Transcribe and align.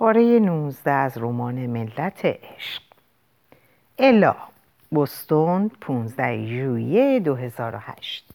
پاره 0.00 0.38
19 0.38 0.90
از 0.90 1.18
رمان 1.18 1.66
ملت 1.66 2.24
عشق. 2.24 2.82
الا 3.98 4.36
بستون 4.92 5.70
15 5.80 6.46
ژوئیه 6.46 7.20
2008 7.20 8.30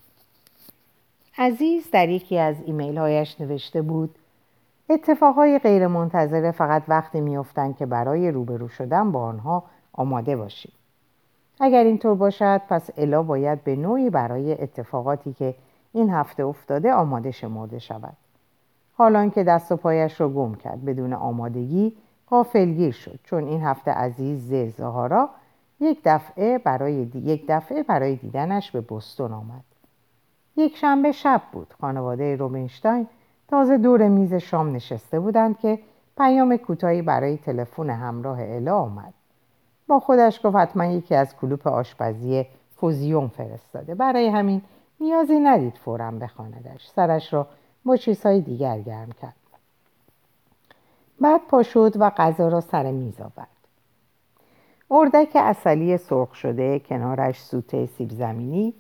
عزیز 1.37 1.91
در 1.91 2.09
یکی 2.09 2.39
از 2.39 2.55
ایمیل 2.65 2.97
هایش 2.97 3.41
نوشته 3.41 3.81
بود 3.81 4.15
اتفاقهای 4.89 5.59
غیر 5.59 5.87
منتظره 5.87 6.51
فقط 6.51 6.83
وقتی 6.87 7.21
میافتند 7.21 7.77
که 7.77 7.85
برای 7.85 8.31
روبرو 8.31 8.67
شدن 8.67 9.11
با 9.11 9.23
آنها 9.23 9.63
آماده 9.93 10.35
باشیم. 10.35 10.71
اگر 11.59 11.83
اینطور 11.83 12.15
باشد 12.15 12.61
پس 12.69 12.89
الا 12.97 13.23
باید 13.23 13.63
به 13.63 13.75
نوعی 13.75 14.09
برای 14.09 14.61
اتفاقاتی 14.61 15.33
که 15.33 15.55
این 15.93 16.09
هفته 16.09 16.43
افتاده 16.43 16.93
آماده 16.93 17.31
شمرده 17.31 17.79
شود. 17.79 18.17
حالان 18.97 19.29
که 19.29 19.43
دست 19.43 19.71
و 19.71 19.75
پایش 19.75 20.21
را 20.21 20.29
گم 20.29 20.55
کرد. 20.55 20.85
بدون 20.85 21.13
آمادگی 21.13 21.97
غافلگیر 22.29 22.91
شد. 22.91 23.19
چون 23.23 23.43
این 23.43 23.61
هفته 23.61 23.91
عزیز 23.91 24.53
زهارا 24.77 25.29
یک 25.79 26.01
دفعه 26.05 26.57
برای 26.57 26.93
یک 27.15 27.45
دفعه 27.47 27.83
برای 27.83 28.15
دیدنش 28.15 28.71
به 28.71 28.81
بستون 28.81 29.33
آمد. 29.33 29.63
یک 30.57 30.77
شنبه 30.77 31.11
شب 31.11 31.41
بود. 31.51 31.73
خانواده 31.81 32.35
روبینشتاین 32.35 33.07
تازه 33.47 33.77
دور 33.77 34.07
میز 34.07 34.33
شام 34.33 34.75
نشسته 34.75 35.19
بودند 35.19 35.59
که 35.59 35.79
پیام 36.17 36.57
کوتاهی 36.57 37.01
برای 37.01 37.37
تلفن 37.37 37.89
همراه 37.89 38.37
الا 38.41 38.77
آمد. 38.77 39.13
با 39.87 39.99
خودش 39.99 40.39
گفت 40.43 40.55
حتما 40.55 40.85
یکی 40.85 41.15
از 41.15 41.35
کلوپ 41.35 41.67
آشپزی 41.67 42.45
فوزیوم 42.75 43.27
فرستاده. 43.27 43.95
برای 43.95 44.27
همین 44.27 44.61
نیازی 44.99 45.39
ندید 45.39 45.77
فورا 45.77 46.11
بخواندش. 46.11 46.87
سرش 46.87 47.33
را 47.33 47.47
با 47.85 47.97
چیزهای 47.97 48.41
دیگر 48.41 48.79
گرم 48.79 49.11
کرد. 49.21 49.35
بعد 51.21 51.41
پا 51.49 51.63
شد 51.63 51.93
و 51.95 52.09
غذا 52.09 52.47
را 52.47 52.61
سر 52.61 52.91
میز 52.91 53.21
آورد. 53.21 53.47
اردک 54.91 55.31
اصلی 55.35 55.97
سرخ 55.97 56.35
شده 56.35 56.79
کنارش 56.79 57.41
سوته 57.41 57.85
سیب 57.85 58.09
زمینی 58.09 58.73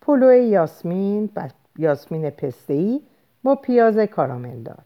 پلو 0.00 0.32
یاسمین 0.32 1.28
و 1.36 1.48
یاسمین 1.78 2.30
پستهی 2.30 3.00
با 3.42 3.54
پیاز 3.54 3.98
کارامل 3.98 4.62
دار. 4.62 4.84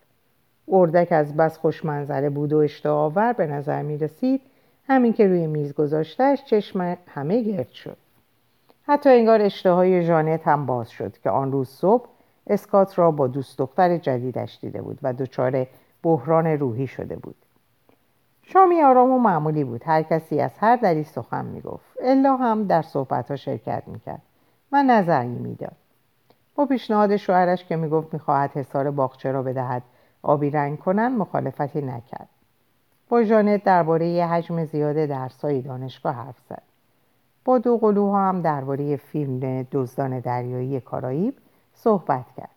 اردک 0.69 1.09
از 1.11 1.37
بس 1.37 1.59
خوشمنظره 1.59 2.31
بود 2.31 2.53
و 2.53 2.59
اشتها 2.59 3.05
آور 3.05 3.33
به 3.33 3.47
نظر 3.47 3.83
می 3.83 3.99
رسید 3.99 4.41
همین 4.89 5.13
که 5.13 5.27
روی 5.27 5.47
میز 5.47 5.75
گذاشتهش 5.75 6.45
چشم 6.45 6.97
همه 7.07 7.43
گرد 7.43 7.71
شد. 7.71 7.97
حتی 8.83 9.11
انگار 9.11 9.43
اشتهای 9.43 10.03
ژانت 10.03 10.49
هم 10.49 10.67
باز 10.67 10.91
شد 10.91 11.19
که 11.19 11.31
آن 11.31 11.53
روز 11.53 11.69
صبح 11.69 12.09
اسکات 12.47 12.99
را 12.99 13.11
با 13.11 13.27
دوست 13.27 13.59
دختر 13.59 13.99
جدیدش 13.99 14.59
دیده 14.61 14.83
بود 14.83 14.99
و 15.03 15.13
دچار 15.13 15.67
بحران 16.03 16.47
روحی 16.47 16.87
شده 16.87 17.17
بود. 17.17 17.35
شامی 18.43 18.83
آرام 18.83 19.11
و 19.11 19.19
معمولی 19.19 19.65
بود. 19.65 19.83
هر 19.85 20.03
کسی 20.03 20.41
از 20.41 20.51
هر 20.59 20.77
دری 20.77 21.05
سخن 21.05 21.45
می‌گفت. 21.45 21.97
الا 22.03 22.37
هم 22.37 22.65
در 22.65 22.83
صحبتها 22.83 23.37
شرکت 23.37 23.83
می‌کرد. 23.87 24.23
و 24.73 24.83
نظری 24.83 25.29
می‌داد. 25.29 25.77
با 26.55 26.67
پیشنهاد 26.67 27.17
شوهرش 27.17 27.65
که 27.65 27.77
می‌گفت 27.77 28.15
می‌خواهد 28.15 28.51
حصار 28.51 28.91
باغچه 28.91 29.33
را 29.33 29.43
بدهد 29.43 29.83
آبی 30.23 30.51
رنگ 30.51 30.79
کنند 30.79 31.19
مخالفتی 31.19 31.81
نکرد. 31.81 32.29
با 33.09 33.23
ژانت 33.23 33.65
درباره 33.65 34.25
حجم 34.25 34.65
زیاد 34.65 34.97
درسهای 34.97 35.63
دانشگاه 35.63 36.15
حرف 36.15 36.37
زد. 36.49 36.63
با 37.45 37.59
دو 37.59 37.79
قلوها 37.79 38.29
هم 38.29 38.43
درباره 38.43 38.97
فیلم 38.97 39.67
دزدان 39.73 40.21
دریایی 40.21 40.81
کارائیب 40.81 41.35
صحبت 41.77 42.25
کرد. 42.37 42.51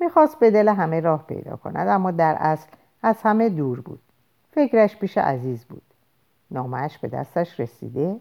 می‌خواست 0.00 0.38
به 0.38 0.50
دل 0.50 0.68
همه 0.68 1.00
راه 1.00 1.26
پیدا 1.26 1.56
کند 1.56 1.88
اما 1.88 2.10
در 2.10 2.36
اصل 2.40 2.68
از 3.02 3.16
همه 3.22 3.48
دور 3.48 3.80
بود. 3.80 4.00
فکرش 4.50 4.96
پیش 4.96 5.18
عزیز 5.18 5.64
بود. 5.64 5.82
نامش 6.50 6.98
به 6.98 7.08
دستش 7.08 7.60
رسیده؟ 7.60 8.20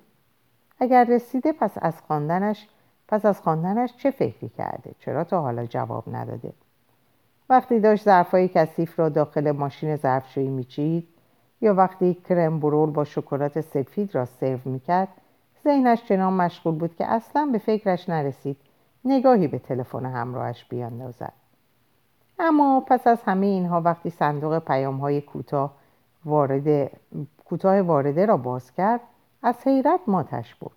اگر 0.79 1.03
رسیده 1.03 1.51
پس 1.51 1.71
از 1.75 2.01
خواندنش 2.01 2.67
پس 3.07 3.25
از 3.25 3.41
خواندنش 3.41 3.97
چه 3.97 4.11
فکری 4.11 4.49
کرده؟ 4.49 4.91
چرا 4.99 5.23
تا 5.23 5.41
حالا 5.41 5.65
جواب 5.65 6.03
نداده؟ 6.15 6.53
وقتی 7.49 7.79
داشت 7.79 8.03
ظرفهای 8.03 8.47
کثیف 8.47 8.99
را 8.99 9.09
داخل 9.09 9.51
ماشین 9.51 9.95
ظرفشویی 9.95 10.47
میچید 10.47 11.07
یا 11.61 11.73
وقتی 11.73 12.13
کرم 12.13 12.59
برول 12.59 12.89
با 12.89 13.03
شکلات 13.03 13.61
سفید 13.61 14.15
را 14.15 14.25
سرو 14.25 14.59
می‌کرد 14.65 15.07
ذهنش 15.63 16.03
چنان 16.03 16.33
مشغول 16.33 16.75
بود 16.75 16.95
که 16.95 17.05
اصلا 17.05 17.49
به 17.51 17.57
فکرش 17.57 18.09
نرسید. 18.09 18.57
نگاهی 19.05 19.47
به 19.47 19.59
تلفن 19.59 20.05
همراهش 20.05 20.65
بیاندازد. 20.65 21.33
اما 22.39 22.83
پس 22.87 23.07
از 23.07 23.21
همه 23.25 23.45
اینها 23.45 23.81
وقتی 23.81 24.09
صندوق 24.09 24.59
پیام 24.59 24.97
های 24.97 25.21
کوتاه 25.21 25.73
وارد 26.25 26.91
کوتاه 27.45 27.81
وارده 27.81 28.25
را 28.25 28.37
باز 28.37 28.73
کرد 28.73 29.01
از 29.43 29.55
حیرت 29.67 29.99
ماتش 30.07 30.55
برد. 30.55 30.71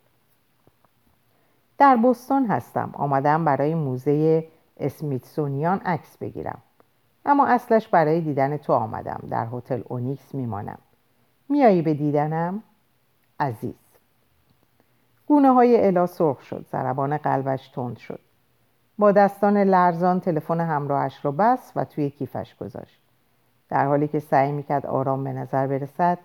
در 1.78 1.96
بستون 1.96 2.46
هستم 2.46 2.90
آمدم 2.92 3.44
برای 3.44 3.74
موزه 3.74 4.44
اسمیتسونیان 4.80 5.78
عکس 5.78 6.16
بگیرم. 6.16 6.58
اما 7.26 7.46
اصلش 7.46 7.88
برای 7.88 8.20
دیدن 8.20 8.56
تو 8.56 8.72
آمدم 8.72 9.20
در 9.30 9.46
هتل 9.52 9.82
اونیکس 9.88 10.34
میمانم. 10.34 10.78
میایی 11.48 11.82
به 11.82 11.94
دیدنم؟ 11.94 12.62
عزیز. 13.40 13.87
گونه 15.28 15.52
های 15.52 15.86
الا 15.86 16.06
سرخ 16.06 16.42
شد 16.42 16.66
ضربان 16.72 17.16
قلبش 17.16 17.68
تند 17.68 17.96
شد. 17.96 18.20
با 18.98 19.12
دستان 19.12 19.56
لرزان 19.56 20.20
تلفن 20.20 20.60
همراهش 20.60 21.24
را 21.24 21.30
بست 21.30 21.72
و 21.76 21.84
توی 21.84 22.10
کیفش 22.10 22.54
گذاشت. 22.60 23.00
در 23.68 23.86
حالی 23.86 24.08
که 24.08 24.20
سعی 24.20 24.52
می‌کرد 24.52 24.86
آرام 24.86 25.24
به 25.24 25.32
نظر 25.32 25.66
برسد 25.66 26.18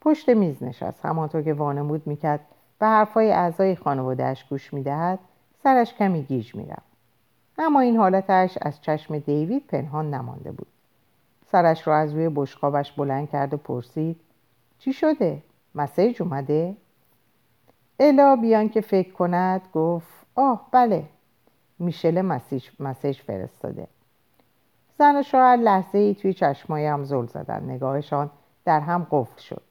پشت 0.00 0.28
میز 0.28 0.62
نشست. 0.62 1.06
همانطور 1.06 1.42
که 1.42 1.54
وانمود 1.54 2.06
می‌کرد 2.06 2.40
به 2.78 2.86
حرفهای 2.86 3.32
اعضای 3.32 3.76
خانوادهاش 3.76 4.44
گوش 4.44 4.74
می‌دهد 4.74 5.18
سرش 5.62 5.94
کمی 5.94 6.22
گیج 6.22 6.54
می‌رفت. 6.54 6.92
اما 7.58 7.80
این 7.80 7.96
حالتش 7.96 8.58
از 8.62 8.80
چشم 8.80 9.18
دیوید 9.18 9.66
پنهان 9.66 10.14
نمانده 10.14 10.52
بود. 10.52 10.66
سرش 11.52 11.86
را 11.86 11.96
از 11.96 12.12
روی 12.12 12.28
بشقابش 12.28 12.92
بلند 12.92 13.30
کرد 13.30 13.54
و 13.54 13.56
پرسید 13.56 14.20
چی 14.78 14.92
شده؟ 14.92 15.42
مسیج 15.74 16.22
اومده؟ 16.22 16.76
الا 18.00 18.36
بیان 18.36 18.68
که 18.68 18.80
فکر 18.80 19.12
کند 19.12 19.62
گفت 19.74 20.26
آه 20.34 20.68
بله. 20.72 21.04
میشل 21.78 22.22
مسیج, 22.22 22.68
مسیج 22.80 23.20
فرستاده. 23.20 23.86
زن 24.98 25.16
و 25.16 25.22
شوهر 25.22 25.56
لحظه 25.56 25.98
ای 25.98 26.14
توی 26.14 26.32
چشمای 26.32 26.86
هم 26.86 27.04
زل 27.04 27.26
زدن. 27.26 27.70
نگاهشان 27.70 28.30
در 28.64 28.80
هم 28.80 29.06
قفل 29.10 29.40
شد. 29.40 29.62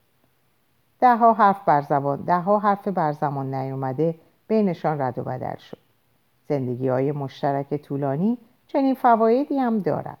ده 1.00 1.16
ها 1.16 1.32
حرف 1.32 1.64
بر 1.64 1.82
زبان 1.82 2.20
ده 2.22 2.40
ها 2.40 2.58
حرف 2.58 2.88
بر 2.88 3.12
زمان 3.12 3.54
نیومده 3.54 4.14
بینشان 4.48 5.00
رد 5.00 5.18
و 5.18 5.22
بدل 5.22 5.56
شد. 5.56 5.78
زندگی 6.48 6.88
های 6.88 7.12
مشترک 7.12 7.76
طولانی 7.76 8.38
چنین 8.66 8.94
فوایدی 8.94 9.58
هم 9.58 9.78
دارد. 9.78 10.18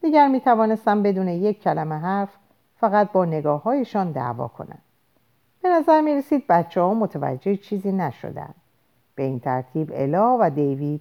دیگر 0.00 0.28
می 0.28 0.40
توانستم 0.40 1.02
بدون 1.02 1.28
یک 1.28 1.62
کلمه 1.62 1.94
حرف 1.94 2.36
فقط 2.76 3.12
با 3.12 3.24
نگاه 3.24 3.62
هایشان 3.62 4.12
دعوا 4.12 4.48
کنند 4.48 4.82
به 5.66 5.72
نظر 5.72 6.00
می 6.00 6.14
رسید 6.14 6.46
بچه 6.46 6.80
ها 6.80 6.94
متوجه 6.94 7.56
چیزی 7.56 7.92
نشدند 7.92 8.54
به 9.14 9.22
این 9.22 9.40
ترتیب 9.40 9.92
الا 9.94 10.38
و 10.40 10.50
دیوید 10.50 11.00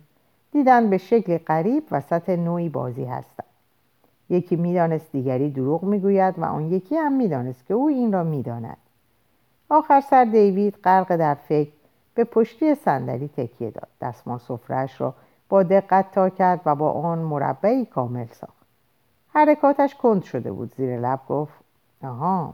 دیدن 0.52 0.90
به 0.90 0.98
شکل 0.98 1.38
غریب 1.38 1.84
وسط 1.92 2.30
نوعی 2.30 2.70
بازی 2.70 3.06
هستند 3.06 3.48
یکی 4.30 4.56
می‌دانست 4.56 5.12
دیگری 5.12 5.50
دروغ 5.50 5.84
می‌گوید 5.84 6.40
و 6.40 6.46
آن 6.46 6.72
یکی 6.72 6.96
هم 6.96 7.14
می‌دانست 7.14 7.66
که 7.66 7.74
او 7.74 7.88
این 7.88 8.14
را 8.14 8.24
می‌داند. 8.24 8.78
آخر 9.70 10.02
سر 10.02 10.24
دیوید 10.24 10.76
غرق 10.84 11.16
در 11.16 11.34
فکر 11.34 11.72
به 12.16 12.24
پشتی 12.24 12.76
صندلی 12.76 13.28
تکیه 13.28 13.72
داد. 13.72 13.88
دستمال 14.02 14.38
سفرهاش 14.38 15.02
را 15.02 15.14
با 15.50 15.64
دقت 15.64 16.12
تا 16.12 16.30
کرد 16.30 16.62
و 16.66 16.76
با 16.76 16.92
آن 16.92 17.20
مربعی 17.20 17.86
کامل 17.86 18.28
ساخت. 18.28 18.66
حرکاتش 19.34 19.96
کند 19.96 20.24
شده 20.24 20.52
بود 20.52 20.74
زیر 20.76 21.00
لب 21.00 21.20
گفت 21.30 21.54
آها. 22.04 22.54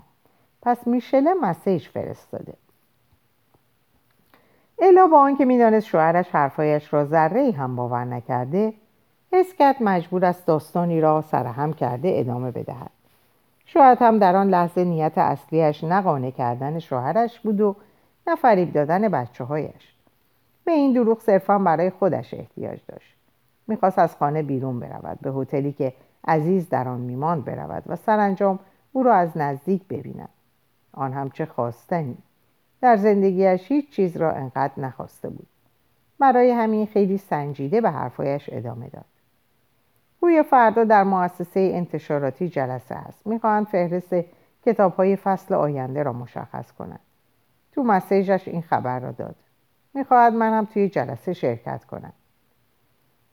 پس 0.62 0.88
میشله 0.88 1.34
مسیج 1.34 1.88
فرستاده. 1.88 2.54
الا 4.80 5.08
با 5.08 5.20
آنکه 5.20 5.46
می‌دانست 5.46 5.88
شوهرش 5.88 6.30
حرفایش 6.30 6.94
را 6.94 7.06
ذره 7.06 7.52
هم 7.52 7.76
باور 7.76 8.06
نکرده 8.06 8.74
حس 9.34 9.54
کرد 9.54 9.76
مجبور 9.80 10.26
است 10.26 10.46
داستانی 10.46 11.02
را 11.02 11.22
سرهم 11.22 11.74
کرده 11.74 12.14
ادامه 12.16 12.52
بدهد. 12.52 12.92
شاید 13.66 13.98
هم 14.02 14.20
در 14.20 14.36
آن 14.36 14.50
لحظه 14.50 14.84
نیت 14.84 15.18
اصلیش 15.18 15.84
نقانه 15.84 16.32
کردن 16.32 16.80
شوهرش 16.80 17.40
بود 17.40 17.62
و 17.62 17.76
نه 18.28 18.36
فریب 18.36 18.74
دادن 18.74 19.10
بچه 19.10 19.44
هایش 19.44 19.96
به 20.66 20.72
این 20.72 20.94
دروغ 20.94 21.20
صرفا 21.20 21.58
برای 21.58 21.90
خودش 21.90 22.34
احتیاج 22.34 22.80
داشت. 22.88 23.16
می‌خواست 23.68 24.00
از 24.00 24.16
خانه 24.16 24.44
بیرون 24.44 24.80
برود 24.80 25.20
به 25.22 25.32
هتلی 25.32 25.72
که 25.72 25.94
عزیز 26.28 26.70
در 26.70 26.88
آن 26.88 27.00
میماند 27.00 27.46
برود 27.46 27.84
و 27.86 27.96
سرانجام 27.96 28.60
او 28.94 29.04
را 29.04 29.14
از 29.14 29.38
نزدیک 29.38 29.88
ببیند. 29.90 30.30
آن 30.94 31.14
هم 31.14 31.30
چه 31.30 31.46
خواستنی. 31.46 32.18
در 32.82 32.98
زندگیش 32.98 33.72
هیچ 33.72 33.90
چیز 33.90 34.18
را 34.18 34.32
انقدر 34.32 34.74
نخواسته 34.78 35.30
بود. 35.30 35.48
برای 36.20 36.52
همین 36.52 36.86
خیلی 36.86 37.18
سنجیده 37.18 37.82
به 37.82 37.92
حرفایش 37.92 38.50
ادامه 38.52 38.90
داد. 38.90 39.06
گویا 40.22 40.44
فردا 40.44 40.84
در 40.84 41.04
مؤسسه 41.04 41.60
انتشاراتی 41.60 42.50
جلسه 42.50 42.96
است. 42.96 43.28
می‌خواهند 43.28 43.68
فهرست 43.68 44.16
کتاب 44.66 44.96
های 44.96 45.16
فصل 45.16 45.54
آینده 45.54 46.04
را 46.04 46.14
مشخص 46.14 46.72
کنند. 46.72 47.00
تو 47.72 47.84
مسیجش 47.84 48.48
این 48.48 48.62
خبر 48.62 49.00
را 49.00 49.12
داد. 49.12 49.36
می‌خواهد 49.94 50.34
من 50.34 50.58
هم 50.58 50.66
توی 50.66 50.90
جلسه 50.90 51.34
شرکت 51.34 51.86
کنم. 51.86 52.14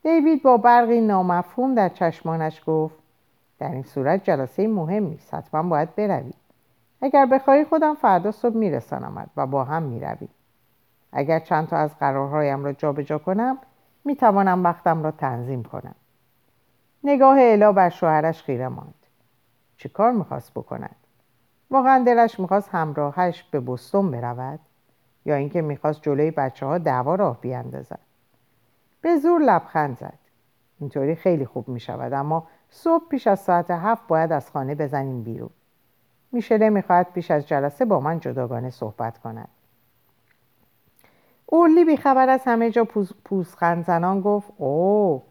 دیوید 0.02 0.42
با 0.42 0.56
برقی 0.56 1.00
نامفهوم 1.00 1.74
در 1.74 1.88
چشمانش 1.88 2.62
گفت 2.66 2.94
در 3.58 3.72
این 3.72 3.82
صورت 3.82 4.24
جلسه 4.24 4.68
مهمی 4.68 5.14
است 5.14 5.34
حتما 5.34 5.62
باید 5.62 5.94
بروی 5.94 6.32
اگر 7.02 7.26
بخواهی 7.26 7.64
خودم 7.64 7.94
فردا 7.94 8.30
صبح 8.30 8.56
میرسانمد 8.56 9.30
و 9.36 9.46
با 9.46 9.64
هم 9.64 9.82
می‌رویم 9.82 10.30
اگر 11.12 11.38
چند 11.38 11.68
تا 11.68 11.76
از 11.76 11.98
قرارهایم 11.98 12.64
را 12.64 12.72
جابجا 12.72 13.18
کنم 13.18 13.58
می‌توانم 14.04 14.64
وقتم 14.64 15.02
را 15.02 15.10
تنظیم 15.10 15.62
کنم. 15.62 15.94
نگاه 17.04 17.36
الا 17.40 17.72
بر 17.72 17.88
شوهرش 17.88 18.42
خیره 18.42 18.68
ماند. 18.68 18.94
چه 19.76 19.88
کار 19.88 20.12
می‌خواست 20.12 20.54
بکند؟ 20.54 20.96
واقعا 21.70 22.04
دلش 22.04 22.40
می‌خواست 22.40 22.68
همراهش 22.72 23.42
به 23.42 23.60
بستون 23.60 24.10
برود؟ 24.10 24.60
یا 25.24 25.34
اینکه 25.34 25.62
می‌خواست 25.62 26.02
جلوی 26.02 26.30
بچه 26.30 26.66
ها 26.66 26.78
دعوا 26.78 27.14
راه 27.14 27.40
بیاندازد؟ 27.40 28.00
به 29.00 29.16
زور 29.16 29.40
لبخند 29.40 29.98
زد. 29.98 30.18
اینطوری 30.80 31.14
خیلی 31.14 31.46
خوب 31.46 31.68
می‌شود 31.68 32.12
اما 32.12 32.46
صبح 32.70 33.08
پیش 33.08 33.26
از 33.26 33.40
ساعت 33.40 33.70
هفت 33.70 34.06
باید 34.06 34.32
از 34.32 34.50
خانه 34.50 34.74
بزنیم 34.74 35.22
بیرون. 35.22 35.50
میشله 36.32 36.70
می‌خواهد 36.70 37.12
پیش 37.12 37.30
از 37.30 37.48
جلسه 37.48 37.84
با 37.84 38.00
من 38.00 38.20
جداگانه 38.20 38.70
صحبت 38.70 39.18
کند. 39.18 39.48
اورلی 41.46 41.84
بیخبر 41.84 42.28
از 42.28 42.40
همه 42.44 42.70
جا 42.70 42.84
پوز، 42.84 43.12
پوزخند 43.24 43.84
زنان 43.84 44.20
گفت 44.20 44.52
اوه 44.56 45.22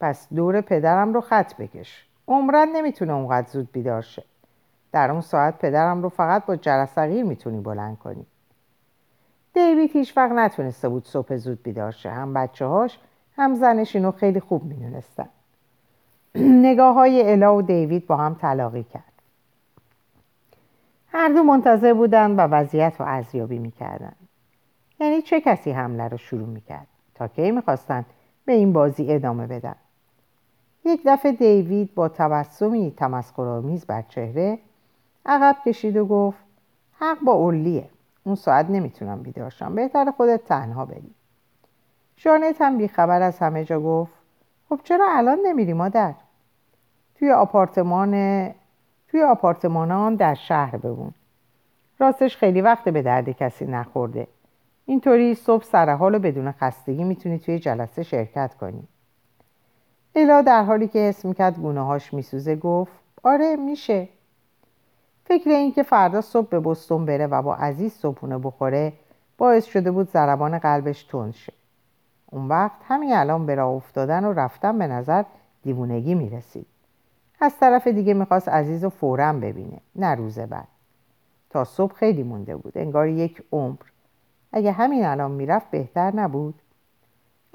پس 0.00 0.28
دور 0.34 0.60
پدرم 0.60 1.14
رو 1.14 1.20
خط 1.20 1.56
بکش. 1.56 2.06
عمرن 2.28 2.68
نمی‌تونه 2.68 3.12
اونقدر 3.12 3.48
زود 3.48 3.72
بیدار 3.72 4.02
شه. 4.02 4.24
در 4.92 5.10
اون 5.10 5.20
ساعت 5.20 5.58
پدرم 5.58 6.02
رو 6.02 6.08
فقط 6.08 6.46
با 6.46 6.56
جرثقیل 6.56 7.26
می‌تونی 7.26 7.60
بلند 7.60 7.98
کنی. 7.98 8.26
دیوید 9.54 9.90
هیچ 9.90 10.16
وقت 10.16 10.32
نتونسته 10.32 10.88
بود 10.88 11.04
صبح 11.04 11.36
زود 11.36 11.62
بیدار 11.62 11.90
شه. 11.90 12.10
هم 12.10 12.34
بچه 12.34 12.66
هاش 12.66 12.98
هم 13.36 13.54
زنش 13.54 13.96
اینو 13.96 14.10
خیلی 14.10 14.40
خوب 14.40 14.64
می‌دونستن. 14.64 15.28
نگاه 16.68 16.94
های 16.94 17.30
الا 17.30 17.56
و 17.56 17.62
دیوید 17.62 18.06
با 18.06 18.16
هم 18.16 18.34
تلاقی 18.34 18.82
کرد. 18.82 19.11
هر 21.14 21.28
دو 21.28 21.42
منتظر 21.42 21.94
بودند 21.94 22.38
و 22.38 22.40
وضعیت 22.40 22.94
رو 22.98 23.06
ارزیابی 23.06 23.58
می‌کردن. 23.58 24.12
یعنی 25.00 25.22
چه 25.22 25.40
کسی 25.40 25.70
حمله 25.70 26.08
رو 26.08 26.16
شروع 26.16 26.48
می‌کرد 26.48 26.86
تا 27.14 27.28
کی 27.28 27.50
می‌خواستند 27.50 28.06
به 28.44 28.52
این 28.52 28.72
بازی 28.72 29.12
ادامه 29.12 29.46
بدن؟ 29.46 29.74
یک 30.84 31.00
دفعه 31.06 31.32
دیوید 31.32 31.94
با 31.94 32.08
تبسمی 32.08 32.94
تمسخرآمیز 32.96 33.86
بر 33.86 34.02
چهره 34.02 34.58
عقب 35.26 35.56
کشید 35.66 35.96
و 35.96 36.06
گفت 36.06 36.38
حق 36.98 37.20
با 37.20 37.32
اولیه. 37.32 37.88
اون 38.24 38.34
ساعت 38.34 38.70
نمی‌تونم 38.70 39.22
بیدارشم 39.22 39.74
بهتر 39.74 40.10
خودت 40.10 40.44
تنها 40.44 40.84
بری. 40.84 41.14
جانت 42.16 42.62
هم 42.62 42.78
بیخبر 42.78 43.22
از 43.22 43.38
همه 43.38 43.64
جا 43.64 43.80
گفت 43.80 44.12
خب 44.68 44.80
چرا 44.84 45.06
الان 45.10 45.38
نمیری 45.46 45.72
مادر؟ 45.72 46.14
توی 47.14 47.30
آپارتمان 47.30 48.14
توی 49.12 49.22
آپارتمانان 49.22 50.14
در 50.14 50.34
شهر 50.34 50.76
بمون. 50.76 51.12
راستش 51.98 52.36
خیلی 52.36 52.60
وقت 52.60 52.84
به 52.84 53.02
درد 53.02 53.30
کسی 53.30 53.66
نخورده. 53.66 54.26
اینطوری 54.86 55.34
صبح 55.34 55.64
سرحال 55.64 56.14
و 56.14 56.18
بدون 56.18 56.52
خستگی 56.52 57.04
می‌تونی 57.04 57.38
توی 57.38 57.58
جلسه 57.58 58.02
شرکت 58.02 58.54
کنی. 58.54 58.88
الا 60.14 60.42
در 60.42 60.62
حالی 60.62 60.88
که 60.88 60.98
حس 60.98 61.24
می‌کرد 61.24 61.58
گونه 61.58 62.00
میسوزه 62.12 62.56
گفت 62.56 62.92
آره 63.22 63.56
میشه. 63.56 64.08
فکر 65.24 65.50
این 65.50 65.72
که 65.72 65.82
فردا 65.82 66.20
صبح 66.20 66.48
به 66.48 66.60
بستون 66.60 67.06
بره 67.06 67.26
و 67.26 67.42
با 67.42 67.54
عزیز 67.54 67.92
صبحونه 67.92 68.38
بخوره 68.38 68.92
باعث 69.38 69.64
شده 69.64 69.90
بود 69.90 70.10
ضربان 70.10 70.58
قلبش 70.58 71.02
تند 71.02 71.34
شه. 71.34 71.52
اون 72.30 72.48
وقت 72.48 72.80
همین 72.88 73.12
الان 73.12 73.46
به 73.46 73.54
راه 73.54 73.70
افتادن 73.70 74.24
و 74.24 74.32
رفتن 74.32 74.78
به 74.78 74.86
نظر 74.86 75.24
دیوونگی 75.62 76.14
می‌رسید. 76.14 76.66
از 77.42 77.58
طرف 77.58 77.86
دیگه 77.86 78.14
می‌خواست 78.14 78.48
عزیز 78.48 78.84
رو 78.84 78.90
فورا 78.90 79.32
ببینه 79.32 79.78
نه 79.96 80.14
روز 80.14 80.38
بعد. 80.38 80.68
تا 81.50 81.64
صبح 81.64 81.94
خیلی 81.94 82.22
مونده 82.22 82.56
بود 82.56 82.78
انگار 82.78 83.08
یک 83.08 83.42
عمر. 83.52 83.76
اگه 84.52 84.72
همین 84.72 85.04
الان 85.04 85.30
می‌رفت 85.30 85.70
بهتر 85.70 86.16
نبود. 86.16 86.54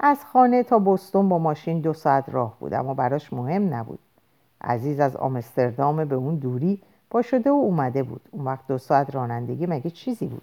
از 0.00 0.24
خانه 0.24 0.62
تا 0.62 0.78
بستون 0.78 1.28
با 1.28 1.38
ماشین 1.38 1.80
دو 1.80 1.92
ساعت 1.92 2.28
راه 2.28 2.56
بود 2.60 2.74
اما 2.74 2.94
براش 2.94 3.32
مهم 3.32 3.74
نبود. 3.74 3.98
عزیز 4.60 5.00
از 5.00 5.16
آمستردام 5.16 6.04
به 6.04 6.14
اون 6.14 6.34
دوری 6.34 6.82
با 7.10 7.22
شده 7.22 7.50
و 7.50 7.54
اومده 7.54 8.02
بود. 8.02 8.20
اون 8.30 8.44
وقت 8.44 8.66
دو 8.68 8.78
ساعت 8.78 9.14
رانندگی 9.14 9.66
مگه 9.66 9.90
چیزی 9.90 10.26
بود؟ 10.26 10.42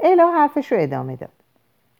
الا 0.00 0.30
حرفش 0.30 0.72
رو 0.72 0.78
ادامه 0.80 1.16
داد. 1.16 1.30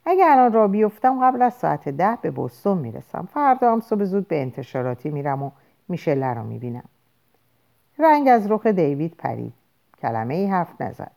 اگه 0.05 0.25
الان 0.27 0.53
را 0.53 0.69
بیفتم 0.69 1.25
قبل 1.25 1.43
از 1.43 1.55
ساعت 1.55 1.88
ده 1.88 2.19
به 2.23 2.31
بستون 2.31 2.79
می‌رسم. 2.79 3.29
فردا 3.35 3.73
هم 3.73 3.81
صبح 3.81 4.05
زود 4.05 4.29
به 4.29 4.43
انتشاراتی 4.43 5.11
میرم 5.11 5.43
و 5.43 5.50
میشله 5.91 6.35
رو 6.35 6.43
می‌بینم. 6.45 6.89
رنگ 7.99 8.29
از 8.29 8.51
رخ 8.51 8.67
دیوید 8.67 9.15
پرید. 9.19 9.53
کلمه 10.03 10.35
ای 10.35 10.47
حرف 10.47 10.81
نزد. 10.81 11.11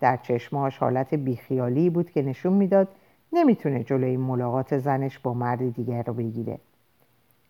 در 0.00 0.16
چشمهاش 0.16 0.78
حالت 0.78 1.14
بیخیالی 1.14 1.90
بود 1.90 2.10
که 2.10 2.22
نشون 2.22 2.52
می‌داد 2.52 2.88
نمی‌تونه 3.32 3.84
جلوی 3.84 4.16
ملاقات 4.16 4.78
زنش 4.78 5.18
با 5.18 5.34
مرد 5.34 5.74
دیگر 5.74 6.02
رو 6.02 6.14
بگیره. 6.14 6.58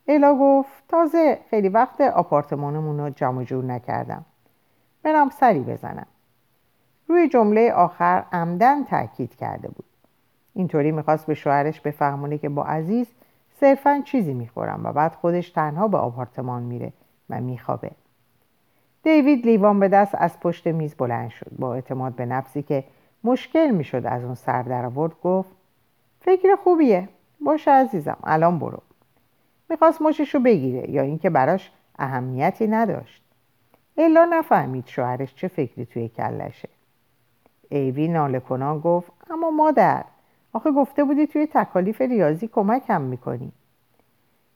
الا 0.09 0.35
گفت 0.41 0.89
تازه 0.89 1.39
خیلی 1.51 1.69
وقت 1.69 2.01
آپارتمانمون 2.01 3.01
رو 3.01 3.11
جمع 3.11 3.45
جور 3.45 3.65
نکردم. 3.65 4.25
برم 5.03 5.31
سری 5.31 5.61
بزنم. 5.61 6.07
روی 7.09 7.29
جمله 7.29 7.73
آخر 7.73 8.25
عمدن 8.33 8.85
تاکید 8.85 9.35
کرده 9.37 9.69
بود. 9.69 9.85
اینطوری 10.55 10.93
می‌خواست 10.93 11.27
به 11.27 11.35
شوهرش 11.35 11.81
بفهمونه 11.81 12.39
که 12.39 12.49
با 12.49 12.65
عزیز 12.65 13.07
صرفا 13.63 14.03
چیزی 14.05 14.35
می‌خورم 14.35 14.81
و 14.85 14.93
بعد 14.93 15.15
خودش 15.15 15.51
تنها 15.51 15.89
به 15.89 15.97
آپارتمان 15.97 16.63
میره 16.63 16.93
و 17.31 17.41
میخوابه. 17.41 17.91
دیوید 19.03 19.47
لیوان 19.47 19.81
به 19.81 19.89
دست 19.89 20.15
از 20.15 20.41
پشت 20.41 20.67
میز 20.67 20.95
بلند 20.95 21.31
شد. 21.31 21.51
با 21.59 21.75
اعتماد 21.75 22.15
به 22.15 22.27
نفسی 22.27 22.63
که 22.63 22.85
مشکل 23.25 23.71
می‌شد 23.71 24.07
از 24.07 24.25
اون 24.25 24.35
سر 24.35 24.63
در 24.63 24.85
آورد 24.85 25.13
گفت 25.23 25.49
فکر 26.21 26.57
خوبیه. 26.57 27.09
باشه 27.41 27.71
عزیزم. 27.71 28.17
الان 28.25 28.59
برو. 28.59 28.79
می‌خواست 29.71 30.03
مشش 30.03 30.35
رو 30.35 30.41
بگیره 30.41 30.91
یا 30.91 31.03
اینکه 31.03 31.31
براش 31.31 31.71
اهمیتی 31.99 32.67
نداشت. 32.67 33.23
الا 33.97 34.25
نفهمید 34.25 34.87
شوهرش 34.87 35.35
چه 35.35 35.49
فکری 35.49 35.87
توی 35.87 36.09
کلشه 36.09 36.69
ایوی 37.69 38.09
ناله 38.09 38.41
کنان 38.41 38.81
گفت 38.81 39.13
اما 39.31 39.51
مادر 39.51 40.05
آخه 40.53 40.71
گفته 40.71 41.05
بودی 41.05 41.27
توی 41.27 41.47
تکالیف 41.47 42.01
ریاضی 42.01 42.49
کمکم 42.49 43.01
می‌کنی. 43.01 43.53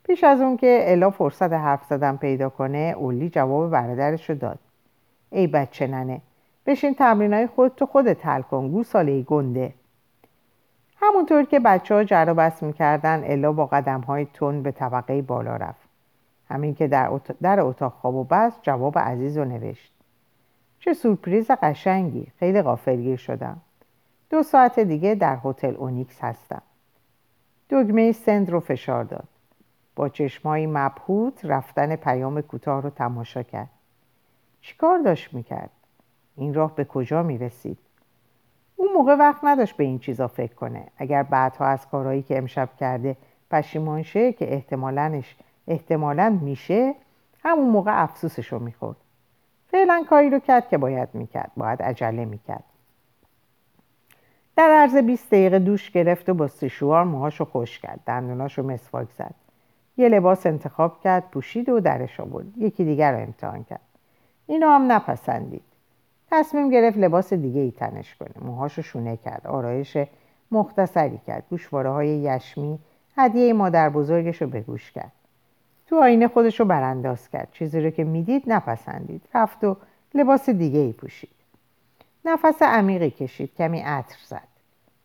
پیش 0.04 0.24
از 0.24 0.40
اون 0.40 0.56
که 0.56 0.84
الا 0.86 1.10
فرصت 1.10 1.52
حرف 1.52 1.84
زدن 1.84 2.16
پیدا 2.16 2.48
کنه 2.48 2.94
اولی 2.96 3.30
جواب 3.30 3.70
برادرش 3.70 4.30
رو 4.30 4.36
داد. 4.36 4.58
ای 5.30 5.46
بچه 5.46 5.86
ننه 5.86 6.20
بشین 6.66 6.94
تمرینای 6.94 7.46
خود 7.46 7.74
تو 7.74 7.86
خودت 7.86 8.26
حل 8.26 8.42
کن 8.42 8.68
گو 8.68 8.82
ساله 8.82 9.22
گنده. 9.22 9.72
همونطور 10.96 11.44
که 11.44 11.60
بچه 11.60 11.94
ها 11.94 12.04
جر 12.04 12.32
بس 12.32 12.62
می‌کردن 12.62 13.24
الا 13.24 13.52
با 13.52 13.66
قدم 13.66 14.00
های 14.00 14.26
تون 14.34 14.62
به 14.62 14.72
طبقه 14.72 15.22
بالا 15.22 15.56
رفت. 15.56 15.88
همین 16.48 16.74
که 16.74 16.88
در, 16.88 17.20
در 17.42 17.60
اتاق 17.60 17.92
خواب 17.92 18.14
و 18.14 18.24
بس 18.24 18.52
جواب 18.62 18.98
عزیز 18.98 19.38
رو 19.38 19.44
نوشت. 19.44 19.92
چه 20.80 20.94
سورپریز 20.94 21.50
قشنگی 21.50 22.26
خیلی 22.38 22.62
غافلگیر 22.62 23.16
شدم. 23.16 23.60
دو 24.30 24.42
ساعت 24.42 24.80
دیگه 24.80 25.14
در 25.14 25.38
هتل 25.44 25.74
اونیکس 25.76 26.24
هستم. 26.24 26.62
دگمه 27.70 28.12
سند 28.12 28.50
رو 28.50 28.60
فشار 28.60 29.04
داد. 29.04 29.28
با 29.96 30.08
چشمایی 30.08 30.66
مبهوت 30.66 31.44
رفتن 31.44 31.96
پیام 31.96 32.40
کوتاه 32.40 32.82
رو 32.82 32.90
تماشا 32.90 33.42
کرد. 33.42 33.70
چیکار 34.60 34.98
داشت 34.98 35.34
می‌کرد؟ 35.34 35.70
این 36.36 36.54
راه 36.54 36.74
به 36.74 36.84
کجا 36.84 37.22
می‌رسید؟ 37.22 37.78
اون 38.76 38.92
موقع 38.92 39.14
وقت 39.14 39.44
نداشت 39.44 39.76
به 39.76 39.84
این 39.84 39.98
چیزا 39.98 40.28
فکر 40.28 40.54
کنه. 40.54 40.86
اگر 40.96 41.22
بعدها 41.22 41.66
از 41.66 41.88
کارهایی 41.88 42.22
که 42.22 42.38
امشب 42.38 42.68
کرده 42.80 43.16
پشیمان 43.50 44.02
شه 44.02 44.32
که 44.32 44.54
احتمالنش 44.54 45.36
احتمالا 45.68 46.38
میشه 46.42 46.94
همون 47.44 47.70
موقع 47.70 48.02
افسوسش 48.02 48.52
رو 48.52 48.58
می‌خورد. 48.58 48.96
فعلا 49.70 50.04
کاری 50.10 50.30
رو 50.30 50.38
کرد 50.38 50.68
که 50.68 50.78
باید 50.78 51.08
می‌کرد. 51.12 51.50
باید 51.56 51.82
عجله 51.82 52.24
می‌کرد. 52.24 52.64
در 54.56 54.70
عرض 54.70 54.96
20 54.96 55.26
دقیقه 55.26 55.58
دوش 55.58 55.90
گرفت 55.90 56.28
و 56.28 56.34
با 56.34 56.48
سیشوار 56.48 57.04
موهاشو 57.04 57.44
خوش 57.44 57.78
کرد. 57.78 58.00
دندوناشو 58.06 58.62
مسواک 58.62 59.08
زد. 59.18 59.34
یه 59.96 60.08
لباس 60.08 60.46
انتخاب 60.46 61.00
کرد 61.00 61.30
پوشید 61.30 61.68
و 61.68 61.80
درش 61.80 62.20
آورد. 62.20 62.58
یکی 62.58 62.84
دیگر 62.84 63.12
رو 63.12 63.18
امتحان 63.18 63.64
کرد. 63.64 63.80
اینو 64.46 64.68
هم 64.68 64.92
نپسندید. 64.92 65.62
تصمیم 66.30 66.70
گرفت 66.70 66.98
لباس 66.98 67.32
دیگه 67.32 67.60
ای 67.60 67.70
تنش 67.70 68.14
کنه. 68.14 68.44
موهاشو 68.44 68.82
شونه 68.82 69.16
کرد. 69.16 69.46
آرایش 69.46 69.96
مختصری 70.50 71.20
کرد. 71.26 71.44
گوشواره 71.50 71.90
های 71.90 72.08
یشمی 72.08 72.78
هدیه 73.16 73.52
مادر 73.52 73.88
بزرگش 73.88 74.42
رو 74.42 74.48
به 74.48 74.60
گوش 74.60 74.92
کرد. 74.92 75.12
تو 75.86 76.02
آینه 76.02 76.28
خودش 76.28 76.60
رو 76.60 76.66
برانداز 76.66 77.28
کرد. 77.28 77.48
چیزی 77.52 77.80
رو 77.80 77.90
که 77.90 78.04
می‌دید 78.04 78.42
نپسندید. 78.46 79.22
رفت 79.34 79.64
و 79.64 79.76
لباس 80.14 80.50
دیگه 80.50 80.78
ای 80.78 80.92
پوشید. 80.92 81.35
نفس 82.28 82.62
عمیقی 82.62 83.10
کشید 83.10 83.54
کمی 83.54 83.80
عطر 83.80 84.16
زد. 84.26 84.48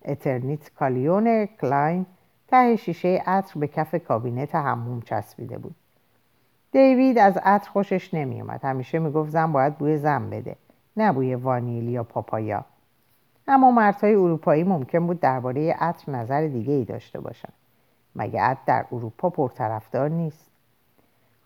اترنیت 0.05 0.73
کالیون 0.73 1.45
کلاین 1.45 2.05
ته 2.47 2.75
شیشه 2.75 3.23
عطر 3.25 3.59
به 3.59 3.67
کف 3.67 3.95
کابینت 3.95 4.55
حموم 4.55 5.01
چسبیده 5.01 5.57
بود. 5.57 5.75
دیوید 6.71 7.17
از 7.17 7.37
عطر 7.37 7.69
خوشش 7.69 8.13
نمیومد 8.13 8.65
همیشه 8.65 8.99
می‌گفت 8.99 9.29
زن 9.29 9.51
باید 9.51 9.77
بوی 9.77 9.97
زن 9.97 10.29
بده 10.29 10.55
نه 10.97 11.11
بوی 11.11 11.35
وانیل 11.35 11.89
یا 11.89 12.03
پاپایا. 12.03 12.65
اما 13.47 13.71
مردهای 13.71 14.15
اروپایی 14.15 14.63
ممکن 14.63 15.07
بود 15.07 15.19
درباره 15.19 15.73
عطر 15.79 16.11
نظر 16.11 16.47
دیگه 16.47 16.73
ای 16.73 16.85
داشته 16.85 17.19
باشند. 17.19 17.53
مگه 18.15 18.41
عطر 18.41 18.61
در 18.65 18.85
اروپا 18.91 19.29
پرطرفدار 19.29 20.09
نیست؟ 20.09 20.51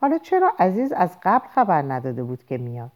حالا 0.01 0.17
چرا 0.17 0.53
عزیز 0.59 0.91
از 0.91 1.17
قبل 1.23 1.47
خبر 1.47 1.81
نداده 1.81 2.23
بود 2.23 2.45
که 2.45 2.57
میاد؟ 2.57 2.91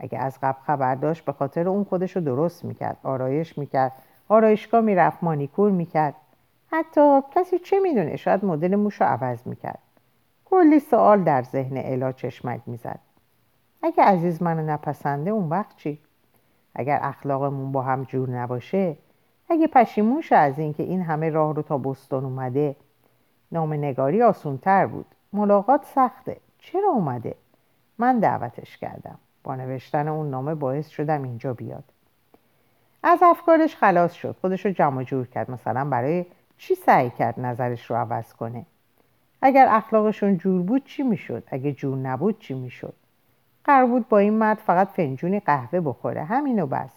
اگه 0.00 0.18
از 0.18 0.38
قبل 0.42 0.60
خبر 0.60 0.94
داشت 0.94 1.24
به 1.24 1.32
خاطر 1.32 1.68
اون 1.68 1.84
خودش 1.84 2.16
رو 2.16 2.22
درست 2.22 2.64
می‌کرد 2.64 2.96
آرایش 3.02 3.58
می‌کرد. 3.58 3.92
آرایشگاه 4.28 4.80
می‌رفت 4.80 5.24
مانیکور 5.24 5.70
می‌کرد. 5.70 6.14
حتی 6.66 7.20
کسی 7.30 7.58
چه 7.58 7.80
می‌دونه 7.80 8.16
شاید 8.16 8.44
مدل 8.44 8.76
موش 8.76 9.00
رو 9.00 9.06
عوض 9.06 9.46
می‌کرد. 9.46 9.78
کلی 10.44 10.80
سوال 10.80 11.24
در 11.24 11.42
ذهن 11.42 11.76
الا 11.76 12.12
چشمک 12.12 12.60
می‌زد. 12.66 12.98
اگه 13.82 14.04
عزیز 14.04 14.42
منو 14.42 14.66
نپسنده 14.66 15.30
اون 15.30 15.48
وقت 15.48 15.76
چی؟ 15.76 15.98
اگر 16.74 16.98
اخلاقمون 17.02 17.72
با 17.72 17.82
هم 17.82 18.04
جور 18.04 18.30
نباشه 18.30 18.96
اگه 19.48 19.66
پشیمون 19.66 20.22
از 20.30 20.58
اینکه 20.58 20.82
این 20.82 21.02
همه 21.02 21.30
راه 21.30 21.54
رو 21.54 21.62
تا 21.62 21.78
بستون 21.78 22.24
اومده. 22.24 22.76
نام 23.52 23.72
نگاری 23.72 24.22
آسونتر 24.22 24.86
بود. 24.86 25.06
ملاقات 25.32 25.84
سخته. 25.84 26.36
چرا 26.58 26.88
اومده؟ 26.88 27.34
من 27.98 28.18
دعوتش 28.18 28.78
کردم. 28.78 29.18
با 29.44 29.56
نوشتن 29.56 30.08
اون 30.08 30.30
نامه 30.30 30.54
باعث 30.54 30.88
شدم 30.88 31.22
اینجا 31.22 31.54
بیاد. 31.54 31.84
از 33.02 33.18
افکارش 33.22 33.76
خلاص 33.76 34.12
شد. 34.12 34.36
خودش 34.40 34.66
رو 34.66 34.72
جمع 34.72 35.02
جور 35.02 35.26
کرد. 35.26 35.50
مثلا 35.50 35.84
برای 35.84 36.26
چی 36.58 36.74
سعی 36.74 37.10
کرد 37.10 37.40
نظرش 37.40 37.90
رو 37.90 37.96
عوض 37.96 38.32
کنه؟ 38.32 38.66
اگر 39.42 39.68
اخلاقشون 39.70 40.38
جور 40.38 40.62
بود 40.62 40.84
چی 40.84 41.02
می‌شد؟ 41.02 41.44
اگه 41.46 41.72
جور 41.72 41.96
نبود 41.96 42.38
چی 42.38 42.54
می‌شد؟ 42.54 42.94
قرار 43.64 43.86
بود 43.86 44.08
با 44.08 44.18
این 44.18 44.34
مرد 44.34 44.58
فقط 44.58 44.88
فنجونی 44.88 45.40
قهوه 45.40 45.80
بخوره. 45.80 46.24
همینو 46.24 46.66
بس. 46.66 46.90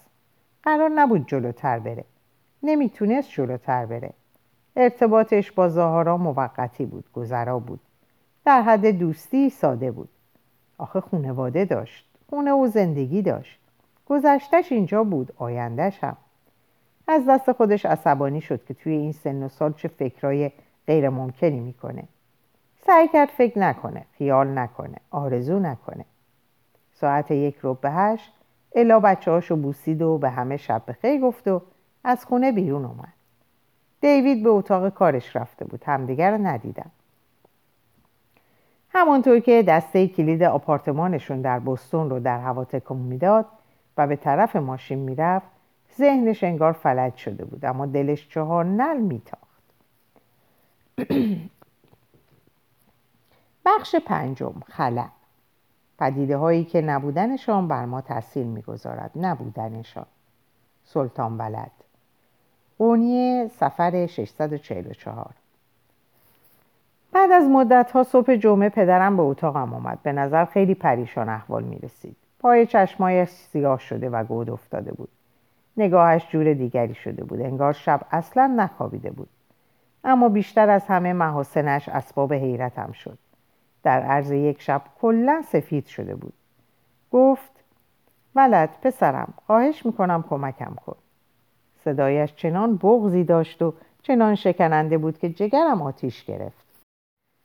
قرار 0.62 0.88
نبود 0.88 1.28
جلوتر 1.28 1.78
بره. 1.78 2.04
نمی‌تونست 2.62 3.30
جلوتر 3.30 3.86
بره. 3.86 4.10
ارتباطش 4.76 5.52
با 5.52 5.68
زهارا 5.68 6.16
موقتی 6.16 6.86
بود 6.86 7.12
گذرا 7.12 7.58
بود. 7.58 7.80
در 8.44 8.62
حد 8.62 8.86
دوستی 8.86 9.50
ساده 9.50 9.90
بود. 9.90 10.08
آخه 10.78 11.00
خونواده 11.00 11.64
داشت. 11.64 12.13
خونه 12.30 12.52
و 12.52 12.66
زندگی 12.66 13.22
داشت. 13.22 13.58
گذشتش 14.06 14.72
اینجا 14.72 15.04
بود 15.04 15.32
آیندهش 15.38 16.04
هم. 16.04 16.16
از 17.08 17.22
دست 17.28 17.52
خودش 17.52 17.86
عصبانی 17.86 18.40
شد 18.40 18.64
که 18.64 18.74
توی 18.74 18.92
این 18.92 19.12
سن 19.12 19.42
و 19.42 19.48
سال 19.48 19.72
چه 19.72 19.88
فکرای 19.88 20.50
غیر 20.86 21.08
ممکنی 21.08 21.60
می‌کنه. 21.60 22.04
سعی 22.86 23.08
کرد 23.08 23.28
فکر 23.28 23.58
نکنه 23.58 24.04
خیال 24.18 24.58
نکنه 24.58 24.96
آرزو 25.10 25.58
نکنه. 25.58 26.04
ساعت 26.92 27.30
یک 27.30 27.56
رو 27.56 27.74
به 27.74 27.90
هشت 27.90 28.32
الا 28.74 29.00
بچه 29.00 29.54
بوسید 29.54 30.02
و 30.02 30.18
به 30.18 30.30
همه 30.30 30.56
شب 30.56 30.82
بخیر 30.88 31.20
گفت 31.20 31.48
و 31.48 31.62
از 32.04 32.24
خونه 32.24 32.52
بیرون 32.52 32.84
اومد. 32.84 33.12
دیوید 34.00 34.42
به 34.42 34.48
اتاق 34.48 34.88
کارش 34.88 35.36
رفته 35.36 35.64
بود 35.64 35.84
همدیگر 35.84 36.30
رو 36.30 36.46
ندیدن. 36.46 36.90
همانطور 38.94 39.40
که 39.40 39.62
دسته 39.62 40.08
کلید 40.08 40.42
آپارتمانشون 40.42 41.40
در 41.40 41.58
بستون 41.58 42.10
رو 42.10 42.20
در 42.20 42.40
هوا 42.40 42.64
تکون 42.64 42.98
می‌داد 42.98 43.46
و 43.96 44.06
به 44.06 44.16
طرف 44.16 44.56
ماشین 44.56 44.98
می‌رفت 44.98 45.46
ذهنش 45.98 46.44
انگار 46.44 46.72
فلج 46.72 47.16
شده 47.16 47.44
بود 47.44 47.64
اما 47.64 47.86
دلش 47.86 48.28
چهار 48.28 48.64
نل 48.64 48.96
میتاخت. 48.96 49.44
بخش 53.66 53.96
پنجم 53.96 54.54
خلع 54.66 55.08
پدیده 55.98 56.36
هایی 56.36 56.64
که 56.64 56.80
نبودنشان 56.80 57.68
بر 57.68 57.84
ما 57.84 58.00
تاثیر 58.00 58.46
می‌گذارد. 58.46 59.10
نبودنشان. 59.16 60.06
سلطان 60.84 61.38
بلد 61.38 61.70
قونیه 62.78 63.48
سفر 63.48 64.06
644 64.06 65.34
بعد 67.14 67.32
از 67.32 67.48
مدت 67.48 67.90
ها 67.90 68.02
صبح 68.02 68.36
جمعه 68.36 68.68
پدرم 68.68 69.16
به 69.16 69.22
اتاقم 69.22 69.74
آمد. 69.74 69.98
به 70.02 70.12
نظر 70.12 70.44
خیلی 70.44 70.74
پریشان 70.74 71.28
احوال 71.28 71.62
می 71.62 71.78
رسید 71.78 72.16
پای 72.38 72.66
چشمایش 72.66 73.28
سیاه 73.28 73.78
شده 73.78 74.10
و 74.10 74.24
گود 74.24 74.50
افتاده 74.50 74.92
بود. 74.92 75.08
نگاهش 75.76 76.28
جور 76.28 76.54
دیگری 76.54 76.94
شده 76.94 77.24
بود. 77.24 77.40
انگار 77.40 77.72
شب 77.72 78.00
اصلا 78.10 78.46
نخوابیده 78.56 79.10
بود. 79.10 79.28
اما 80.04 80.28
بیشتر 80.28 80.70
از 80.70 80.86
همه 80.86 81.12
محاسنش 81.12 81.88
اسباب 81.88 82.32
حیرتم 82.32 82.92
شد. 82.92 83.18
در 83.82 84.02
عرض 84.02 84.30
یک 84.30 84.62
شب 84.62 84.82
کلا 85.00 85.42
سفید 85.42 85.86
شده 85.86 86.14
بود. 86.14 86.32
گفت 87.12 87.52
ولد 88.34 88.70
پسرم 88.82 89.34
خواهش 89.46 89.86
می‌کنم 89.86 90.24
کمکم 90.30 90.74
کن. 90.86 90.96
صدایش 91.84 92.34
چنان 92.34 92.76
بغزی 92.76 93.24
داشت 93.24 93.62
و 93.62 93.74
چنان 94.02 94.34
شکننده 94.34 94.98
بود 94.98 95.18
که 95.18 95.30
جگرم 95.30 95.82
آتیش 95.82 96.24
گرفت. 96.24 96.63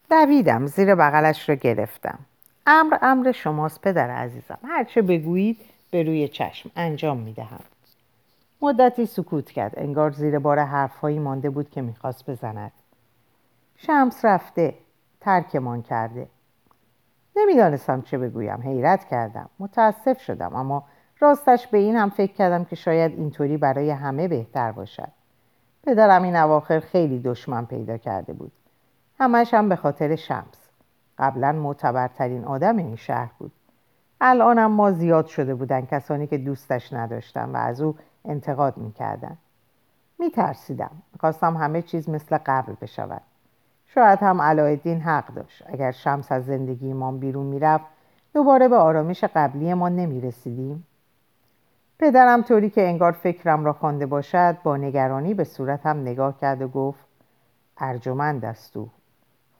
دویدم 0.10 0.66
زیر 0.66 0.96
بغلش 0.96 1.50
را 1.50 1.56
گرفتم. 1.56 2.20
امر 2.68 2.98
امر 3.02 3.32
شماست 3.32 3.82
پدر 3.82 4.10
عزیزم. 4.10 4.58
هرچه 4.68 5.02
بگویید 5.02 5.58
به 5.92 6.04
روی 6.04 6.28
چشم 6.28 6.72
انجام 6.76 7.18
می‌دهم. 7.18 7.60
مدتی 8.62 9.06
سکوت 9.06 9.52
کرد. 9.52 9.74
انگار 9.78 10.12
زیر 10.12 10.40
بار 10.40 10.60
حرفهایی 10.60 11.20
مانده 11.20 11.50
بود 11.50 11.70
که 11.70 11.82
می‌خواست 11.82 12.30
بزند. 12.30 12.72
شمس 13.78 14.26
رفته 14.26 14.74
ترکمان 15.22 15.82
کرده. 15.82 16.28
نمی‌دانستم 17.36 18.02
چه 18.02 18.18
بگویم. 18.18 18.62
حیرت 18.62 19.06
کردم. 19.06 19.50
متاسف 19.60 20.22
شدم 20.22 20.56
اما 20.56 20.84
راستش 21.20 21.68
به 21.68 21.78
این 21.78 21.96
هم 21.96 22.10
فکر 22.10 22.34
کردم 22.34 22.66
که 22.66 22.76
شاید 22.76 23.12
اینطوری 23.12 23.58
برای 23.58 23.90
همه 23.90 24.28
بهتر 24.28 24.72
باشد. 24.72 25.10
پدرم 25.84 26.24
این 26.24 26.36
اواخر 26.36 26.80
خیلی 26.80 27.20
دشمن 27.20 27.66
پیدا 27.66 27.98
کرده 27.98 28.34
بود. 28.34 28.52
همش 29.20 29.54
هم 29.54 29.70
به 29.70 29.76
خاطر 29.76 30.16
شمس. 30.16 30.70
قبلا 31.18 31.52
معتبرترین 31.52 32.46
آدم 32.46 32.78
این 32.78 32.96
شهر 32.96 33.30
بود. 33.40 33.52
الانم 34.22 34.72
ما 34.72 34.92
زیاد 34.92 35.26
شده 35.26 35.56
بودن 35.56 35.86
کسانی 35.86 36.28
که 36.28 36.38
دوستش 36.38 36.94
نداشتن 36.94 37.50
و 37.50 37.58
از 37.58 37.82
او 37.82 37.96
انتقاد 38.26 38.78
می‌کردن. 38.78 39.38
میترسیدم. 40.20 40.92
می‌خواستم 41.14 41.58
همه 41.58 41.82
چیز 41.82 42.10
مثل 42.10 42.38
قبل 42.46 42.74
بشود. 42.82 43.22
شاید 43.86 44.20
هم 44.20 44.42
علایالدین 44.42 45.02
حق 45.02 45.34
داشت. 45.34 45.64
اگر 45.68 45.92
شمس 45.92 46.32
از 46.32 46.46
زندگی 46.46 46.94
ما 46.94 47.12
بیرون 47.12 47.46
می‌رفت 47.46 47.86
دوباره 48.34 48.68
به 48.68 48.76
آرامش 48.76 49.24
قبلی 49.24 49.74
ما 49.74 49.90
نمی‌رسیدیم. 49.90 50.88
پدرم 52.00 52.42
طوری 52.42 52.70
که 52.70 52.88
انگار 52.88 53.12
فکرم 53.12 53.66
را 53.66 53.74
خوانده 53.74 54.06
باشد 54.06 54.58
با 54.64 54.78
نگرانی 54.78 55.34
به 55.34 55.44
صورتم 55.44 56.02
نگاه 56.02 56.40
کرد 56.40 56.62
و 56.62 56.68
گفت 56.68 57.06
ارجمند 57.78 58.46
است 58.46 58.78
او. 58.78 58.90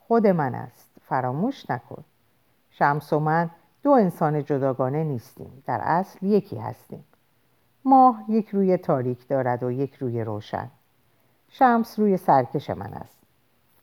خود 0.10 0.28
من 0.28 0.56
است. 0.56 0.92
فراموش 1.08 1.70
نکن. 1.70 2.04
شمس 2.72 3.14
و 3.14 3.20
من 3.20 3.50
دو 3.84 3.92
انسان 3.92 4.44
جداگانه 4.44 5.04
نیستیم. 5.04 5.64
در 5.66 5.80
اصل 5.84 6.26
یکی 6.26 6.58
هستیم. 6.58 7.04
ماه 7.86 8.24
یک 8.28 8.50
روی 8.50 8.78
تاریک 8.78 9.28
دارد 9.28 9.64
و 9.64 9.72
یک 9.72 9.96
روی 9.96 10.24
روشن. 10.24 10.68
شمس 11.50 12.00
روی 12.00 12.18
سرکش 12.18 12.70
من 12.70 12.94
است. 12.94 13.18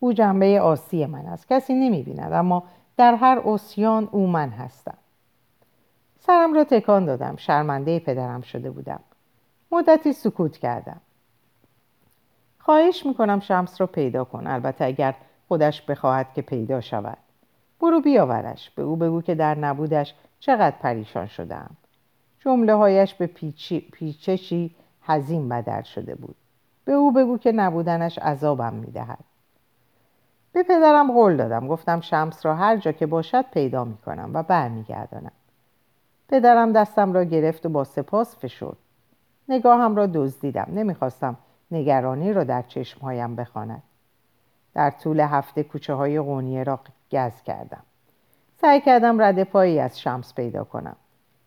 او 0.01 0.13
جنبه 0.13 0.61
آسی 0.61 1.07
من 1.07 1.27
است. 1.27 1.49
کسی 1.49 1.75
نمی 1.75 2.03
بیند 2.03 2.33
اما 2.33 2.63
در 2.97 3.15
هر 3.15 3.43
اسیان 3.45 4.09
او 4.13 4.27
من 4.27 4.49
هستم. 4.49 4.99
سرم 6.21 6.55
را 6.55 6.65
تکان 6.65 7.05
دادم. 7.05 7.37
شرمنده 7.37 7.99
پدرم 7.99 8.41
شده 8.41 8.71
بودم. 8.71 9.01
مدتی 9.73 10.13
سکوت 10.13 10.57
کردم. 10.57 11.01
خواهش 12.59 13.07
می‌کنم 13.07 13.41
شمس 13.41 13.81
را 13.81 13.87
پیدا 13.87 14.25
کن. 14.25 14.47
البته 14.47 14.85
اگر 14.85 15.15
خودش 15.49 15.83
بخواهد 15.83 16.33
که 16.33 16.43
پیدا 16.43 16.81
شود. 16.81 17.19
برو 17.81 18.01
بیاورش. 18.01 18.71
به 18.71 18.83
او 18.83 18.97
بگو 18.97 19.23
که 19.23 19.35
در 19.35 19.55
نبودش 19.55 20.15
چقدر 20.41 20.77
پریشان 20.77 21.27
شدم. 21.27 21.71
جمله 22.41 22.75
هایش 22.75 23.15
به 23.15 23.27
پیچشی 23.93 24.75
حزین 25.03 25.49
بدر 25.49 25.83
شده 25.83 26.15
بود. 26.15 26.37
به 26.85 26.93
او 26.93 27.13
بگو 27.13 27.39
که 27.39 27.53
نبودنش 27.53 28.19
عذابم 28.19 28.75
می‌دهد. 28.75 29.19
به 30.53 30.63
پدرم 30.63 31.13
قول 31.13 31.37
دادم. 31.37 31.69
گفتم 31.69 32.01
شمس 32.01 32.47
را 32.47 32.55
هر 32.55 32.77
جا 32.77 32.93
که 32.93 33.07
باشد 33.07 33.45
پیدا 33.53 33.85
می‌کنم 33.85 34.31
و 34.35 34.43
برمیگردانم. 34.43 35.33
پدرم 36.29 36.73
دستم 36.73 37.13
را 37.13 37.25
گرفت 37.25 37.67
و 37.67 37.69
با 37.69 37.85
سپاس 37.85 38.37
فشرد. 38.37 38.77
نگاهم 39.49 39.97
را 39.97 40.07
دزدیدم. 40.07 40.67
نمی‌خواستم 40.69 41.37
نگرانی 41.71 42.33
را 42.33 42.45
در 42.45 42.63
چشمهایم 42.63 43.37
بخواند. 43.37 43.83
در 44.77 44.91
طول 44.91 45.21
هفته 45.21 45.63
کوچه 45.63 45.95
های 45.95 46.21
قونیه 46.21 46.63
را 46.63 46.81
گز 47.13 47.43
کردم. 47.43 47.83
سعی 48.61 48.81
کردم 48.81 49.23
رد 49.23 49.45
پایی 49.45 49.81
از 49.81 50.01
شمس 50.01 50.35
پیدا 50.35 50.65
کنم. 50.65 50.97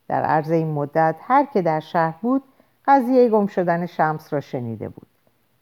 در 0.07 0.23
عرض 0.23 0.51
این 0.51 0.71
مدت 0.71 1.15
هر 1.21 1.45
که 1.45 1.61
در 1.61 1.79
شهر 1.79 2.15
بود 2.21 2.43
قضیه 2.87 3.29
گم 3.29 3.47
شدن 3.47 3.85
شمس 3.85 4.33
را 4.33 4.39
شنیده 4.39 4.89
بود. 4.89 5.07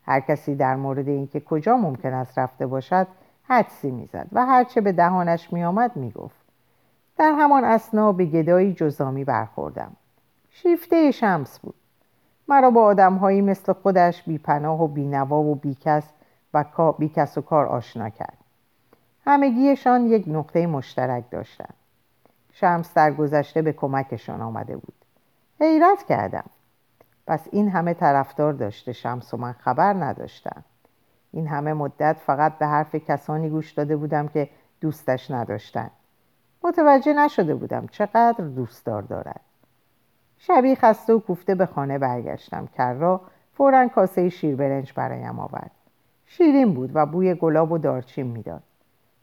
هر 0.06 0.20
کسی 0.20 0.56
در 0.56 0.76
مورد 0.76 1.08
اینکه 1.08 1.40
کجا 1.40 1.78
ممکن 1.78 2.14
است 2.14 2.40
رفته 2.40 2.68
باشد 2.68 3.08
حدسی 3.44 3.92
می‌زد 3.92 4.28
و 4.32 4.46
هرچه 4.46 4.82
به 4.82 4.92
دهانش 4.92 5.54
میآمد 5.54 5.96
می‌گفت. 5.96 6.46
در 7.18 7.32
همان 7.32 7.64
اسنا 7.64 8.12
به 8.12 8.26
گدایی 8.26 8.74
جزامی 8.74 9.24
برخوردم. 9.24 9.92
شیفته 10.50 11.12
شمس 11.12 11.60
بود. 11.60 11.76
مرا 12.48 12.72
با 12.72 12.84
آدمهایی 12.84 13.42
مثل 13.42 13.74
خودش 13.74 14.24
بیپناه 14.24 14.84
و 14.84 14.88
بینوا 14.88 15.40
و 15.42 15.56
بیکس 15.56 16.17
و 16.64 16.92
بیکس 16.92 17.38
و 17.38 17.42
کار 17.42 17.66
آشنا 17.66 18.10
کرد. 18.10 18.38
همگیشان 19.26 20.06
یک 20.06 20.24
نقطه 20.28 20.68
مشترک 20.68 21.30
داشتند 21.32 21.74
شمس 22.60 22.94
در 22.94 23.12
گذشته 23.12 23.62
به 23.62 23.74
کمکشان 23.74 24.42
آمده 24.42 24.78
بود. 24.78 24.94
حیرت 25.60 26.04
کردم. 26.04 26.46
پس 27.28 27.48
این 27.52 27.70
همه 27.70 27.94
طرفدار 27.94 28.54
داشته 28.54 28.94
شمس 28.94 29.34
و 29.34 29.38
من 29.38 29.52
خبر 29.52 29.94
نداشتم. 29.94 30.64
این 31.32 31.48
همه 31.48 31.74
مدت 31.74 32.18
فقط 32.26 32.58
به 32.58 32.68
حرف 32.68 32.96
کسانی 32.96 33.50
گوش 33.50 33.72
داده 33.72 33.96
بودم 33.96 34.28
که 34.28 34.50
دوستش 34.82 35.32
نداشتند 35.32 35.92
متوجه 36.64 37.14
نشده 37.14 37.56
بودم 37.56 37.88
چقدر 37.88 38.46
دوستدار 38.46 39.02
دارد. 39.02 39.42
شبی 40.38 40.76
خسته 40.76 41.14
و 41.14 41.20
کوفته 41.20 41.56
به 41.56 41.66
خانه 41.66 41.98
برگشتم. 41.98 42.68
کرا 42.68 43.22
فورا 43.54 43.88
کاسه 43.88 44.30
شیر 44.30 44.56
برنج 44.56 44.94
برایم 44.94 45.40
آورد. 45.40 45.72
شیرین 46.28 46.74
بود 46.74 46.92
و 46.94 47.06
بوی 47.06 47.34
گلاب 47.34 47.72
و 47.72 47.78
دارچین 47.78 48.28
می‌داد. 48.28 48.64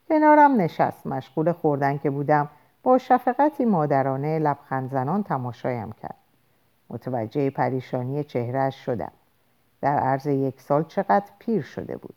کنارم 0.08 0.56
نشست 0.60 1.06
مشغول 1.06 1.52
خوردن 1.52 1.98
که 1.98 2.10
بودم 2.10 2.48
با 2.82 2.98
شفقتی 2.98 3.64
مادرانه 3.64 4.38
لبخند 4.38 4.90
زنان 4.90 5.22
تماشایم 5.22 5.92
کرد. 5.92 6.16
متوجه 6.90 7.50
پریشانی 7.50 8.24
چهرهش 8.24 8.84
شدم. 8.84 9.12
در 9.80 9.98
عرض 9.98 10.26
یک 10.26 10.60
سال 10.60 10.84
چقدر 10.84 11.26
پیر 11.38 11.62
شده 11.62 11.96
بود. 11.96 12.14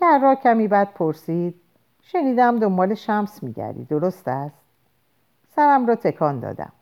کرا 0.00 0.34
کمی 0.34 0.68
بعد 0.68 0.94
پرسید 0.94 1.54
شنیدم 2.02 2.58
دنبال 2.58 2.94
شمس 2.94 3.42
میگردی 3.42 3.84
درست 3.84 4.28
است؟ 4.28 4.60
سرم 5.56 5.86
را 5.86 5.94
تکان 5.94 6.40
دادم. 6.40 6.72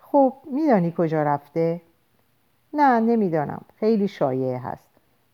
خب 0.00 0.32
میدانی 0.52 0.94
کجا 0.96 1.22
رفته؟ 1.22 1.80
نه 2.72 3.00
نمی‌دانم. 3.00 3.64
خیلی 3.76 4.08
شایعه 4.08 4.58
هست. 4.58 4.87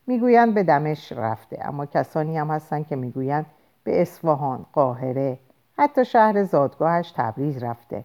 می‌گویند 0.07 0.53
به 0.53 0.63
دمشق 0.63 1.19
رفته 1.19 1.67
اما 1.67 1.85
کسانی 1.85 2.37
هم 2.37 2.51
هستن 2.51 2.83
که 2.83 2.95
می‌گویند 2.95 3.45
به 3.83 4.01
اصفهان 4.01 4.65
قاهره 4.73 5.39
حتی 5.77 6.05
شهر 6.05 6.43
زادگاهش 6.43 7.11
تبریز 7.15 7.63
رفته. 7.63 8.03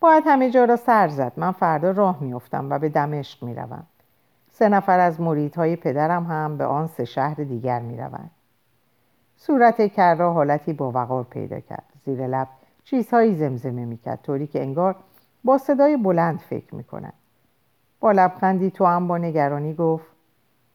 باید 0.00 0.22
همه 0.26 0.50
جا 0.50 0.64
را 0.64 0.76
سر 0.76 1.08
زد. 1.08 1.32
من 1.36 1.52
فردا 1.52 1.90
راه 1.90 2.18
میافتم 2.20 2.70
و 2.70 2.78
به 2.78 2.88
دمشق 2.88 3.42
می‌روم. 3.44 3.86
سه 4.52 4.68
نفر 4.68 5.00
از 5.00 5.20
مریدهای 5.20 5.76
پدرم 5.76 6.24
هم 6.24 6.56
به 6.56 6.64
آن 6.64 6.86
سه 6.86 7.04
شهر 7.04 7.34
دیگر 7.34 7.80
می‌روند. 7.80 8.30
صورت 9.36 9.92
کرا 9.92 10.32
حالتی 10.32 10.72
با 10.72 10.90
وقار 10.90 11.24
پیدا 11.24 11.60
کرد. 11.60 11.84
زیر 12.04 12.26
لب 12.26 12.48
چیزهایی 12.84 13.34
زمزمه 13.34 13.84
می‌کرد 13.84 14.22
طوری 14.22 14.46
که 14.46 14.62
انگار 14.62 14.96
با 15.44 15.58
صدای 15.58 15.96
بلند 15.96 16.38
فکر 16.38 16.74
می‌کند. 16.74 17.12
با 18.00 18.12
لبخندی 18.12 18.70
تو 18.70 18.84
هم 18.84 19.08
با 19.08 19.18
نگرانی 19.18 19.74
گفت 19.74 20.15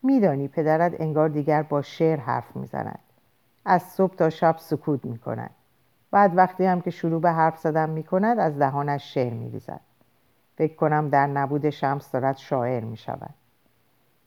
میدانی 0.03 0.47
پدرت 0.47 1.01
انگار 1.01 1.29
دیگر 1.29 1.63
با 1.63 1.81
شعر 1.81 2.19
حرف 2.19 2.55
می‌زند. 2.55 2.99
از 3.65 3.83
صبح 3.83 4.15
تا 4.15 4.29
شب 4.29 4.55
سکوت 4.59 5.05
می‌کند. 5.05 5.49
بعد 6.11 6.37
وقتی 6.37 6.65
هم 6.65 6.81
که 6.81 6.91
شروع 6.91 7.21
به 7.21 7.31
حرف 7.31 7.57
زدن 7.57 7.89
می‌کند 7.89 8.39
از 8.39 8.59
دهانش 8.59 9.13
شعر 9.13 9.33
میریزد. 9.33 9.81
فکر 10.57 10.75
کنم 10.75 11.09
در 11.09 11.27
نبود 11.27 11.69
شمس 11.69 12.11
دارد 12.11 12.37
شاعر 12.37 12.83
می‌شود. 12.83 13.33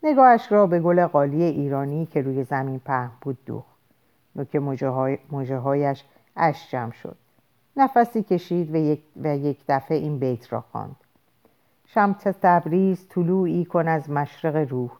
نگاهش 0.02 0.52
را 0.52 0.66
به 0.66 0.80
گل 0.80 1.06
قالی 1.06 1.42
ایرانی 1.42 2.06
که 2.06 2.22
روی 2.22 2.44
زمین 2.44 2.78
پهن 2.78 3.10
بود 3.20 3.38
دوخت. 3.46 3.74
نوک 4.37 4.56
مجه 5.30 5.56
هایش 5.56 6.04
اش 6.37 6.70
جمع 6.70 6.92
شد. 6.92 7.16
نفسی 7.76 8.22
کشید 8.22 8.74
و 8.74 8.76
یک, 8.76 9.02
و 9.16 9.37
یک 9.37 9.64
دفعه 9.68 9.96
این 9.96 10.18
بیت 10.18 10.52
را 10.52 10.60
خواند. 10.60 10.96
شمس 11.87 12.22
تبریز 12.22 13.08
طلوعی 13.08 13.64
کن 13.64 13.88
از 13.88 14.10
مشرق 14.10 14.56
روح. 14.56 14.90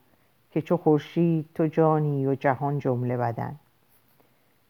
که 0.54 0.62
چو 0.62 0.76
خورشید 0.76 1.48
تو 1.54 1.66
جانی 1.66 2.26
و 2.26 2.34
جهان 2.34 2.78
جمله 2.78 3.16
بدن. 3.16 3.56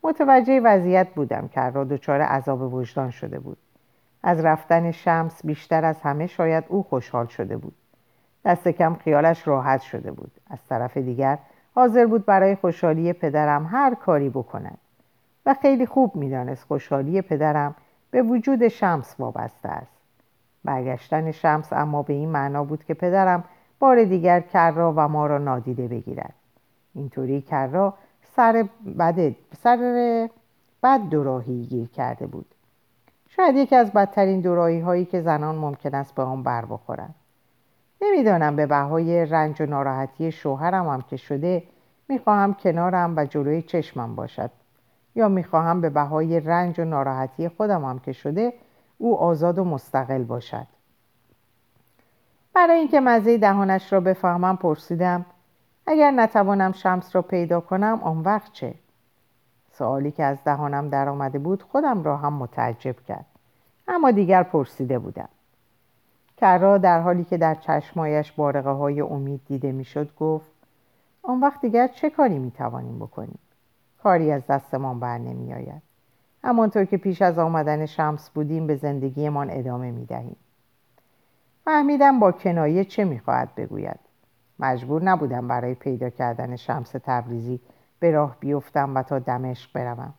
متوجه 0.02 0.60
وضعیت 0.60 1.08
بودم 1.14 1.48
که 1.48 1.60
را 1.60 1.84
دچار 1.84 2.20
عذاب 2.20 2.74
وجدان 2.74 3.10
شده 3.10 3.38
بود. 3.38 3.56
از 4.22 4.44
رفتن 4.44 4.90
شمس 4.90 5.46
بیشتر 5.46 5.84
از 5.84 6.00
همه 6.02 6.26
شاید 6.26 6.64
او 6.68 6.82
خوشحال 6.82 7.26
شده 7.26 7.56
بود. 7.56 7.74
دست 8.44 8.68
کم 8.68 8.94
خیالش 8.94 9.48
راحت 9.48 9.80
شده 9.80 10.12
بود. 10.12 10.32
از 10.50 10.58
طرف 10.68 10.96
دیگر 10.96 11.38
حاضر 11.74 12.06
بود 12.06 12.26
برای 12.26 12.54
خوشحالی 12.54 13.12
پدرم 13.12 13.66
هر 13.66 13.94
کاری 13.94 14.28
بکند. 14.28 14.78
و 15.46 15.54
خیلی 15.62 15.86
خوب 15.86 16.16
می‌دانست 16.16 16.64
خوشحالی 16.64 17.22
پدرم 17.22 17.74
به 18.10 18.22
وجود 18.22 18.68
شمس 18.68 19.14
وابسته 19.18 19.68
است. 19.68 19.96
برگشتن 20.64 21.30
شمس 21.30 21.72
اما 21.72 22.02
به 22.02 22.12
این 22.12 22.28
معنا 22.28 22.64
بود 22.64 22.84
که 22.84 22.94
پدرم 22.94 23.44
بار 23.78 24.04
دیگر 24.04 24.40
کرا 24.40 24.92
و 24.96 25.08
ما 25.08 25.26
را 25.26 25.38
نادیده 25.38 25.88
بگیرد. 25.88 26.34
اینطوری 26.94 27.40
کرا 27.40 27.94
سر 28.36 28.68
بد 28.98 29.34
سر 29.62 30.28
بد 30.82 31.00
دوراهی 31.00 31.62
گیر 31.64 31.88
کرده 31.88 32.26
بود. 32.26 32.46
شاید 33.28 33.56
یکی 33.56 33.76
از 33.76 33.92
بدترین 33.92 34.40
دوراهی 34.40 34.80
هایی 34.80 35.04
که 35.04 35.20
زنان 35.20 35.54
ممکن 35.54 35.94
است 35.94 36.14
به 36.14 36.22
آن 36.22 36.42
بر 36.42 36.64
بخورند. 36.64 37.14
نمی‌دانم 38.02 38.56
به 38.56 38.66
بهای 38.66 39.26
رنج 39.26 39.62
و 39.62 39.66
ناراحتی 39.66 40.32
شوهرم 40.32 40.88
هم 40.88 41.02
که 41.02 41.16
شده 41.16 41.62
می‌خواهم 42.08 42.54
کنارم 42.54 43.16
و 43.16 43.24
جلوی 43.24 43.62
چشمم 43.62 44.14
باشد. 44.14 44.50
یا 45.14 45.28
می‌خواهم 45.28 45.80
به 45.80 45.90
بهای 45.90 46.40
رنج 46.40 46.80
و 46.80 46.84
ناراحتی 46.84 47.48
خودم 47.48 47.84
هم 47.84 47.98
که 47.98 48.12
شده 48.12 48.52
او 48.98 49.18
آزاد 49.18 49.58
و 49.58 49.64
مستقل 49.64 50.22
باشد. 50.22 50.66
برای 52.54 52.78
اینکه 52.78 53.00
مزه 53.00 53.38
دهانش 53.38 53.92
را 53.92 54.00
بفهمم 54.00 54.56
پرسیدم. 54.56 55.26
اگر 55.86 56.10
نتوانم 56.10 56.72
شمس 56.72 57.16
را 57.16 57.22
پیدا 57.22 57.60
کنم 57.60 58.00
آن 58.02 58.20
وقت 58.20 58.52
چه؟ 58.52 58.74
سوالی 59.72 60.10
که 60.10 60.24
از 60.24 60.38
دهانم 60.44 60.88
در 60.88 61.08
آمده 61.08 61.38
بود 61.38 61.62
خودم 61.62 62.02
را 62.02 62.16
هم 62.16 62.32
متعجب 62.32 62.96
کرد. 63.08 63.26
اما 63.88 64.10
دیگر 64.10 64.42
پرسیده 64.42 64.98
بودم. 64.98 65.28
کرا 66.36 66.78
در 66.78 67.00
حالی 67.00 67.24
که 67.24 67.36
در 67.36 67.54
چشمایش 67.54 68.32
بارقه 68.32 68.70
های 68.70 69.00
امید 69.00 69.40
دیده 69.46 69.72
می‌شد 69.72 70.16
گفت 70.16 70.52
آن 71.22 71.40
وقت 71.40 71.60
دیگر 71.60 71.88
چه 71.88 72.10
کاری 72.10 72.38
می 72.38 72.50
توانیم 72.50 72.98
بکنیم؟ 72.98 73.38
کاری 74.02 74.30
از 74.30 74.46
دستمان 74.46 75.00
بر 75.00 75.18
نمی 75.18 75.54
آید 75.54 75.82
همانطور 76.44 76.84
که 76.84 76.96
پیش 76.96 77.22
از 77.22 77.38
آمدن 77.38 77.86
شمس 77.86 78.30
بودیم 78.30 78.66
به 78.66 78.76
زندگیمان 78.76 79.50
ادامه 79.50 79.90
می 79.90 80.06
دهیم 80.06 80.36
فهمیدم 81.64 82.18
با 82.18 82.32
کنایه 82.32 82.84
چه 82.84 83.04
می‌خواهد 83.04 83.54
بگوید. 83.54 84.00
مجبور 84.58 85.02
نبودم 85.02 85.48
برای 85.48 85.74
پیدا 85.74 86.10
کردن 86.10 86.56
شمس 86.56 86.92
تبریزی 87.04 87.60
به 87.98 88.10
راه 88.10 88.36
بیفتم 88.40 88.94
و 88.94 89.02
تا 89.02 89.18
دمشق 89.18 89.72
بروم. 89.72 90.14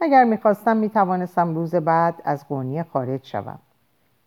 اگر 0.00 0.24
می‌خواستم 0.24 0.76
می‌توانستم 0.76 1.54
روز 1.54 1.74
بعد 1.74 2.14
از 2.24 2.48
قونیه 2.48 2.82
خارج 2.82 3.24
شوم. 3.24 3.58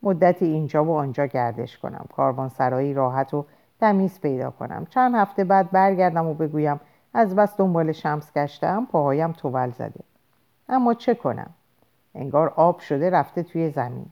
مدتی 0.03 0.45
اینجا 0.45 0.85
و 0.85 0.95
آنجا 0.97 1.25
گردش 1.25 1.77
کنم. 1.77 2.05
کاروانسرایی 2.15 2.93
راحت 2.93 3.33
و 3.33 3.45
تمیز 3.79 4.21
پیدا 4.21 4.51
کنم. 4.51 4.85
چند 4.89 5.15
هفته 5.15 5.43
بعد 5.43 5.71
برگردم 5.71 6.27
و 6.27 6.33
بگویم 6.33 6.79
از 7.13 7.35
بس 7.35 7.57
دنبال 7.57 7.91
شمس 7.91 8.33
گشتم 8.33 8.87
پاهایم 8.91 9.31
توول 9.31 9.69
زده. 9.69 10.03
اما 10.69 10.93
چه 10.93 11.15
کنم؟ 11.15 11.49
انگار 12.15 12.53
آب 12.55 12.79
شده 12.79 13.09
رفته 13.09 13.43
توی 13.43 13.69
زمین. 13.69 14.05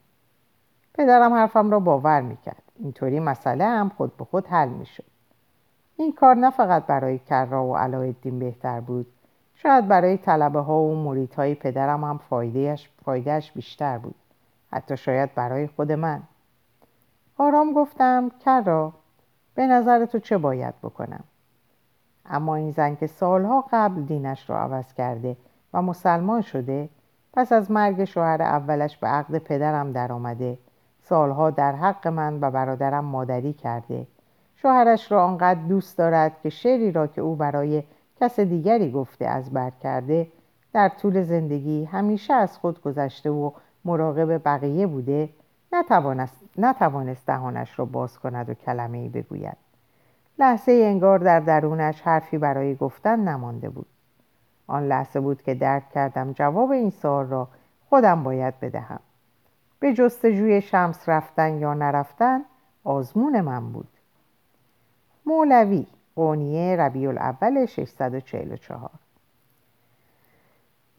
پدرم 0.93 1.33
حرفم 1.33 1.71
را 1.71 1.79
باور 1.79 2.21
می‌کرد. 2.21 2.63
اینطوری 2.79 3.19
مسئله 3.19 3.65
هم 3.65 3.89
خود 3.89 4.17
به 4.17 4.25
خود 4.25 4.47
حل 4.47 4.69
می‌شد. 4.69 5.05
این 5.97 6.13
کار 6.13 6.35
نه 6.35 6.49
فقط 6.49 6.85
برای 6.85 7.19
کرا 7.19 7.65
و 7.65 7.77
علایالدین 7.77 8.39
بهتر 8.39 8.79
بود. 8.79 9.07
شاید 9.55 9.87
برای 9.87 10.17
طلبه 10.17 10.59
ها 10.59 10.81
و 10.81 10.95
مریدهای 10.95 11.55
پدرم 11.55 12.03
هم 12.03 12.17
فایدهش, 12.17 12.89
فایدهش 13.05 13.51
بیشتر 13.51 13.97
بود. 13.97 14.15
حتی 14.71 14.97
شاید 14.97 15.35
برای 15.35 15.67
خود 15.67 15.91
من. 15.91 16.21
آرام 17.37 17.73
گفتم 17.73 18.31
کرا 18.45 18.93
به 19.55 19.67
نظر 19.67 20.05
تو 20.05 20.19
چه 20.19 20.37
باید 20.37 20.73
بکنم؟ 20.83 21.23
اما 22.25 22.55
این 22.55 22.71
زن 22.71 22.95
که 22.95 23.07
سالها 23.07 23.65
قبل 23.71 24.01
دینش 24.01 24.49
را 24.49 24.59
عوض 24.59 24.93
کرده 24.93 25.37
و 25.73 25.81
مسلمان 25.81 26.41
شده 26.41 26.89
پس 27.33 27.51
از 27.51 27.71
مرگ 27.71 28.03
شوهر 28.03 28.41
اولش 28.41 28.97
به 28.97 29.07
عقد 29.07 29.37
پدرم 29.37 29.91
در 29.91 30.11
آمده 30.11 30.57
سالها 31.03 31.49
در 31.49 31.75
حق 31.75 32.07
من 32.07 32.37
و 32.41 32.51
برادرم 32.51 33.05
مادری 33.05 33.53
کرده. 33.53 34.07
شوهرش 34.55 35.11
را 35.11 35.25
آنقدر 35.25 35.59
دوست 35.59 35.97
دارد 35.97 36.41
که 36.43 36.49
شعری 36.49 36.91
را 36.91 37.07
که 37.07 37.21
او 37.21 37.35
برای 37.35 37.83
کس 38.21 38.39
دیگری 38.39 38.91
گفته 38.91 39.25
از 39.25 39.53
بر 39.53 39.69
کرده 39.69 40.27
در 40.73 40.89
طول 40.89 41.23
زندگی 41.23 41.83
همیشه 41.83 42.33
از 42.33 42.57
خود 42.57 42.81
گذشته 42.81 43.29
و 43.29 43.51
مراقب 43.85 44.43
بقیه 44.45 44.87
بوده 44.87 45.29
نتوانست, 45.73 46.43
نتوانست 46.57 47.27
دهانش 47.27 47.79
را 47.79 47.85
باز 47.85 48.19
کند 48.19 48.49
و 48.49 48.53
کلمه 48.53 48.97
ای 48.97 49.09
بگوید. 49.09 49.57
لحظه 50.39 50.71
انگار 50.71 51.19
در 51.19 51.39
درونش 51.39 52.01
حرفی 52.01 52.37
برای 52.37 52.75
گفتن 52.75 53.19
نمانده 53.19 53.69
بود. 53.69 53.87
آن 54.67 54.87
لحظه 54.87 55.19
بود 55.19 55.41
که 55.41 55.55
درک 55.55 55.89
کردم 55.89 56.31
جواب 56.31 56.71
این 56.71 56.89
سوال 56.89 57.27
را 57.27 57.47
خودم 57.89 58.23
باید 58.23 58.59
بدهم. 58.59 58.99
به 59.83 59.93
جستجوی 59.93 60.61
شمس 60.61 61.09
رفتن 61.09 61.59
یا 61.59 61.73
نرفتن 61.73 62.41
آزمون 62.83 63.41
من 63.41 63.71
بود. 63.71 63.87
مولوی 65.25 65.87
قونیه 66.15 66.75
ربیع 66.75 67.09
الاول 67.09 67.65
644 67.65 68.89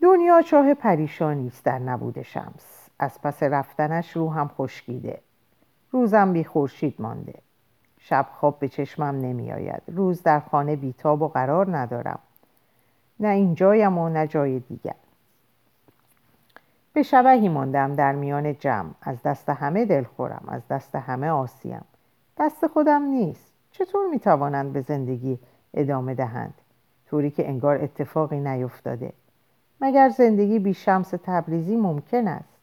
دنیا 0.03 0.42
چاه 0.42 0.75
پریشانی 0.75 1.47
است 1.47 1.64
در 1.64 1.79
نبود 1.79 2.23
شمس. 2.23 2.88
از 2.99 3.23
پس 3.23 3.42
رفتنش 3.42 4.16
روحم 4.16 4.51
خشکیده. 4.59 5.20
روزم 5.90 6.33
بی 6.33 6.44
خورشید 6.44 6.94
مانده. 6.99 7.35
شب 7.99 8.27
خواب 8.33 8.59
به 8.59 8.68
چشمم 8.68 9.20
نمی 9.20 9.53
آید. 9.53 9.83
روز 9.87 10.23
در 10.23 10.40
خانه 10.40 10.77
بیتاب 10.77 11.23
و 11.23 11.29
قرار 11.29 11.77
ندارم. 11.77 12.18
نه 13.20 13.29
اینجایم 13.29 13.99
و 13.99 14.09
نه 14.09 14.27
جای 14.27 14.59
دیگر 14.59 14.94
به 16.95 17.03
شبهی 17.03 17.49
ماندم 17.49 17.95
در 17.95 18.13
میان 18.13 18.59
جمع. 18.59 18.91
از 19.03 19.23
دست 19.23 19.49
همه 19.49 19.85
دلخورم 19.85 20.45
از 20.49 20.69
دست 20.69 20.95
همه 20.95 21.29
آسیم. 21.29 21.85
دست 22.39 22.67
خودم 22.67 23.03
نیست. 23.03 23.53
چطور 23.71 24.07
می‌توانند 24.11 24.73
به 24.73 24.81
زندگی 24.81 25.39
ادامه 25.75 26.15
دهند؟ 26.15 26.55
طوری 27.07 27.31
که 27.31 27.49
انگار 27.49 27.83
اتفاقی 27.83 28.41
نیفتاده. 28.41 29.13
مگر 29.81 30.09
زندگی 30.09 30.59
بی 30.59 30.75
شمس 30.75 31.15
تبریزی 31.25 31.77
ممکن 31.77 32.29
است؟ 32.29 32.59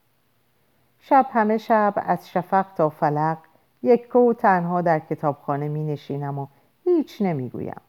شب 1.00 1.26
همه 1.32 1.58
شب 1.58 1.94
از 1.96 2.30
شفق 2.30 2.66
تا 2.76 2.90
فلق 2.90 3.38
یک 3.84 4.08
کو 4.08 4.34
تنها 4.34 4.82
در 4.82 5.00
کتابخانه 5.00 5.68
می 5.68 5.84
نشینم 5.84 6.40
و 6.40 6.48
هیچ 6.84 7.22
نمی‌گویم. 7.22 7.82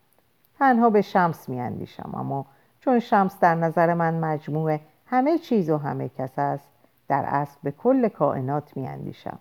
تنها 0.58 0.90
به 0.90 1.02
شمس 1.02 1.48
می 1.48 1.60
اندیشم 1.60 2.10
اما 2.14 2.46
چون 2.80 2.98
شمس 2.98 3.40
در 3.40 3.54
نظر 3.54 3.94
من 3.94 4.14
مجموع 4.20 4.78
همه 5.12 5.38
چیز 5.38 5.70
و 5.70 5.76
همه 5.76 6.08
کس 6.08 6.38
است. 6.38 6.68
در 7.08 7.24
اصل 7.26 7.58
به 7.62 7.70
کل 7.70 8.08
کائنات 8.08 8.76
می 8.76 8.88
اندیشم 8.88 9.38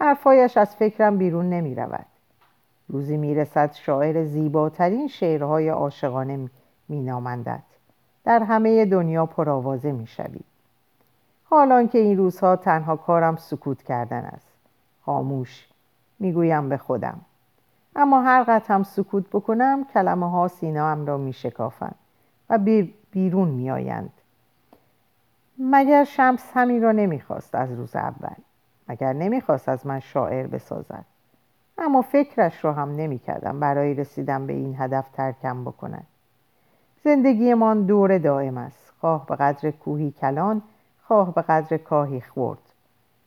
حرفایش 0.00 0.56
از 0.56 0.76
فکرم 0.76 1.18
بیرون 1.18 1.50
نمی 1.50 1.74
رود 1.74 2.06
روزی 2.88 3.16
می 3.16 3.34
رسد 3.34 3.72
شاعر 3.72 4.24
زیباترین 4.24 5.08
شعرهای 5.08 5.68
عاشقانه 5.68 6.50
می 6.88 7.02
نامندد 7.02 7.62
در 8.24 8.42
همه 8.42 8.84
دنیا 8.84 9.26
پرآوازه 9.26 9.92
می 9.92 10.06
شوی. 10.06 10.40
حالان 11.44 11.88
که 11.88 11.98
این 11.98 12.18
روزها 12.18 12.56
تنها 12.56 12.96
کارم 12.96 13.36
سکوت 13.36 13.82
کردن 13.82 14.24
است. 14.24 14.52
خاموش 15.02 15.68
می‌گویم 16.18 16.68
به 16.68 16.76
خودم. 16.76 17.20
اما 17.96 18.22
هر 18.22 18.44
قطع 18.48 18.74
هم 18.74 18.82
سکوت 18.82 19.28
بکنم 19.30 19.84
کلمه 19.84 20.30
ها 20.30 20.48
سینا 20.48 20.90
هم 20.90 21.06
را 21.06 21.16
می 21.16 21.32
شکافند 21.32 21.96
و 22.50 22.58
بیرون 23.10 23.48
می 23.48 23.70
آیند. 23.70 24.12
مگر 25.58 26.04
شمس 26.04 26.50
همین 26.54 26.82
را 26.82 26.92
نمی‌خواست 26.92 27.54
از 27.54 27.72
روز 27.72 27.96
اول؟ 27.96 28.34
مگر 28.88 29.12
نمی‌خواست 29.12 29.68
از 29.68 29.86
من 29.86 30.00
شاعر 30.00 30.46
بسازد؟ 30.46 31.04
اما 31.78 32.02
فکرش 32.02 32.64
را 32.64 32.72
هم 32.72 32.90
نمی‌کردم 32.96 33.60
برای 33.60 33.94
رسیدن 33.94 34.46
به 34.46 34.52
این 34.52 34.76
هدف 34.78 35.08
ترکم 35.08 35.64
بکند 35.64 36.06
زندگیمان 37.04 37.86
دور 37.86 38.18
دائم 38.18 38.58
است. 38.58 38.92
خواه 39.00 39.26
به 39.26 39.36
قدر 39.36 39.70
کوهی 39.70 40.10
کلان 40.10 40.62
خواه 41.02 41.34
به 41.34 41.42
قدر 41.42 41.76
کاهی 41.76 42.20
خورد. 42.20 42.58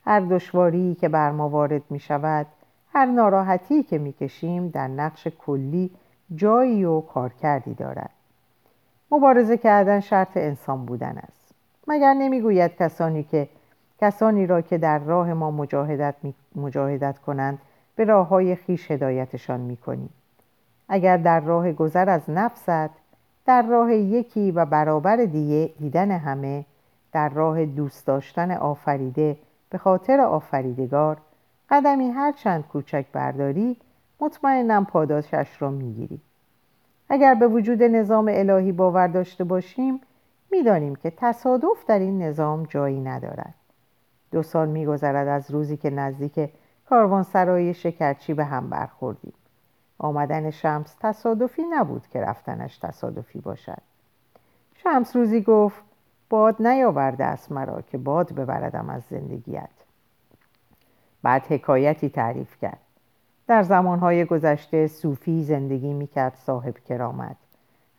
هر 0.05 0.19
دشواری 0.19 0.95
که 0.95 1.09
بر 1.09 1.31
ما 1.31 1.49
وارد 1.49 1.81
می 1.89 1.99
شود 1.99 2.45
هر 2.93 3.05
ناراحتی 3.05 3.83
که 3.83 3.97
می 3.97 4.13
کشیم 4.13 4.67
در 4.67 4.87
نقش 4.87 5.27
کلی 5.27 5.91
جایی 6.35 6.85
و 6.85 7.01
کارکردی 7.01 7.73
دارد. 7.73 8.09
مبارزه 9.11 9.57
کردن 9.57 9.99
شرط 9.99 10.37
انسان 10.37 10.85
بودن 10.85 11.17
است. 11.17 11.37
مگر 11.88 12.13
نمی‌گوید 12.13 12.76
کسانی 12.76 13.23
که 13.23 13.50
کسانی 14.02 14.47
را 14.47 14.62
که 14.62 14.78
در 14.78 15.00
راه 15.00 15.34
ما 15.34 15.52
مجاهدت, 15.52 16.15
مجاهدت 16.56 17.19
کنند 17.19 17.60
به 17.95 18.04
راه 18.04 18.28
های 18.28 18.56
خیش 18.56 18.91
هدایتشان 18.91 19.60
می‌کنی 19.60 20.10
اگر 20.89 21.17
در 21.17 21.39
راه 21.39 21.71
گذر 21.71 22.10
از 22.10 22.30
نفست 22.30 22.89
در 23.45 23.62
راه 23.62 23.93
یکی 23.93 24.52
و 24.52 24.65
برابر 24.65 25.15
دیدن 25.15 26.12
همه 26.12 26.65
در 27.12 27.30
راه 27.30 27.65
دوست 27.65 28.08
داشتن 28.08 28.52
آفریده 28.52 29.38
به 29.69 29.78
خاطر 29.78 30.21
آفریدگار 30.21 31.17
قدمی 31.69 32.10
هر 32.10 32.32
چند 32.32 32.67
کوچک 32.67 33.06
برداری 33.13 33.78
مطمئنم 34.19 34.86
پاداشش 34.86 35.47
را 35.60 35.69
می‌گیری 35.69 36.19
اگر 37.10 37.36
به 37.36 37.47
وجود 37.47 37.84
نظام 37.84 38.32
الهی 38.34 38.71
باور 38.71 39.08
داشته 39.08 39.43
باشیم 39.43 40.02
می‌دانیم 40.51 40.95
که 40.95 41.13
تصادف 41.17 41.86
در 41.88 41.99
این 41.99 42.21
نظام 42.21 42.63
جایی 42.63 42.99
ندارد. 42.99 43.53
دو 44.31 44.43
سال 44.43 44.67
میگذرد 44.67 45.27
از 45.27 45.51
روزی 45.51 45.77
که 45.77 45.89
نزدیک 45.89 46.49
کاروانسرای 46.89 47.73
شکرچی 47.73 48.33
به 48.33 48.45
هم 48.45 48.69
برخوردیم. 48.69 49.33
آمدن 49.99 50.49
شمس 50.49 50.95
تصادفی 50.99 51.63
نبود 51.63 52.07
که 52.07 52.21
رفتنش 52.21 52.77
تصادفی 52.77 53.39
باشد. 53.39 53.81
شمس 54.75 55.15
روزی 55.15 55.41
گفت 55.41 55.81
باد 56.29 56.67
نیاورده 56.67 57.23
است 57.23 57.51
مرا 57.51 57.81
که 57.81 57.97
باد 57.97 58.33
ببردم 58.33 58.89
از 58.89 59.03
زندگیت 59.10 59.69
بعد 61.23 61.41
حکایتی 61.41 62.10
تعریف 62.10 62.57
کرد. 62.62 62.79
در 63.47 63.63
زمانهای 63.63 64.25
گذشته 64.25 64.88
صوفی 64.88 65.43
زندگی 65.43 65.93
می‌کرد 65.93 66.36
صاحب 66.36 66.77
کرامت. 66.77 67.36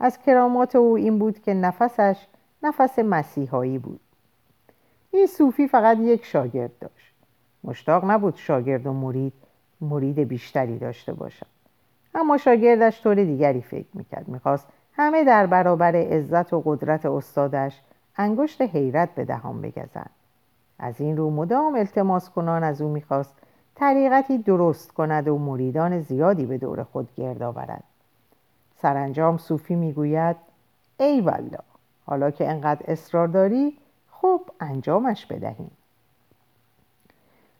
از 0.01 0.19
کرامات 0.19 0.77
او 0.77 0.97
این 0.97 1.19
بود 1.19 1.43
که 1.43 1.55
نفسش 1.55 2.27
نفس 2.63 2.99
مسیحایی 2.99 3.79
بود. 3.79 4.01
این 5.11 5.27
صوفی 5.27 5.69
فقط 5.69 5.99
یک 5.99 6.25
شاگرد 6.25 6.79
داشت. 6.79 7.15
مشتاق 7.65 8.11
نبود 8.11 8.37
شاگرد 8.37 8.87
و 8.87 8.93
مرید 8.93 9.33
مرید 9.81 10.19
بیشتری 10.19 10.79
داشته 10.79 11.13
باشد. 11.13 11.47
اما 12.15 12.37
شاگردش 12.37 13.03
طور 13.03 13.15
دیگری 13.15 13.61
فکر 13.61 13.89
می‌کرد. 13.95 14.29
می‌خواست 14.29 14.67
همه 14.93 15.25
در 15.25 15.47
برابر 15.47 15.97
عزت 15.97 16.53
و 16.53 16.63
قدرت 16.65 17.07
استادش 17.07 17.81
انگشت 18.17 18.63
حیرت 18.63 19.15
به 19.15 19.25
دهان 19.25 19.63
بگزند. 19.63 20.11
از 20.79 21.01
این 21.01 21.17
رو 21.17 21.31
مدام 21.31 21.75
التماس 21.75 22.31
کنان 22.31 22.65
از 22.65 22.83
او 22.83 22.89
می‌خواست 22.89 23.35
طریقتی 23.75 24.39
درست 24.39 24.93
کند 24.93 25.29
و 25.29 25.39
مریدان 25.39 26.01
زیادی 26.01 26.47
به 26.47 26.59
دور 26.59 26.83
خود 26.83 27.09
گرد 27.17 27.43
آورد 27.43 27.85
سرانجام 28.83 29.39
صوفی 29.39 29.75
می‌گوید 29.75 30.37
ای 31.01 31.21
والله 31.21 31.59
حالا 32.09 32.31
که 32.31 32.49
انقدر 32.49 32.85
اصرار 32.89 33.29
داری 33.29 33.79
خب 34.11 34.41
انجامش 34.61 35.27
بدهیم 35.27 35.71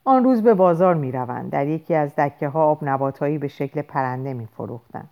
آن 0.09 0.25
روز 0.25 0.43
به 0.43 0.55
بازار 0.55 0.95
می 0.95 1.13
روند. 1.13 1.51
در 1.51 1.67
یکی 1.67 1.95
از 1.95 2.15
دکه 2.15 2.49
ها 2.49 2.65
آب 2.65 2.79
نباتهایی 2.83 3.39
به 3.39 3.49
شکل 3.49 3.83
پرنده 3.83 4.35
می 4.35 4.47
فروختن. 4.47 5.05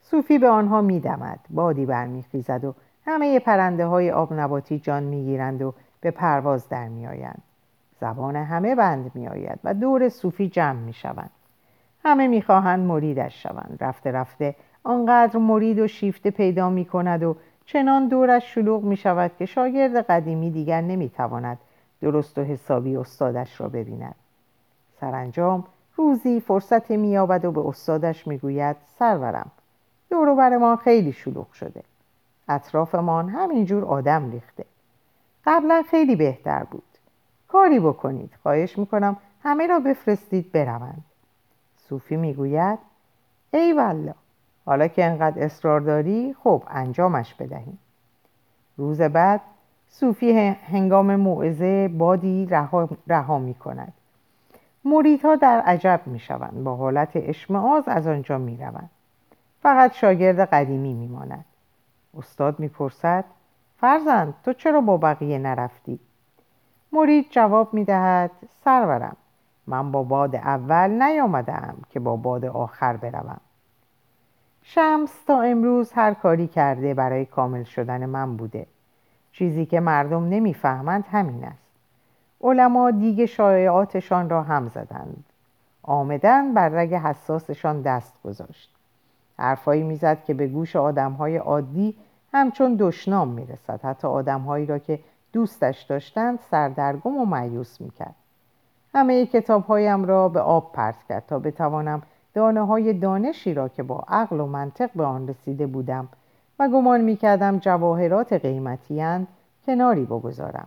صوفی 0.00 0.38
به 0.38 0.48
آنها 0.48 0.80
می 0.80 1.00
دمد. 1.00 1.38
بادی 1.50 1.86
برمیخیزد 1.86 2.64
و 2.64 2.74
همه 3.06 3.38
پرنده 3.38 3.86
های 3.86 4.10
آب 4.10 4.32
نباتی 4.32 4.78
جان 4.78 5.02
می 5.02 5.24
گیرند 5.24 5.62
و 5.62 5.74
به 6.00 6.10
پرواز 6.10 6.68
در 6.68 6.88
می 6.88 7.06
آیند. 7.06 7.42
زبان 8.00 8.36
همه 8.36 8.74
بند 8.74 9.10
می 9.14 9.28
آید 9.28 9.58
و 9.64 9.74
دور 9.74 10.08
صوفی 10.08 10.48
جمع 10.48 10.80
می 10.80 10.92
شوند. 10.92 11.30
همه 12.04 12.28
می 12.28 12.42
خواهند 12.42 12.86
مریدش 12.86 13.42
شوند. 13.42 13.78
رفته 13.80 14.12
رفته 14.12 14.54
آنقدر 14.84 15.38
مرید 15.38 15.78
و 15.78 15.88
شیفته 15.88 16.30
پیدا 16.30 16.70
می 16.70 16.84
کند 16.84 17.22
و 17.22 17.36
چنان 17.72 18.08
دورش 18.08 18.54
شلوغ 18.54 18.82
می 18.82 18.96
شود 18.96 19.30
که 19.38 19.46
شاگرد 19.46 19.96
قدیمی 19.96 20.50
دیگر 20.50 20.80
نمی 20.80 21.08
تواند 21.08 21.58
درست 22.00 22.38
و 22.38 22.42
حسابی 22.42 22.96
استادش 22.96 23.60
را 23.60 23.68
ببیند. 23.68 24.14
سرانجام 25.00 25.64
روزی 25.96 26.40
فرصتی 26.40 26.96
مییابد 26.96 27.44
و 27.44 27.52
به 27.52 27.60
استادش 27.60 28.26
می‌گوید 28.26 28.76
سرورم 28.98 29.50
دور 30.10 30.56
ما 30.56 30.76
خیلی 30.76 31.12
شلوغ 31.12 31.52
شده. 31.52 31.82
اطرافمان 32.48 33.28
همینجور 33.28 33.84
آدم 33.84 34.30
ریخته. 34.30 34.64
قبلا 35.44 35.82
خیلی 35.90 36.16
بهتر 36.16 36.64
بود. 36.64 36.82
کاری 37.48 37.80
بکنید. 37.80 38.30
خواهش 38.42 38.78
می‌کنم 38.78 39.16
همه 39.42 39.66
را 39.66 39.80
بفرستید 39.80 40.52
بروند. 40.52 41.04
صوفی 41.76 42.16
می‌گوید 42.16 42.78
ای 43.50 43.72
والله 43.72 44.14
حالا 44.66 44.88
که 44.88 45.04
انقدر 45.04 45.44
اصرار 45.44 45.80
داری 45.80 46.34
خب 46.44 46.62
انجامش 46.68 47.34
بدهیم 47.34 47.78
روز 48.76 49.00
بعد 49.00 49.40
صوفی 49.88 50.32
هنگام 50.48 51.16
موعظه 51.16 51.88
بادی 51.88 52.46
رها, 52.46 52.88
رها 53.06 53.38
می 53.38 53.54
کند 53.54 53.92
مریدها 54.84 55.36
در 55.36 55.60
عجب 55.60 56.00
می 56.06 56.18
شوند 56.18 56.64
با 56.64 56.76
حالت 56.76 57.10
اشمعاز 57.14 57.88
از 57.88 58.06
آنجا 58.06 58.38
می 58.38 58.56
روند 58.56 58.90
فقط 59.62 59.92
شاگرد 59.92 60.40
قدیمی 60.40 60.94
می 60.94 61.08
ماند 61.08 61.44
استاد 62.18 62.60
می 62.60 62.68
پرسد 62.68 63.24
فرزند 63.80 64.34
تو 64.44 64.52
چرا 64.52 64.80
با 64.80 64.96
بقیه 64.96 65.38
نرفتی؟ 65.38 66.00
مرید 66.92 67.26
جواب 67.30 67.74
می 67.74 67.84
دهد 67.84 68.30
سرورم 68.64 69.16
من 69.66 69.92
با 69.92 70.02
باد 70.02 70.36
اول 70.36 70.90
نیامدم 70.90 71.76
که 71.90 72.00
با 72.00 72.16
باد 72.16 72.44
آخر 72.44 72.96
بروم. 72.96 73.40
شمس 74.62 75.24
تا 75.26 75.42
امروز 75.42 75.92
هر 75.92 76.14
کاری 76.14 76.46
کرده 76.46 76.94
برای 76.94 77.24
کامل 77.24 77.62
شدن 77.62 78.06
من 78.06 78.36
بوده. 78.36 78.66
چیزی 79.32 79.66
که 79.66 79.80
مردم 79.80 80.28
نمی‌فهمند 80.28 81.04
همین 81.10 81.44
است. 81.44 81.72
علما 82.40 82.90
دیگ 82.90 83.24
شایعاتشان 83.24 84.30
را 84.30 84.42
هم 84.42 84.68
زدند. 84.68 85.24
آمدن 85.82 86.54
بر 86.54 86.68
رگ 86.68 86.94
حساسشان 86.94 87.82
دست 87.82 88.14
گذاشت. 88.24 88.74
حرفایی 89.38 89.82
می‌زد 89.82 90.24
که 90.24 90.34
به 90.34 90.46
گوش 90.46 90.76
آدمهای 90.76 91.36
عادی 91.36 91.96
همچون 92.32 92.76
دشنام 92.78 93.28
می‌رسد. 93.28 93.80
حتی 93.82 94.08
آدمهایی 94.08 94.66
را 94.66 94.78
که 94.78 94.98
دوستش 95.32 95.82
داشتند 95.82 96.38
سردرگم 96.50 97.16
و 97.16 97.24
معیوس 97.24 97.80
می‌کرد. 97.80 98.14
همه 98.94 99.26
کتابهایم 99.26 100.04
را 100.04 100.28
به 100.28 100.40
آب 100.40 100.72
پرت 100.72 101.02
کرد 101.08 101.24
تا 101.26 101.38
بتوانم 101.38 102.02
دانه 102.34 102.66
های 102.66 102.92
دانشی 102.92 103.54
را 103.54 103.68
که 103.68 103.82
با 103.82 104.04
عقل 104.08 104.40
و 104.40 104.46
منطق 104.46 104.90
به 104.94 105.04
آن 105.04 105.28
رسیده 105.28 105.66
بودم 105.66 106.08
و 106.58 106.68
گمان 106.68 107.00
می‌کردم 107.00 107.58
جواهرات 107.58 108.32
قیمتی 108.32 109.26
کناری 109.66 110.04
بگذارم. 110.04 110.66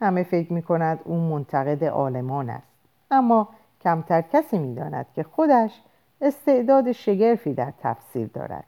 همه 0.00 0.22
فکر 0.22 0.52
می 0.52 0.62
کند 0.62 1.00
او 1.04 1.16
منتقد 1.16 1.84
عالمان 1.84 2.50
است. 2.50 2.66
اما 3.10 3.48
کمتر 3.80 4.20
کسی 4.20 4.58
می‌داند 4.58 5.06
که 5.14 5.22
خودش 5.22 5.80
استعداد 6.20 6.92
شگرفی 6.92 7.54
در 7.54 7.72
تفسیر 7.82 8.30
دارد. 8.34 8.64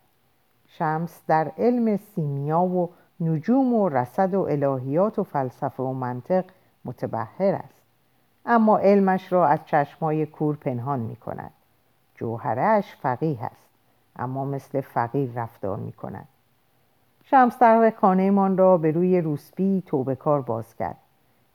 شمس 0.67 1.21
در 1.27 1.53
علم 1.59 1.97
سیمیا 1.97 2.61
و 2.61 2.91
نجوم 3.21 3.75
و 3.75 3.89
رصد 3.89 4.35
و 4.35 4.41
الهیات 4.41 5.19
و 5.19 5.25
فلسفه 5.25 5.83
و 5.83 5.93
منطق 5.93 6.45
متبهر 6.85 7.55
است. 7.55 7.83
اما 8.47 8.79
علمش 8.79 9.33
را 9.33 9.47
از 9.47 9.59
چشمای 9.67 10.27
کور 10.27 10.57
پنهان 10.57 11.01
می 11.01 11.17
کند 11.17 11.51
جوهرش 12.15 12.97
فقیه 12.97 13.45
است 13.45 13.69
اما 14.17 14.45
مثل 14.45 14.81
فقیر 14.81 15.31
رفتار 15.35 15.77
می 15.77 15.93
کند 15.93 16.29
شمس 17.25 17.59
در 17.59 17.93
خانهمان 18.01 18.57
را 18.57 18.79
به 18.79 18.91
روی 18.91 19.21
روسبی 19.21 19.83
توبه 19.87 20.15
کار 20.15 20.41
باز 20.41 20.77
کرد. 20.77 20.97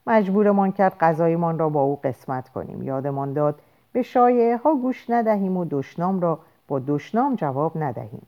مجبورمان 0.08 0.72
کرد 0.72 0.98
غذایمان 1.00 1.60
را 1.60 1.70
با 1.70 1.82
او 1.82 2.00
قسمت 2.04 2.50
کنیم. 2.50 2.84
یادمان 2.84 3.34
داد 3.34 3.60
به 3.92 4.02
شایعه 4.02 4.58
ها 4.58 4.76
گوش 4.76 5.10
ندهیم 5.10 5.58
و 5.58 5.66
دشنام 5.70 6.20
را 6.20 6.40
با 6.68 6.80
دشنام 6.80 7.36
جواب 7.36 7.72
ندهیم. 7.76 8.22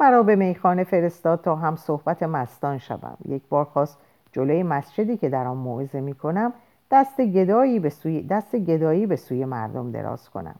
مرا 0.00 0.22
به 0.22 0.36
میخانه 0.36 0.84
فرستاد 0.84 1.40
تا 1.40 1.56
هم 1.56 1.76
صحبت 1.76 2.22
مستان 2.22 2.78
شوم. 2.78 3.16
یک 3.28 3.42
بار 3.48 3.64
خواست 3.64 3.98
جلوی 4.32 4.62
مسجدی 4.62 5.16
که 5.16 5.28
در 5.28 5.46
آن 5.46 5.56
موعظه 5.56 6.00
می 6.00 6.14
کنم 6.14 6.52
دست 6.90 7.20
گدایی 7.20 7.80
به 7.80 7.90
سوی 7.90 8.22
دست 8.22 8.56
گدایی 8.56 9.06
به 9.06 9.16
سوی 9.16 9.44
مردم 9.44 9.90
دراز 9.90 10.30
کنم. 10.30 10.56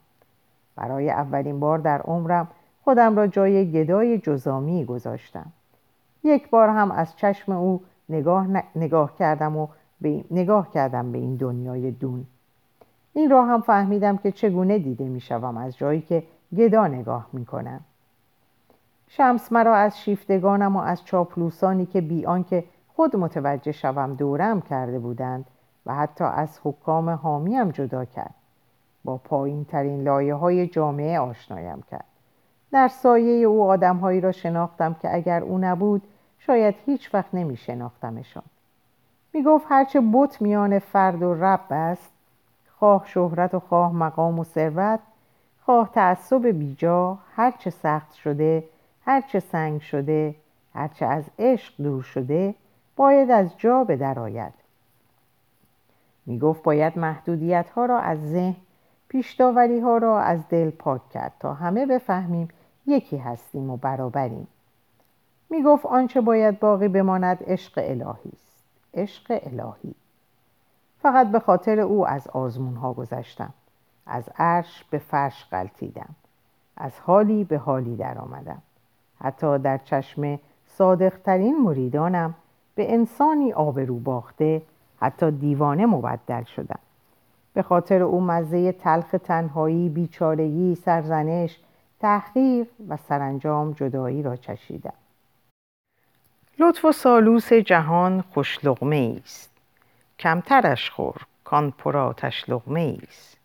برای 0.76 1.10
اولین 1.10 1.60
بار 1.60 1.78
در 1.78 2.00
عمرم 2.00 2.48
خودم 2.84 3.16
را 3.16 3.26
جای 3.26 3.72
گدای 3.72 4.18
جزامی 4.18 4.84
گذاشتم. 4.84 5.46
یک 6.24 6.50
بار 6.50 6.68
هم 6.68 6.90
از 6.90 7.16
چشم 7.16 7.52
او 7.52 7.82
نگاه, 8.08 8.46
نگاه 8.76 9.16
کردم 9.16 9.56
و 9.56 9.68
به... 10.00 10.24
نگاه 10.30 10.70
کردم 10.70 11.12
به 11.12 11.18
این 11.18 11.36
دنیای 11.36 11.90
دون. 11.90 12.26
این 13.12 13.30
را 13.30 13.44
هم 13.44 13.60
فهمیدم 13.60 14.16
که 14.16 14.32
چگونه 14.32 14.78
دیده 14.78 15.04
می 15.04 15.20
شوم 15.20 15.56
از 15.56 15.76
جایی 15.76 16.00
که 16.00 16.22
گدا 16.56 16.86
نگاه 16.86 17.26
می 17.32 17.46
کنم. 17.46 17.80
شمس 19.08 19.52
مرا 19.52 19.74
از 19.74 20.00
شیفتگانم 20.00 20.76
و 20.76 20.80
از 20.80 21.04
چاپلوسانی 21.04 21.86
که 21.86 22.00
بی 22.00 22.26
که 22.48 22.64
خود 22.96 23.16
متوجه 23.16 23.72
شوم 23.72 24.14
دورم 24.14 24.60
کرده 24.60 24.98
بودند 24.98 25.44
و 25.86 25.94
حتی 25.94 26.24
از 26.24 26.60
حکام 26.64 27.10
حامیم 27.10 27.70
جدا 27.70 28.04
کرد. 28.04 28.34
با 29.04 29.16
پایین 29.16 29.64
ترین 29.64 30.02
لایه 30.02 30.34
های 30.34 30.66
جامعه 30.66 31.18
آشنایم 31.18 31.82
کرد. 31.90 32.04
در 32.72 32.88
سایه 32.88 33.46
او 33.46 33.64
آدمهایی 33.64 34.20
را 34.20 34.32
شناختم 34.32 34.94
که 34.94 35.14
اگر 35.14 35.42
او 35.42 35.58
نبود 35.58 36.02
شاید 36.38 36.74
هیچ 36.86 37.14
وقت 37.14 37.34
نمی 37.34 37.56
شناختمشان 37.56 38.42
می 39.32 39.42
گفت 39.42 39.66
هرچه 39.68 40.02
بت 40.12 40.42
میان 40.42 40.78
فرد 40.78 41.22
و 41.22 41.34
رب 41.34 41.66
است 41.70 42.12
خواه 42.78 43.02
شهرت 43.06 43.54
و 43.54 43.60
خواه 43.60 43.92
مقام 43.92 44.38
و 44.38 44.44
ثروت 44.44 45.00
خواه 45.64 45.90
تعصب 45.92 46.46
بیجا 46.46 47.18
هرچه 47.36 47.70
سخت 47.70 48.12
شده 48.12 48.64
هرچه 49.04 49.40
سنگ 49.40 49.80
شده 49.80 50.34
هرچه 50.74 51.06
از 51.06 51.24
عشق 51.38 51.74
دور 51.82 52.02
شده 52.02 52.54
باید 52.96 53.30
از 53.30 53.58
جا 53.58 53.84
به 53.84 53.96
درآید 53.96 54.54
می 56.26 56.38
گفت 56.38 56.62
باید 56.62 56.98
محدودیت 56.98 57.70
ها 57.70 57.86
را 57.86 57.98
از 57.98 58.30
ذهن 58.30 58.56
پیشداوری 59.14 59.80
ها 59.80 59.98
را 59.98 60.20
از 60.20 60.48
دل 60.48 60.70
پاک 60.70 61.08
کرد 61.10 61.32
تا 61.40 61.54
همه 61.54 61.86
بفهمیم 61.86 62.48
یکی 62.86 63.16
هستیم 63.16 63.70
و 63.70 63.76
برابریم. 63.76 64.46
می 65.50 65.62
گفت 65.62 65.86
آنچه 65.86 66.20
باید 66.20 66.60
باقی 66.60 66.88
بماند 66.88 67.38
عشق 67.46 67.72
الهی 67.76 68.30
است. 68.32 68.64
عشق 68.94 69.40
الهی. 69.42 69.94
فقط 71.02 71.26
به 71.26 71.38
خاطر 71.40 71.80
او 71.80 72.06
از 72.06 72.28
آزمون 72.28 72.74
ها 72.74 72.92
گذشتم. 72.92 73.52
از 74.06 74.24
عرش 74.38 74.84
به 74.90 74.98
فرش 74.98 75.46
غلطیدم 75.52 76.14
از 76.76 76.92
حالی 77.00 77.44
به 77.44 77.58
حالی 77.58 77.96
در 77.96 78.18
آمدم 78.18 78.62
حتی 79.20 79.58
در 79.58 79.78
چشم 79.78 80.38
صادقترین 80.66 81.62
مریدانم 81.62 82.34
به 82.74 82.92
انسانی 82.92 83.52
آبرو 83.52 83.98
باخته 83.98 84.62
حتی 85.00 85.30
دیوانه 85.30 85.86
مبدل 85.86 86.44
شدم. 86.44 86.78
به 87.54 87.62
خاطر 87.62 88.02
او 88.02 88.20
مزه 88.20 88.72
تلخ 88.72 89.14
تنهایی 89.24 89.88
بیچارگی 89.88 90.74
سرزنش 90.74 91.56
تحقیر 92.00 92.66
و 92.88 92.96
سرانجام 92.96 93.72
جدایی 93.72 94.22
را 94.22 94.36
چشیدم. 94.36 94.92
لطف 96.58 96.84
و 96.84 96.92
سالوس 96.92 97.52
جهان 97.52 98.24
خوش 98.34 98.64
لغمه 98.64 99.20
است 99.24 99.50
کمترش 100.18 100.90
خور 100.90 101.16
کان 101.44 101.70
پراتش 101.70 102.44
لغمه 102.48 102.98
است 103.08 103.36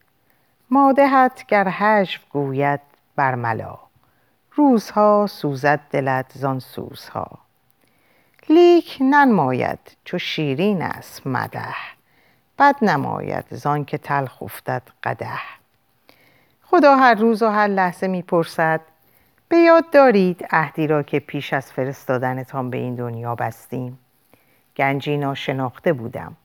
مادهت 0.69 1.45
گر 1.48 1.67
هجو 1.72 2.19
گوید 2.30 2.80
برملا 3.15 3.78
روزها 4.56 5.28
سوزد 5.30 5.80
دلت 5.91 6.32
زان 6.36 6.60
سوزها. 6.60 7.28
لیک 8.50 8.98
ننماید 9.02 9.80
چو 10.04 10.17
شیرین 10.17 10.82
است 10.82 11.28
مده 11.28 11.98
بد 12.60 12.76
نماید 12.82 13.45
زان 13.50 13.86
که 13.86 13.98
تلخ 13.98 14.43
افتد 14.43 14.82
قده 15.04 15.30
خدا 16.63 16.95
هر 16.95 17.15
روز 17.15 17.43
و 17.43 17.48
هر 17.48 17.67
لحظه 17.67 18.08
می‌پرسد 18.08 18.82
به 19.50 19.58
یاد 19.58 19.89
دارید 19.91 20.48
عهدی 20.52 20.88
را 20.88 21.04
که 21.04 21.19
پیش 21.19 21.54
از 21.54 21.72
فرستادنتان 21.72 22.69
به 22.69 22.78
این 22.78 22.95
دنیا 22.95 23.36
بستیم. 23.36 24.00
گنجی 24.78 25.17
ناشناخته 25.17 25.93
بودم. 25.93 26.36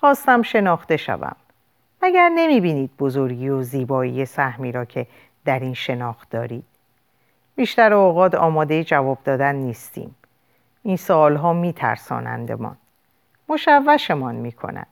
خواستم 0.00 0.42
شناخته 0.42 0.96
شوم. 0.96 1.36
مگر 2.02 2.28
نمی‌بینید 2.28 2.96
بزرگی 2.98 3.48
و 3.48 3.62
زیبایی 3.62 4.26
سهمی 4.26 4.72
را 4.72 4.84
که 4.84 5.06
در 5.44 5.58
این 5.58 5.74
شناخت 5.74 6.30
دارید؟ 6.30 6.64
بیشتر 7.56 7.92
اوقات 7.92 8.34
آماده 8.34 8.84
جواب 8.84 9.18
دادن 9.24 9.54
نیستیم. 9.54 10.14
این 10.82 10.96
سوالها 10.96 11.52
میترسانندمان. 11.52 12.76
مشوشمان 13.48 14.34
می‌کند 14.34 14.86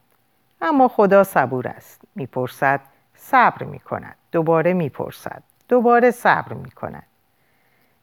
اما 0.63 0.89
خدا 0.89 1.25
صبور 1.25 1.69
است. 1.69 2.03
می‌پرسد 2.15 2.81
صبر 3.15 3.65
می‌کند. 3.65 4.17
دوباره 4.33 4.73
می‌پرسد. 4.73 5.43
دوباره 5.69 6.11
صبر 6.11 6.53
می‌کند. 6.53 7.07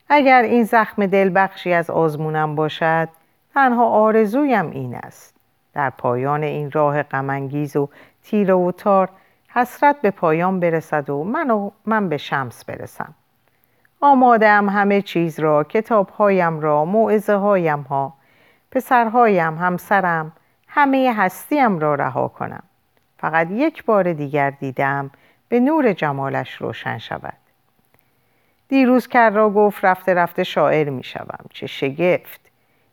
اگر 0.09 0.41
این 0.41 0.63
زخم 0.63 1.05
دل 1.05 1.31
بخشی 1.35 1.73
از 1.73 1.89
آزمونم 1.89 2.55
باشد 2.55 3.09
تنها 3.53 3.85
آرزویم 3.85 4.69
این 4.69 4.95
است. 4.95 5.35
در 5.73 5.89
پایان 5.89 6.43
این 6.43 6.71
راه 6.71 7.03
غمانگیز 7.03 7.75
و 7.75 7.89
تیره 8.23 8.53
و 8.53 8.71
تار 8.71 9.09
حسرت 9.49 10.01
به 10.01 10.11
پایان 10.11 10.59
برسد 10.59 11.09
و 11.09 11.23
من, 11.23 11.51
و 11.51 11.71
من 11.85 12.09
به 12.09 12.17
شمس 12.17 12.65
برسم. 12.65 13.13
آمادم 14.01 14.69
همه 14.69 15.01
چیز 15.01 15.39
را 15.39 15.63
کتابهایم 15.63 16.59
را 16.59 16.85
موعظه 16.85 17.33
هایم 17.33 17.81
ها 17.81 18.13
پسرهایم 18.71 19.57
همسرم 19.57 20.31
همه 20.69 21.13
هستیم 21.17 21.79
را 21.79 21.95
رها 21.95 22.27
کنم. 22.27 22.63
فقط 23.17 23.47
یک 23.51 23.85
بار 23.85 24.13
دیگر 24.13 24.49
دیدم 24.49 25.11
به 25.49 25.59
نور 25.59 25.93
جمالش 25.93 26.55
روشن 26.55 26.97
شود. 26.97 27.33
دیروز 28.67 29.07
کر 29.07 29.29
را 29.29 29.49
گفت 29.49 29.85
رفته 29.85 30.13
رفته 30.13 30.43
شاعر 30.43 30.89
می 30.89 31.03
شوم. 31.03 31.45
چه 31.53 31.67
شگفت. 31.67 32.41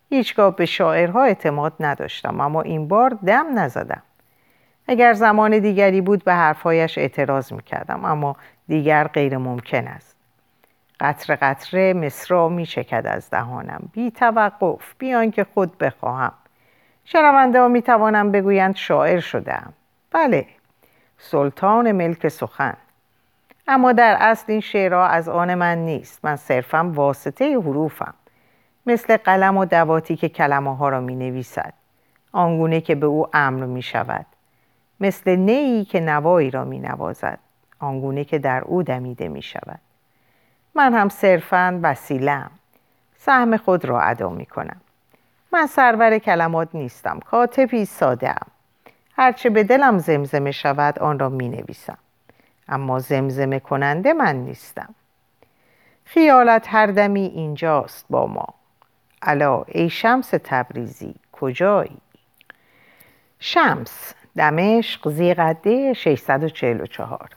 هیچگاه 0.09 0.57
به 0.57 0.67
شاعرها 0.67 1.25
اعتماد 1.25 1.73
نداشتم 1.81 2.41
اما 2.41 2.63
این 2.63 2.89
بار 2.89 3.19
دم 3.27 3.59
نزدم. 3.59 4.03
اگر 4.89 5.13
زمان 5.13 5.59
دیگری 5.59 6.01
بود 6.01 6.25
به 6.25 6.35
حرفهایش 6.35 6.99
اعتراض 6.99 7.53
می 7.53 7.63
کردم 7.63 8.05
اما 8.05 8.37
دیگر 8.69 9.09
غیر 9.09 9.39
ممکن 9.39 9.87
است. 9.87 10.17
قطر 11.01 11.37
قطره 11.37 11.93
مصرا 11.93 12.49
می 12.49 12.67
چکد 12.67 13.07
از 13.07 13.31
دهانم. 13.31 13.89
بی 13.93 14.11
توقف 14.11 14.95
بیان 14.99 15.31
که 15.31 15.45
خود 15.55 15.79
بخواهم. 15.79 16.33
شنونده 17.09 17.61
ها 17.61 17.69
می 17.69 17.83
توانم 17.83 18.33
بگویند 18.33 18.77
شاعر 18.77 19.21
شدم 19.21 19.73
بله 20.11 20.47
سلطان 21.19 21.93
ملک 21.93 22.29
سخن. 22.29 22.77
اما 23.69 23.93
در 23.93 24.17
اصل 24.21 24.45
این 24.53 24.61
شعرها 24.61 25.07
از 25.07 25.29
آن 25.29 25.55
من 25.55 25.79
نیست. 25.79 26.25
من 26.25 26.37
صرفا 26.37 26.91
واسطه 26.95 27.59
حروفم. 27.59 28.15
مثل 28.87 29.17
قلم 29.17 29.57
و 29.57 29.65
دواتی 29.65 30.17
که 30.17 30.29
کلمه 30.29 30.77
ها 30.77 30.89
را 30.89 31.01
می 31.01 31.15
نویسد 31.15 31.73
آنگونه 32.33 32.81
که 32.81 32.95
به 32.95 33.07
او 33.07 33.27
امر 33.33 33.65
می 33.65 33.83
شود 33.83 34.27
مثل 35.01 35.37
نیی 35.37 35.85
که 35.85 36.01
نوایی 36.01 36.51
را 36.51 36.65
می 36.65 36.79
نوازد 36.79 37.39
آنگونه 37.79 38.25
که 38.25 38.39
در 38.39 38.65
او 38.65 38.83
دمیده 38.83 39.29
می 39.29 39.43
شود 39.43 39.81
من 40.75 40.95
هم 40.95 41.09
صرفا 41.09 41.81
وسیلم 41.83 42.51
سهم 43.17 43.57
خود 43.57 43.85
را 43.85 44.01
ادا 44.01 44.31
می 44.31 44.47
کنم 44.47 44.81
من 45.53 45.67
سرور 45.67 46.19
کلمات 46.19 46.69
نیستم 46.75 47.21
کاتبی 47.21 47.85
ساده 47.85 48.31
ام. 48.31 48.47
هرچه 49.17 49.51
به 49.51 49.65
دلم 49.65 49.99
زمزمه 49.99 50.51
شود 50.51 50.99
آن 50.99 51.19
را 51.19 51.29
می 51.29 51.49
نویسم 51.49 51.99
اما 52.69 52.99
زمزمه 52.99 53.61
کننده 53.61 54.13
من 54.13 54.37
نیستم. 54.37 54.95
خیالت 56.05 56.67
هر 56.69 56.87
دمی 56.87 57.27
اینجاست 57.27 58.07
با 58.11 58.27
ما. 58.27 58.47
الا 59.23 59.63
ای 59.69 59.91
شمس 59.91 60.31
تبریزی 60.45 61.15
کجایی؟ 61.33 61.99
شمس 63.39 64.15
دمشق 64.37 65.09
زیقده 65.11 65.93
644 65.93 67.29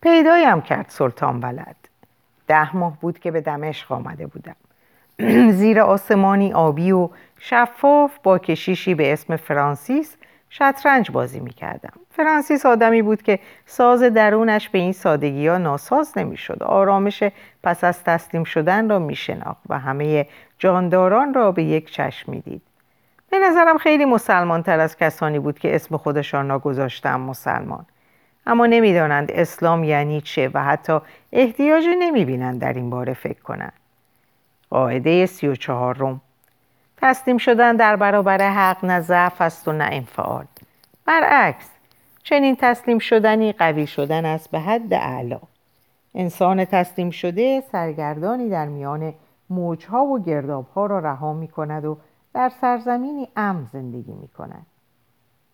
پیدایم 0.00 0.60
کرد 0.60 0.86
سلطان 0.88 1.40
ولد. 1.40 1.76
ده 2.46 2.76
ماه 2.76 3.00
بود 3.00 3.18
که 3.18 3.30
به 3.30 3.40
دمشق 3.40 3.92
آمده 3.92 4.26
بودم. 4.26 4.56
زیر 5.60 5.80
آسمانی 5.80 6.52
آبی 6.52 6.92
و 6.92 7.08
شفاف 7.38 8.18
با 8.22 8.38
کشیشی 8.38 8.94
به 8.94 9.12
اسم 9.12 9.36
فرانسیس 9.36 10.16
شطرنج 10.50 11.10
بازی 11.10 11.40
می 11.40 11.50
کردم. 11.50 11.92
فرانسیس 12.10 12.66
آدمی 12.66 13.02
بود 13.02 13.22
که 13.22 13.38
ساز 13.66 14.02
درونش 14.02 14.68
به 14.68 14.78
این 14.78 14.92
سادگی 14.92 15.46
ها 15.46 15.58
ناساز 15.58 16.18
نمی 16.18 16.36
شد. 16.36 16.62
آرامش 16.62 17.24
پس 17.62 17.84
از 17.84 18.04
تسلیم 18.04 18.44
شدن 18.44 18.88
را 18.88 18.98
می 18.98 19.14
شناخت 19.14 19.62
و 19.68 19.78
همه 19.78 20.26
جانداران 20.58 21.34
را 21.34 21.52
به 21.52 21.62
یک 21.62 21.92
چشم 21.92 22.32
می 22.32 22.40
دید. 22.40 22.62
به 23.30 23.38
نظرم 23.38 23.78
خیلی 23.78 24.04
مسلمان 24.04 24.62
تر 24.62 24.80
از 24.80 24.96
کسانی 24.96 25.38
بود 25.38 25.58
که 25.58 25.74
اسم 25.74 25.96
خودشان 25.96 26.48
را 26.48 26.58
گذاشتم 26.58 27.20
مسلمان. 27.20 27.86
اما 28.46 28.66
نمی‌دانند 28.66 29.30
اسلام 29.32 29.84
یعنی 29.84 30.20
چه 30.20 30.50
و 30.54 30.64
حتی 30.64 30.98
احتیاجی 31.32 31.96
نمی 31.98 32.24
بینند 32.24 32.60
در 32.60 32.72
این 32.72 32.90
باره 32.90 33.14
فکر 33.14 33.42
کنند. 33.42 33.79
قاعده 34.70 35.26
سی 35.26 35.48
و 35.48 35.54
چهار 35.54 35.96
روم 35.96 36.20
تسلیم 36.96 37.38
شدن 37.38 37.76
در 37.76 37.96
برابر 37.96 38.50
حق 38.50 38.84
نه 38.84 39.00
ضعف 39.00 39.40
است 39.40 39.68
و 39.68 39.72
نه 39.72 39.88
انفعال. 39.92 40.44
برعکس 41.06 41.70
چنین 42.22 42.56
تسلیم 42.60 42.98
شدنی 42.98 43.52
قوی 43.52 43.86
شدن 43.86 44.24
است 44.24 44.50
به 44.50 44.60
حد 44.60 44.94
اعلا 44.94 45.40
انسان 46.14 46.64
تسلیم 46.64 47.10
شده 47.10 47.60
سرگردانی 47.72 48.48
در 48.48 48.66
میان 48.66 49.14
موجها 49.50 50.04
و 50.04 50.22
گردابها 50.22 50.86
را 50.86 50.98
رها 50.98 51.32
می 51.32 51.48
کند 51.48 51.84
و 51.84 51.98
در 52.34 52.48
سرزمینی 52.48 53.28
امن 53.36 53.66
زندگی 53.72 54.12
می 54.12 54.28
کند 54.28 54.66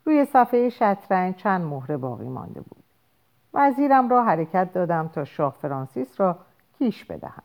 روی 0.04 0.24
صفحه 0.24 0.68
شطرنج 0.68 1.36
چند 1.36 1.60
مهره 1.60 1.96
باقی 1.96 2.28
مانده 2.28 2.60
بود. 2.60 2.84
وزیرم 3.54 4.08
را 4.08 4.24
حرکت 4.24 4.72
دادم 4.72 5.10
تا 5.14 5.24
شاه 5.24 5.56
فرانسیس 5.62 6.20
را 6.20 6.38
کیش 6.78 7.04
بدهم. 7.04 7.42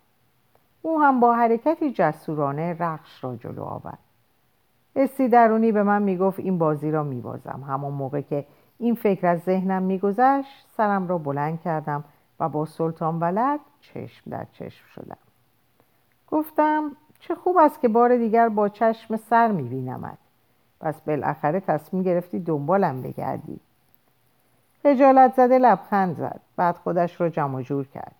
او 0.81 1.01
هم 1.01 1.19
با 1.19 1.33
حرکتی 1.35 1.91
جسورانه 1.91 2.75
رخش 2.79 3.23
را 3.23 3.35
جلو 3.35 3.63
آورد. 3.63 3.99
حسی 4.95 5.27
درونی 5.27 5.71
به 5.71 5.83
من 5.83 6.01
می‌گفت 6.01 6.39
این 6.39 6.57
بازی 6.57 6.91
را 6.91 7.03
میبازم. 7.03 7.63
همون 7.67 7.93
موقع 7.93 8.21
که 8.21 8.45
این 8.77 8.95
فکر 8.95 9.27
از 9.27 9.39
ذهنم 9.39 9.83
میگذشت 9.83 10.67
سرم 10.77 11.07
را 11.07 11.17
بلند 11.17 11.61
کردم 11.61 12.03
و 12.39 12.49
با 12.49 12.65
سلطان 12.65 13.19
ولد 13.19 13.59
چشم 13.81 14.31
در 14.31 14.45
چشم 14.53 14.85
شدم. 14.87 15.17
گفتم 16.27 16.91
چه 17.19 17.35
خوب 17.35 17.57
است 17.57 17.81
که 17.81 17.87
بار 17.87 18.17
دیگر 18.17 18.49
با 18.49 18.69
چشم 18.69 19.17
سر 19.17 19.51
میبینمت. 19.51 20.17
پس 20.79 21.01
بالاخره 21.01 21.59
تصمیم 21.59 22.03
گرفتی 22.03 22.39
دنبالم 22.39 23.01
بگردی. 23.01 23.59
خجالت 24.83 25.33
زده 25.33 25.57
لبخند 25.57 26.17
زد. 26.17 26.39
بعد 26.55 26.75
خودش 26.75 27.21
را 27.21 27.29
جمع 27.29 27.61
جور 27.61 27.87
کرد. 27.87 28.15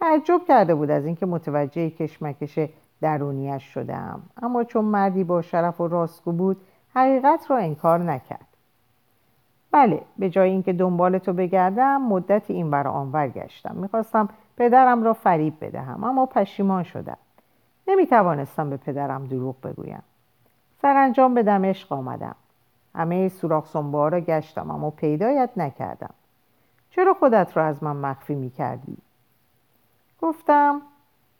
تعجب 0.00 0.40
کرده 0.48 0.74
بود 0.74 0.90
از 0.90 1.04
اینکه 1.06 1.26
متوجه 1.26 1.90
کشمکش 1.90 2.58
درونیش 3.00 3.62
شدم. 3.62 4.22
اما 4.42 4.64
چون 4.64 4.84
مردی 4.84 5.24
با 5.24 5.42
شرف 5.42 5.80
و 5.80 5.88
راستگو 5.88 6.32
بود 6.32 6.56
حقیقت 6.94 7.50
را 7.50 7.56
انکار 7.56 7.98
نکرد. 7.98 8.46
بله 9.70 10.02
به 10.18 10.30
جای 10.30 10.50
اینکه 10.50 10.72
دنبال 10.72 11.18
تو 11.18 11.32
بگردم 11.32 12.02
مدتی 12.02 12.52
این 12.52 12.70
بر 12.70 12.88
آنور 12.88 13.28
گشتم. 13.28 13.74
می‌خواستم 13.74 14.28
پدرم 14.56 15.04
را 15.04 15.12
فریب 15.12 15.54
بدهم 15.60 16.04
اما 16.04 16.26
پشیمان 16.26 16.82
شدم. 16.82 17.18
نمی‌توانستم 17.88 18.70
به 18.70 18.76
پدرم 18.76 19.24
دروغ 19.24 19.56
بگویم. 19.60 20.02
سرانجام 20.82 21.34
به 21.34 21.42
دمشق 21.42 21.92
آمدم. 21.92 22.34
همه 22.94 23.28
سوراخ 23.28 23.76
را 23.76 24.20
گشتم 24.20 24.70
اما 24.70 24.90
پیدایت 24.90 25.50
نکردم. 25.56 26.14
چرا 26.90 27.14
خودت 27.14 27.56
را 27.56 27.64
از 27.64 27.82
من 27.82 27.96
مخفی 27.96 28.34
می‌کردی؟ 28.34 28.96
گفتم 30.26 30.82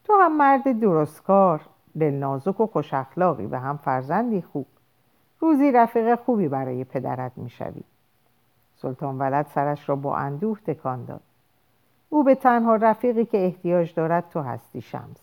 تو 0.05 0.13
هم 0.21 0.37
مرد 0.37 0.81
درستکار 0.81 1.61
نازک 1.95 2.61
و 2.61 2.67
خوش 2.67 2.95
اخلاقی 2.95 3.47
و 3.47 3.57
هم 3.57 3.77
فرزندی 3.77 4.43
خوب. 4.43 4.67
روزی 5.41 5.73
رفیق 5.73 6.15
خوبی 6.15 6.49
برای 6.49 6.85
پدرت 6.85 7.33
می‌شوی. 7.37 7.83
سلطان 8.77 9.19
ولد 9.19 9.47
سرش 9.47 9.89
را 9.89 9.97
با 9.97 10.17
اندوه 10.17 10.61
تکان 10.61 11.05
داد. 11.05 11.21
او 12.09 12.25
به 12.25 12.35
تنها 12.35 12.77
رفیقی 12.77 13.25
که 13.25 13.45
احتیاج 13.45 13.95
دارد 13.95 14.29
تو 14.29 14.41
هستی 14.41 14.81
شمس. 14.81 15.21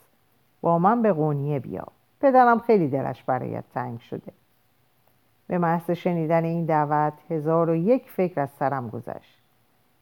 با 0.62 0.80
من 0.80 1.02
به 1.02 1.14
قونیه 1.14 1.60
بیا. 1.60 1.88
پدرم 2.22 2.60
خیلی 2.60 2.88
دلش 2.88 3.24
برایت 3.24 3.64
تنگ 3.74 4.00
شده. 4.00 4.32
به 5.48 5.58
محض 5.58 5.92
شنیدن 5.92 6.44
این 6.44 6.66
دعوت 6.66 7.14
هزار 7.30 7.70
و 7.70 7.76
یک 7.76 8.10
فکر 8.10 8.42
از 8.42 8.50
سرم 8.50 8.90
گذشت. 8.90 9.40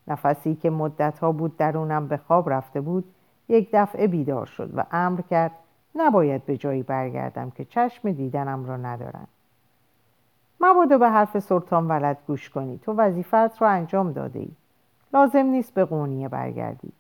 نفسی 0.08 0.56
که 0.56 0.70
مدتها 0.70 1.32
بود 1.32 1.58
درونم 1.58 2.08
به 2.08 2.18
خواب 2.18 2.50
رفته 2.50 2.82
بود 2.82 3.04
یک 3.52 3.70
دفعه 3.74 4.08
بیدار 4.08 4.46
شد 4.46 4.72
و 4.78 4.84
امر 4.92 5.22
کرد 5.22 5.52
نباید 5.96 6.46
به 6.46 6.58
جایی 6.58 6.84
برگردم 6.84 7.50
که 7.50 7.66
چشم 7.66 8.12
دیدنم 8.12 8.66
را 8.66 8.78
ندارم 8.78 9.28
مبادا 10.60 10.98
به 10.98 11.10
حرف 11.10 11.40
سلطان 11.40 11.88
ولد 11.88 12.18
گوش 12.28 12.50
کنی. 12.50 12.78
تو 12.78 12.94
وظیفت 12.94 13.62
را 13.62 13.70
انجام 13.70 14.12
داده 14.12 14.40
ای 14.40 14.52
لازم 15.14 15.46
نیست 15.46 15.74
به 15.74 15.86
قونیه 15.86 16.28
برگردی. 16.28 16.92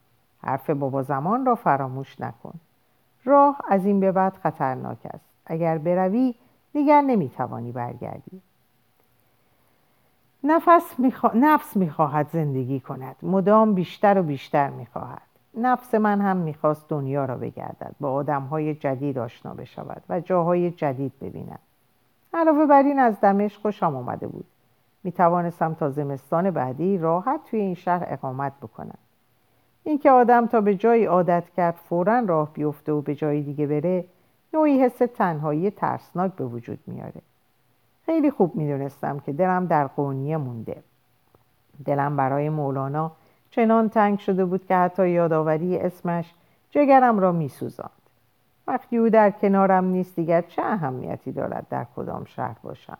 حرف 0.43 0.69
بابا 0.69 1.03
زمان 1.03 1.45
را 1.45 1.55
فراموش 1.55 2.21
نکن. 2.21 2.53
راه 3.25 3.61
از 3.69 3.85
این 3.85 3.99
به 3.99 4.11
بعد 4.11 4.37
خطرناک 4.43 4.97
است. 5.03 5.25
اگر 5.45 5.77
بروی 5.77 6.35
دیگر 6.73 7.01
نمی‌توانی 7.01 7.71
برگردی. 7.71 8.41
نفس 10.43 10.99
میخوا... 10.99 11.31
نفس 11.35 11.77
می‌خواهد 11.77 12.29
زندگی 12.29 12.79
کند. 12.79 13.15
مدام 13.23 13.73
بیشتر 13.73 14.17
و 14.17 14.23
بیشتر 14.23 14.69
می‌خواهد. 14.69 15.30
نفس 15.57 15.95
من 15.95 16.21
هم 16.21 16.37
می‌خواست 16.37 16.89
دنیا 16.89 17.25
را 17.25 17.37
بگردد 17.37 17.95
با 17.99 18.13
آدمهای 18.13 18.75
جدید 18.75 19.17
آشنا 19.17 19.53
بشود 19.53 20.03
و 20.09 20.19
جاهای 20.19 20.71
جدید 20.71 21.13
ببیند. 21.21 21.59
علاوه 22.33 22.65
بر 22.65 22.83
این 22.83 22.99
از 22.99 23.21
دمشق 23.21 23.61
خوشم 23.61 23.95
آمده 23.95 24.27
بود. 24.27 24.45
می 25.03 25.11
توانستم 25.11 25.73
تا 25.73 25.89
زمستان 25.89 26.51
بعدی 26.51 26.97
راحت 26.97 27.39
توی 27.45 27.59
این 27.59 27.75
شهر 27.75 28.05
اقامت 28.07 28.53
بکنم. 28.61 28.97
اینکه 29.83 30.11
آدم 30.11 30.47
تا 30.47 30.61
به 30.61 30.75
جایی 30.75 31.05
عادت 31.05 31.49
کرد 31.49 31.75
فورا 31.75 32.19
راه 32.19 32.53
بیفته 32.53 32.91
و 32.91 33.01
به 33.01 33.15
جای 33.15 33.41
دیگه 33.41 33.67
بره 33.67 34.05
نوعی 34.53 34.83
حس 34.83 34.97
تنهایی 34.97 35.71
ترسناک 35.71 36.33
به 36.33 36.45
وجود 36.45 36.79
میاره. 36.87 37.21
خیلی 38.05 38.31
خوب 38.31 38.55
می‌دونستم 38.55 39.19
که 39.19 39.33
دلم 39.33 39.65
در 39.65 39.87
قونیه 39.87 40.37
مونده. 40.37 40.83
دلم 41.85 42.15
برای 42.15 42.49
مولانا 42.49 43.11
چنان 43.51 43.89
تنگ 43.89 44.19
شده 44.19 44.45
بود 44.45 44.65
که 44.65 44.75
حتی 44.75 45.09
یادآوری 45.09 45.77
اسمش 45.77 46.33
جگرم 46.69 47.19
را 47.19 47.31
میسوزاند. 47.31 47.91
وقتی 48.67 48.97
او 48.97 49.09
در 49.09 49.31
کنارم 49.31 49.85
نیست 49.85 50.15
دیگر 50.15 50.41
چه 50.41 50.61
اهمیتی 50.61 51.31
دارد 51.31 51.65
در 51.69 51.85
کدام 51.95 52.25
شهر 52.25 52.55
باشم؟ 52.63 52.97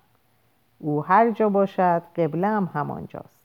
او 0.79 1.05
هر 1.05 1.31
جا 1.31 1.49
باشد 1.49 2.01
قبلم 2.15 2.69
همانجاست. 2.73 3.41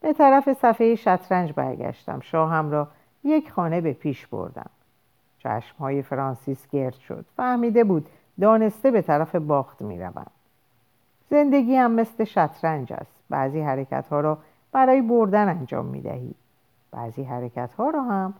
به 0.00 0.12
طرف 0.12 0.52
صفحه 0.52 0.94
شطرنج 0.94 1.52
برگشتم. 1.52 2.20
شاهم 2.20 2.70
را 2.70 2.88
یک 3.24 3.50
خانه 3.50 3.80
به 3.80 3.92
پیش 3.92 4.26
بردم. 4.26 4.70
چشمهای 5.38 6.02
فرانسیس 6.02 6.68
گرد 6.68 6.94
شد. 6.94 7.24
فهمیده 7.36 7.84
بود 7.84 8.08
دانسته 8.40 8.90
به 8.90 9.02
طرف 9.02 9.36
باخت 9.36 9.82
می 9.82 9.98
روم. 9.98 10.26
زندگی 11.30 11.76
هم 11.76 11.90
مثل 11.90 12.24
شطرنج 12.24 12.92
است. 12.92 13.16
بعضی 13.30 13.60
حرکت 13.60 14.08
ها 14.08 14.20
را 14.20 14.38
برای 14.74 15.02
بردن 15.02 15.48
انجام 15.48 15.86
می 15.86 16.00
دهی 16.00 16.34
بعضی 16.90 17.22
حرکت 17.22 17.74
ها 17.74 17.90
را 17.90 18.02
هم 18.02 18.34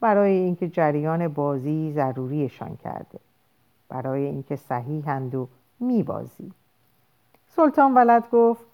برای 0.00 0.32
اینکه 0.32 0.68
جریان 0.68 1.28
بازی 1.28 1.92
ضروریشان 1.92 2.76
کرده. 2.76 3.18
برای 3.88 4.24
اینکه 4.24 4.56
صحیحند 4.56 5.34
و 5.34 5.48
میبازی. 5.80 6.52
سلطان 7.48 7.94
ولد 7.94 8.30
گفت 8.30 8.64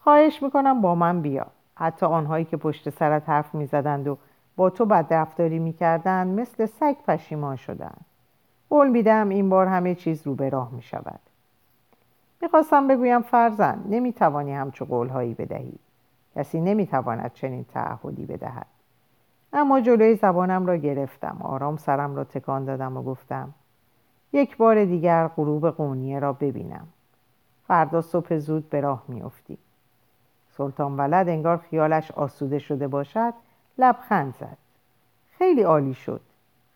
خواهش 0.00 0.42
می‌کنم 0.42 0.80
با 0.80 0.94
من 0.94 1.22
بیا. 1.22 1.46
حتی 1.74 2.06
آنهایی 2.06 2.44
که 2.44 2.56
پشت 2.56 2.90
سرت 2.90 3.28
حرف 3.28 3.54
می‌زدند 3.54 4.08
و 4.08 4.18
با 4.56 4.70
تو 4.70 4.84
بدرفتاری 4.86 5.58
می‌کردند 5.58 6.40
مثل 6.40 6.66
سگ 6.66 6.96
پشیمان 7.06 7.56
شدند. 7.56 8.04
قول 8.70 8.88
میدم 8.88 9.28
این 9.28 9.48
بار 9.48 9.66
همه 9.66 9.94
چیز 9.94 10.26
رو 10.26 10.34
به 10.34 10.48
راه 10.48 10.70
می‌شود. 10.72 11.20
می‌خواستم 12.42 12.88
بگویم 12.88 13.22
فرزند 13.22 13.84
نمی‌توانی 13.88 14.54
همچو 14.54 14.84
قولهایی 14.84 15.34
بدهی. 15.34 15.74
کسی 16.34 16.60
نمی‌تواند 16.60 17.32
چنین 17.32 17.64
تعهدی 17.64 18.26
بدهد. 18.26 18.66
اما 19.52 19.80
جلوی 19.80 20.14
زبانم 20.14 20.66
را 20.66 20.76
گرفتم 20.76 21.36
آرام 21.40 21.76
سرم 21.76 22.16
را 22.16 22.24
تکان 22.24 22.64
دادم 22.64 22.96
و 22.96 23.02
گفتم 23.02 23.54
یک 24.32 24.56
بار 24.56 24.84
دیگر 24.84 25.28
غروب 25.28 25.70
قونیه 25.70 26.18
را 26.18 26.32
ببینم. 26.32 26.86
فردا 27.66 28.00
صبح 28.00 28.38
زود 28.38 28.70
به 28.70 28.80
راه 28.80 29.02
میافتی. 29.08 29.58
سلطان 30.50 30.96
ولد 30.96 31.28
انگار 31.28 31.56
خیالش 31.56 32.10
آسوده 32.10 32.58
شده 32.58 32.88
باشد 32.88 33.34
لبخند 33.78 34.34
زد. 34.40 34.56
خیلی 35.38 35.62
عالی 35.62 35.94
شد. 35.94 36.20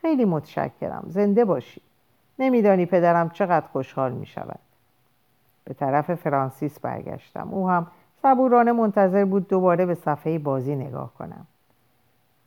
خیلی 0.00 0.24
متشکرم. 0.24 1.04
زنده 1.08 1.44
باشی. 1.44 1.80
نمیدانی 2.38 2.86
پدرم 2.86 3.30
چقدر 3.30 3.66
خوشحال 3.66 4.12
می 4.12 4.26
شود 4.26 4.58
به 5.64 5.74
طرف 5.74 6.14
فرانسیس 6.14 6.80
برگشتم. 6.80 7.48
او 7.50 7.70
هم 7.70 7.86
صبورانه 8.22 8.72
منتظر 8.72 9.24
بود 9.24 9.48
دوباره 9.48 9.86
به 9.86 9.94
صفحه 9.94 10.38
بازی 10.38 10.76
نگاه 10.76 11.14
کنم. 11.18 11.46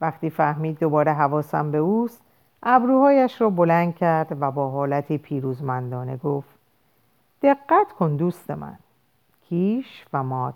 وقتی 0.02 0.30
فهمید 0.30 0.80
دوباره 0.80 1.14
حواسم 1.14 1.72
به 1.72 1.78
اوست 1.78 2.22
ابروهایش 2.64 3.42
را 3.42 3.50
بلند 3.50 3.96
کرد 3.96 4.38
و 4.42 4.52
با 4.52 4.70
حالتی 4.70 5.18
پیروزمندانه 5.18 6.18
گفت 6.18 6.50
دقت 7.42 7.92
کن 8.00 8.16
دوست 8.16 8.52
من 8.52 8.78
کیش 9.50 10.06
و 10.14 10.24
مات. 10.24 10.56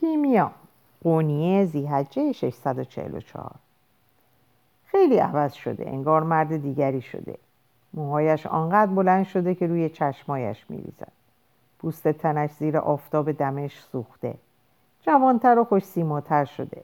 کیمیا 0.00 0.50
قونیه 1.02 1.64
زیحجه 1.64 2.32
644 2.32 3.50
خیلی 4.86 5.18
عوض 5.18 5.52
شده 5.52 5.88
انگار 5.88 6.22
مرد 6.22 6.56
دیگری 6.56 7.02
شده. 7.02 7.38
موهایش 7.94 8.46
آنقدر 8.46 8.92
بلند 8.92 9.26
شده 9.26 9.54
که 9.54 9.66
روی 9.66 9.88
چشمایش 9.88 10.66
میریزد. 10.68 11.17
پوست 11.78 12.08
تنش 12.08 12.50
زیر 12.50 12.78
آفتاب 12.78 13.32
دمش 13.32 13.82
سوخته. 13.92 14.34
جوانتر 15.02 15.58
و 15.58 15.64
خوش 15.64 15.84
سیماتر 15.84 16.44
شده. 16.44 16.82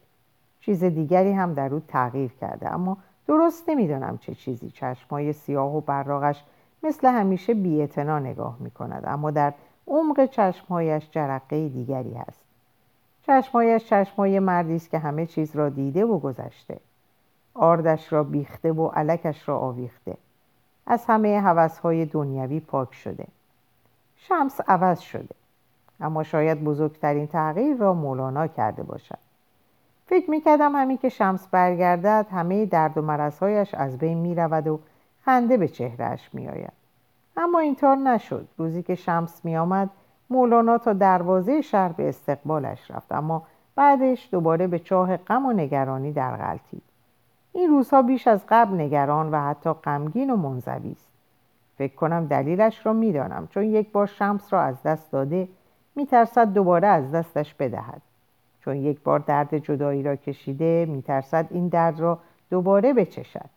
چیز 0.60 0.84
دیگری 0.84 1.32
هم 1.32 1.54
در 1.54 1.74
او 1.74 1.80
تغییر 1.88 2.30
کرده. 2.40 2.74
اما 2.74 2.96
درست 3.26 3.68
نمی‌دانم 3.68 4.18
چه 4.18 4.34
چیزی 4.34 4.70
چشمای 4.70 5.32
سیاه 5.32 5.76
و 5.76 5.80
براغش 5.80 6.44
مثل 6.82 7.08
همیشه 7.08 7.54
بیعتنا 7.54 8.18
نگاه 8.18 8.56
می 8.60 8.70
کند 8.70 9.04
اما 9.06 9.30
در 9.30 9.52
عمق 9.88 10.26
چشمهایش 10.26 11.10
جرقه 11.10 11.68
دیگری 11.68 12.14
هست. 12.14 12.44
چشمهایش 13.26 13.86
چشمای 13.86 14.38
مردی 14.38 14.76
است 14.76 14.90
که 14.90 14.98
همه 14.98 15.26
چیز 15.26 15.56
را 15.56 15.68
دیده 15.68 16.04
و 16.04 16.18
گذشته. 16.18 16.78
آردش 17.54 18.12
را 18.12 18.24
بیخته 18.24 18.72
و 18.72 18.86
علکش 18.86 19.48
را 19.48 19.58
آویخته. 19.58 20.16
از 20.86 21.04
همه 21.06 21.40
حوثهای 21.40 22.04
دنیوی 22.04 22.60
پاک 22.60 22.94
شده. 22.94 23.26
شمس 24.28 24.60
عوض 24.68 25.00
شده. 25.00 25.34
اما 26.00 26.22
شاید 26.22 26.64
بزرگترین 26.64 27.26
تغییر 27.26 27.76
را 27.76 27.94
مولانا 27.94 28.46
کرده 28.46 28.82
باشد. 28.82 29.18
فکر 30.06 30.30
می‌کردم 30.30 30.76
همین 30.76 30.98
که 30.98 31.08
شمس 31.08 31.48
برگردد 31.48 32.26
همه 32.30 32.66
درد 32.66 32.98
و 32.98 33.02
مرزهایش 33.02 33.74
از 33.74 33.98
بین 33.98 34.18
می‌رود 34.18 34.66
و 34.66 34.80
خنده 35.24 35.56
به 35.56 35.68
چهرهش 35.68 36.30
میآید. 36.32 36.72
اما 37.36 37.58
اینطور 37.58 37.96
نشد. 37.96 38.48
روزی 38.58 38.82
که 38.82 38.94
شمس 38.94 39.44
میآمد 39.44 39.90
مولانا 40.30 40.78
تا 40.78 40.92
دروازه 40.92 41.60
شهر 41.60 41.92
به 41.92 42.08
استقبالش 42.08 42.90
رفت. 42.90 43.12
اما 43.12 43.42
بعدش 43.76 44.28
دوباره 44.32 44.66
به 44.66 44.78
چاه 44.78 45.16
غم 45.16 45.46
و 45.46 45.52
نگرانی 45.52 46.12
در 46.12 46.36
غلطید. 46.36 46.82
این 47.52 47.70
روزها 47.70 48.02
بیش 48.02 48.26
از 48.26 48.40
قبل 48.48 48.80
نگران 48.80 49.30
و 49.30 49.40
حتی 49.40 49.72
غمگین 49.72 50.30
و 50.30 50.36
منزوی 50.36 50.92
است. 50.92 51.13
فکر 51.78 51.94
کنم 51.94 52.26
دلیلش 52.26 52.86
را 52.86 52.92
می‌دانم. 52.92 53.46
چون 53.46 53.64
یک 53.64 53.92
بار 53.92 54.06
شمس 54.06 54.52
را 54.52 54.62
از 54.62 54.82
دست 54.82 55.12
داده 55.12 55.48
میترسد 55.96 56.52
دوباره 56.52 56.88
از 56.88 57.12
دستش 57.12 57.54
بدهد. 57.54 58.02
چون 58.60 58.76
یک 58.76 59.00
بار 59.00 59.18
درد 59.18 59.58
جدایی 59.58 60.02
را 60.02 60.16
کشیده 60.16 60.86
میترسد 60.88 61.46
این 61.50 61.68
درد 61.68 62.00
را 62.00 62.18
دوباره 62.50 62.92
بچشد. 62.92 63.50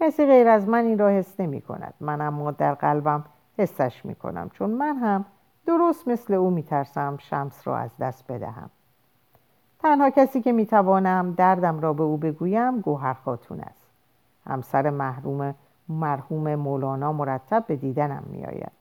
کسی 0.00 0.26
غیر 0.26 0.48
از 0.48 0.68
من 0.68 0.84
این 0.84 0.98
را 0.98 1.08
حس 1.08 1.40
نمی 1.40 1.60
کند 1.60 1.94
من 2.00 2.20
اما 2.20 2.50
در 2.50 2.74
قلبم 2.74 3.24
حسش 3.58 4.04
می 4.04 4.14
کنم 4.14 4.48
چون 4.48 4.70
من 4.70 4.96
هم 4.96 5.24
درست 5.66 6.08
مثل 6.08 6.34
او 6.34 6.50
میترسم 6.50 7.16
شمس 7.16 7.66
را 7.66 7.76
از 7.76 7.96
دست 8.00 8.32
بدهم. 8.32 8.70
تنها 9.78 10.10
کسی 10.10 10.42
که 10.42 10.52
می‌توانم 10.52 11.34
دردم 11.36 11.80
را 11.80 11.92
به 11.92 12.02
او 12.02 12.16
بگویم 12.16 12.80
گوهر 12.80 13.14
خاتون 13.14 13.60
است. 13.60 13.90
همسر 14.46 14.90
محروم 14.90 15.54
مرحوم 15.88 16.54
مولانا 16.54 17.12
مرتب 17.12 17.64
به 17.66 17.76
دیدنم 17.76 18.22
میآید. 18.26 18.72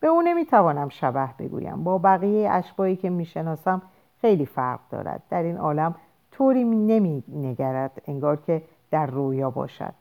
به 0.00 0.06
او 0.06 0.22
نمی‌توانم 0.22 0.88
شبه 0.88 1.28
بگویم. 1.38 1.84
با 1.84 1.98
بقیه 1.98 2.50
اشبایی 2.50 2.96
که 2.96 3.10
می‌شناسم 3.10 3.82
خیلی 4.20 4.46
فرق 4.46 4.80
دارد. 4.90 5.22
در 5.30 5.42
این 5.42 5.56
عالم 5.56 5.94
طوری 6.32 6.64
نمی 6.64 7.22
نگرد 7.28 8.02
انگار 8.06 8.36
که 8.36 8.62
در 8.90 9.06
رویا 9.06 9.50
باشد. 9.50 9.92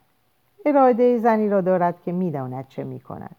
اراده 0.65 1.17
زنی 1.17 1.49
را 1.49 1.61
دارد 1.61 2.01
که 2.01 2.11
می‌داند 2.11 2.67
چه 2.67 2.83
می‌کند. 2.83 3.35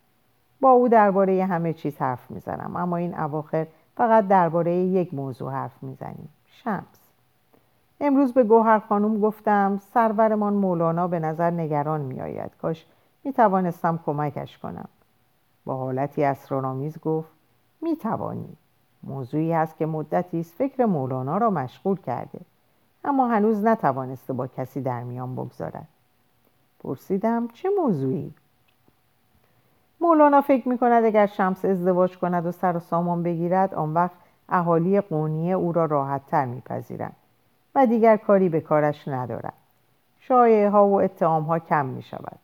با 0.61 0.71
او 0.71 0.89
درباره 0.89 1.45
همه 1.45 1.73
چیز 1.73 1.99
حرف 1.99 2.31
می‌زنم 2.31 2.77
اما 2.77 2.97
این 2.97 3.19
اواخر 3.19 3.67
فقط 3.97 4.29
درباره 4.29 4.77
یک 4.77 5.15
موضوع 5.15 5.53
حرف 5.53 5.83
می‌زنیم. 5.83 6.29
شمس. 6.47 7.00
امروز 8.01 8.33
به 8.33 8.45
گوهر 8.45 8.79
خانم 8.79 9.21
گفتم 9.21 9.81
سرورمان 9.95 10.53
مولانا 10.53 11.09
به 11.09 11.19
نظر 11.19 11.51
نگران 11.51 12.01
میآید. 12.01 12.51
کاش 12.63 12.87
می‌توانستم 13.25 14.01
کمکش 14.07 14.59
کنم. 14.59 14.89
با 15.65 15.77
حالتی 15.77 16.25
اسرارآمیز 16.25 16.99
گفت 16.99 17.29
می‌توانی. 17.81 18.57
موضوعی 19.03 19.53
هست 19.53 19.77
که 19.77 19.87
مدتی 19.87 20.41
است 20.41 20.55
فکر 20.55 20.85
مولانا 20.85 21.39
را 21.39 21.51
مشغول 21.51 21.97
کرده 21.97 22.41
اما 23.05 23.29
هنوز 23.29 23.65
نتوانسته 23.65 24.33
با 24.33 24.47
کسی 24.47 24.81
در 24.81 25.03
میان 25.03 25.37
بگذارد. 25.37 25.89
پرسیدم 26.85 27.49
چه 27.49 27.69
موضوعی؟ 27.83 28.35
مولانا 30.01 30.41
فکر 30.41 30.69
می 30.69 30.79
کند 30.79 31.05
اگر 31.05 31.27
شمس 31.27 31.65
ازدواج 31.65 32.19
کند 32.19 32.47
و 32.47 32.53
سر 32.53 32.77
و 32.77 32.81
سامان 32.81 33.23
بگیرد 33.23 33.75
آن 33.75 33.95
وقت 33.95 34.17
اهالی 34.49 35.01
قونیه 35.01 35.55
او 35.55 35.73
را 35.73 35.85
راحت 35.85 36.27
تر 36.27 36.45
میپذیرند. 36.45 37.17
و 37.75 37.87
دیگر 37.87 38.17
کاری 38.17 38.49
به 38.49 38.61
کارش 38.61 39.09
ندارد. 39.09 39.55
شایعه 40.21 40.71
ها 40.71 40.89
و 40.89 41.01
اتهام 41.01 41.43
ها 41.43 41.59
کم 41.59 41.87
می 41.87 42.03
شود 42.03 42.39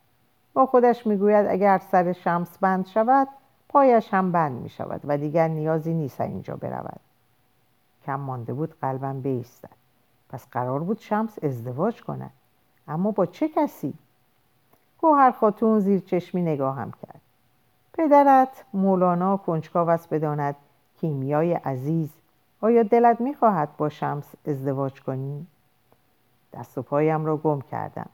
با 0.54 0.66
خودش 0.66 1.06
می‌گوید 1.06 1.46
اگر 1.46 1.78
سر 1.78 2.12
شمس 2.12 2.58
بند 2.58 2.86
شود 2.86 3.28
پایش 3.68 4.14
هم 4.14 4.32
بند 4.32 4.62
می 4.62 4.68
شود 4.68 5.00
و 5.04 5.18
دیگر 5.18 5.48
نیازی 5.48 5.94
نیست 5.94 6.20
اینجا 6.20 6.56
برود. 6.56 7.00
کم 8.06 8.20
مانده 8.20 8.54
بود 8.54 8.74
قلبم 8.80 9.20
بیستد. 9.20 9.70
پس 10.30 10.46
قرار 10.50 10.80
بود 10.80 10.98
شمس 10.98 11.44
ازدواج 11.44 12.02
کند. 12.02 12.30
اما 12.88 13.10
با 13.10 13.26
چه 13.26 13.48
کسی؟ 13.48 13.94
گوهر 15.00 15.30
خاتون 15.30 15.80
زیر 15.80 16.00
چشمی 16.00 16.42
نگاهم 16.42 16.90
کرد. 16.90 17.20
پدرت 17.92 18.64
مولانا 18.74 19.36
کنجکاو 19.36 19.90
است 19.90 20.08
بداند 20.10 20.56
کیمیای 21.00 21.52
عزیز 21.52 22.10
آیا 22.60 22.82
دلت 22.82 23.20
می‌خواهد 23.20 23.76
با 23.76 23.88
شمس 23.88 24.34
ازدواج 24.46 25.02
کنی؟ 25.02 25.46
دست 26.52 26.78
و 26.78 26.82
پایم 26.82 27.24
را 27.24 27.36
گم 27.36 27.60
کردم. 27.60 28.08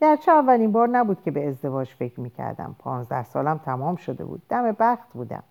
گرچه 0.00 0.32
اولین 0.32 0.72
بار 0.72 0.88
نبود 0.88 1.22
که 1.22 1.30
به 1.30 1.48
ازدواج 1.48 1.88
فکر 1.88 2.20
می‌کردم. 2.20 2.76
پانزده 2.78 3.24
سالم 3.24 3.58
تمام 3.58 3.96
شده 3.96 4.24
بود. 4.24 4.42
دم 4.48 4.72
بخت 4.72 5.12
بودم. 5.12 5.42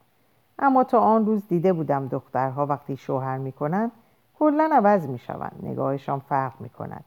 اما 0.60 0.84
تا 0.84 1.00
آن 1.00 1.26
روز 1.26 1.48
دیده 1.48 1.74
بودم 1.74 2.08
دخترها 2.08 2.66
وقتی 2.66 2.98
شوهر 2.98 3.38
می‌کنند 3.38 3.92
کلا 4.40 4.70
عوض 4.74 5.08
می‌شوند. 5.08 5.60
نگاهشان 5.64 6.20
فرق 6.20 6.54
می‌کند. 6.60 7.04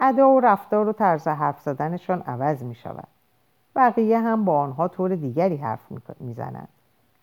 ادا 0.00 0.30
و 0.30 0.40
رفتار 0.40 0.88
و 0.88 0.92
طرز 0.92 1.28
حرف 1.28 1.60
زدنشان 1.60 2.22
عوض 2.22 2.62
می‌شود. 2.62 3.08
بقیه 3.76 4.18
هم 4.18 4.44
با 4.44 4.60
آنها 4.60 4.88
طور 4.88 5.14
دیگری 5.14 5.56
حرف 5.56 5.80
می‌زنند. 6.20 6.68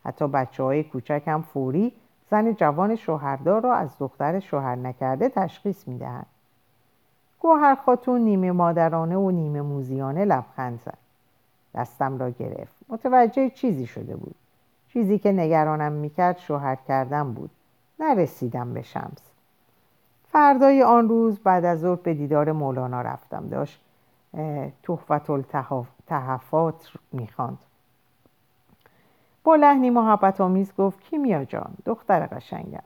حتی 0.05 0.27
بچه 0.27 0.63
های 0.63 0.83
کوچک 0.83 1.23
هم 1.27 1.41
فوری 1.41 1.93
زن 2.33 2.53
جوان 2.53 2.95
شوهردار 2.95 3.61
را 3.61 3.75
از 3.75 3.97
دختر 3.99 4.39
شوهر 4.39 4.75
نکرده 4.75 5.29
تشخیص 5.29 5.87
می‌دهند. 5.87 6.25
گوهر 7.39 7.75
خاتون 7.75 8.21
نیمه 8.21 8.51
مادرانه 8.51 9.17
و 9.17 9.31
نیمه 9.31 9.61
موزیانه 9.61 10.25
لبخند 10.25 10.79
زد. 10.79 10.97
دستم 11.75 12.17
را 12.17 12.29
گرفت. 12.29 12.75
متوجه 12.89 13.49
چیزی 13.49 13.85
شده 13.85 14.15
بود. 14.15 14.35
چیزی 14.87 15.19
که 15.19 15.31
نگرانم 15.31 15.91
می‌کرد 15.91 16.37
شوهر 16.37 16.75
کردم 16.75 17.33
بود. 17.33 17.49
نرسیدم 17.99 18.73
به 18.73 18.81
شمس. 18.81 19.31
فردای 20.31 20.83
آن 20.83 21.09
روز 21.09 21.39
بعد 21.39 21.65
از 21.65 21.79
ظهر 21.79 21.95
به 21.95 22.13
دیدار 22.13 22.51
مولانا 22.51 23.01
رفتم. 23.01 23.47
داشت 23.47 23.81
تحفت 24.83 25.29
التحفات 25.29 26.91
می‌خواند. 27.11 27.57
با 29.43 29.55
لحنی 29.55 29.89
محبت 29.89 30.41
آمیز 30.41 30.75
گفت 30.77 31.01
کیمیا 31.01 31.45
جان 31.45 31.73
دختر 31.85 32.25
قشنگم. 32.25 32.83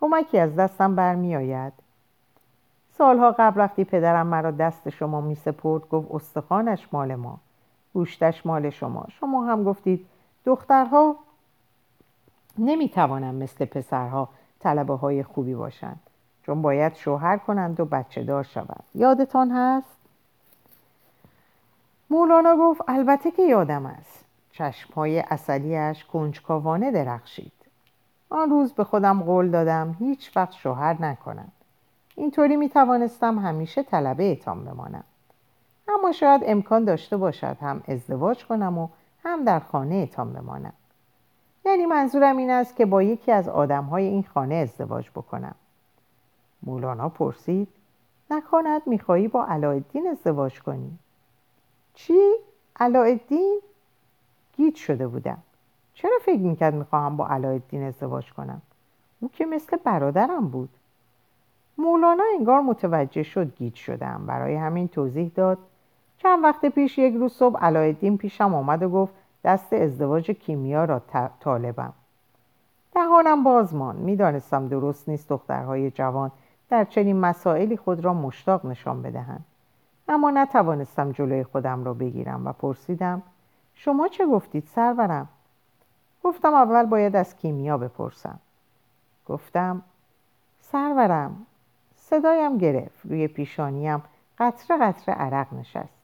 کمکی 0.00 0.38
از 0.38 0.56
دستم 0.56 0.94
برمیآید. 0.94 1.72
سالها 2.98 3.34
قبل 3.38 3.60
وقتی 3.60 3.84
پدرم 3.84 4.26
مرا 4.26 4.50
دست 4.50 4.88
شما 4.88 5.20
می 5.20 5.34
سپرد 5.34 5.88
گفت 5.88 6.08
استخوانش 6.10 6.88
مال 6.92 7.14
ما 7.14 7.38
گوشتش 7.94 8.46
مال 8.46 8.70
شما. 8.70 9.06
شما 9.20 9.44
هم 9.44 9.64
گفتید 9.64 10.06
دخترها 10.44 11.16
نمی 12.58 12.88
توانند 12.88 13.42
مثل 13.42 13.64
پسرها 13.64 14.28
طلبه 14.60 14.94
های 14.94 15.22
خوبی 15.22 15.54
باشند 15.54 16.00
چون 16.42 16.62
باید 16.62 16.94
شوهر 16.94 17.36
کنند 17.38 17.80
و 17.80 17.84
بچه 17.84 18.24
دار 18.24 18.42
شوند. 18.42 18.84
یادتان 18.94 19.50
هست؟ 19.50 19.98
مولانا 22.10 22.56
گفت 22.56 22.80
البته 22.88 23.30
که 23.30 23.42
یادم 23.42 23.86
است. 23.86 24.17
چشمهای 24.58 25.20
اصلیش 25.20 26.04
کنجکاوانه 26.04 26.90
درخشید. 26.90 27.52
آن 28.30 28.50
روز 28.50 28.72
به 28.72 28.84
خودم 28.84 29.22
قول 29.22 29.50
دادم 29.50 29.96
هیچ 29.98 30.36
وقت 30.36 30.52
شوهر 30.52 31.02
نکنم. 31.02 31.52
اینطوری 32.16 32.56
می 32.56 32.68
توانستم 32.68 33.38
همیشه 33.38 33.82
طلبه 33.82 34.22
ایتان 34.22 34.64
بمانم. 34.64 35.04
اما 35.88 36.12
شاید 36.12 36.42
امکان 36.44 36.84
داشته 36.84 37.16
باشد 37.16 37.56
هم 37.60 37.82
ازدواج 37.88 38.46
کنم 38.46 38.78
و 38.78 38.88
هم 39.24 39.44
در 39.44 39.60
خانه 39.60 39.94
ایتان 39.94 40.32
بمانم. 40.32 40.72
یعنی 41.64 41.86
منظورم 41.86 42.36
این 42.36 42.50
است 42.50 42.76
که 42.76 42.86
با 42.86 43.02
یکی 43.02 43.32
از 43.32 43.48
آدمهای 43.48 44.04
این 44.04 44.24
خانه 44.34 44.54
ازدواج 44.54 45.10
بکنم. 45.10 45.54
مولانا 46.62 47.08
پرسید 47.08 47.68
نکند 48.30 48.82
می‌خواهی 48.86 49.28
با 49.28 49.46
علایالدین 49.46 50.06
ازدواج 50.06 50.62
کنی؟ 50.62 50.98
چی؟ 51.94 52.32
علایالدین؟ 52.80 53.60
گیت 54.58 54.74
شده 54.74 55.08
بودم. 55.08 55.38
چرا 55.94 56.18
فکر 56.22 56.40
می‌کرد 56.40 56.74
می‌خواهم 56.74 57.16
با 57.16 57.28
علایالدین 57.28 57.82
ازدواج 57.82 58.32
کنم؟ 58.32 58.62
او 59.20 59.30
که 59.32 59.46
مثل 59.46 59.76
برادرم 59.84 60.48
بود. 60.48 60.68
مولانا 61.78 62.24
انگار 62.38 62.60
متوجه 62.60 63.22
شد 63.22 63.56
گیج 63.56 63.74
شدم. 63.74 64.22
برای 64.26 64.54
همین 64.54 64.88
توضیح 64.88 65.30
داد. 65.34 65.58
چند 66.18 66.44
وقت 66.44 66.66
پیش 66.66 66.98
یک 66.98 67.14
روز 67.14 67.32
صبح 67.32 67.60
علایالدین 67.60 68.18
پیشم 68.18 68.54
آمد 68.54 68.82
و 68.82 68.88
گفت 68.88 69.14
دست 69.44 69.72
ازدواج 69.72 70.30
کیمیا 70.30 70.84
را 70.84 71.02
طالبم. 71.40 71.92
دهانم 72.94 73.44
بازمان 73.44 73.96
می‌دانستم 73.96 74.68
درست 74.68 75.08
نیست 75.08 75.28
دخترهای 75.28 75.90
جوان 75.90 76.30
در 76.70 76.84
چنین 76.84 77.20
مسائلی 77.20 77.76
خود 77.76 78.04
را 78.04 78.14
مشتاق 78.14 78.66
نشان 78.66 79.02
بدهند. 79.02 79.44
اما 80.08 80.30
نتوانستم 80.30 81.12
جلوی 81.12 81.44
خودم 81.44 81.84
را 81.84 81.94
بگیرم 81.94 82.46
و 82.46 82.52
پرسیدم 82.52 83.22
شما 83.80 84.08
چه 84.08 84.26
گفتید 84.26 84.68
سرورم؟ 84.74 85.28
گفتم 86.24 86.54
اول 86.54 86.86
باید 86.86 87.16
از 87.16 87.36
کیمیا 87.36 87.78
بپرسم. 87.78 88.38
گفتم 89.26 89.82
سرورم 90.60 91.46
صدایم 91.96 92.58
گرفت 92.58 93.06
روی 93.06 93.28
پیشانیم 93.28 94.02
قطره 94.38 94.78
قطره 94.78 95.14
عرق 95.14 95.54
نشست. 95.54 95.98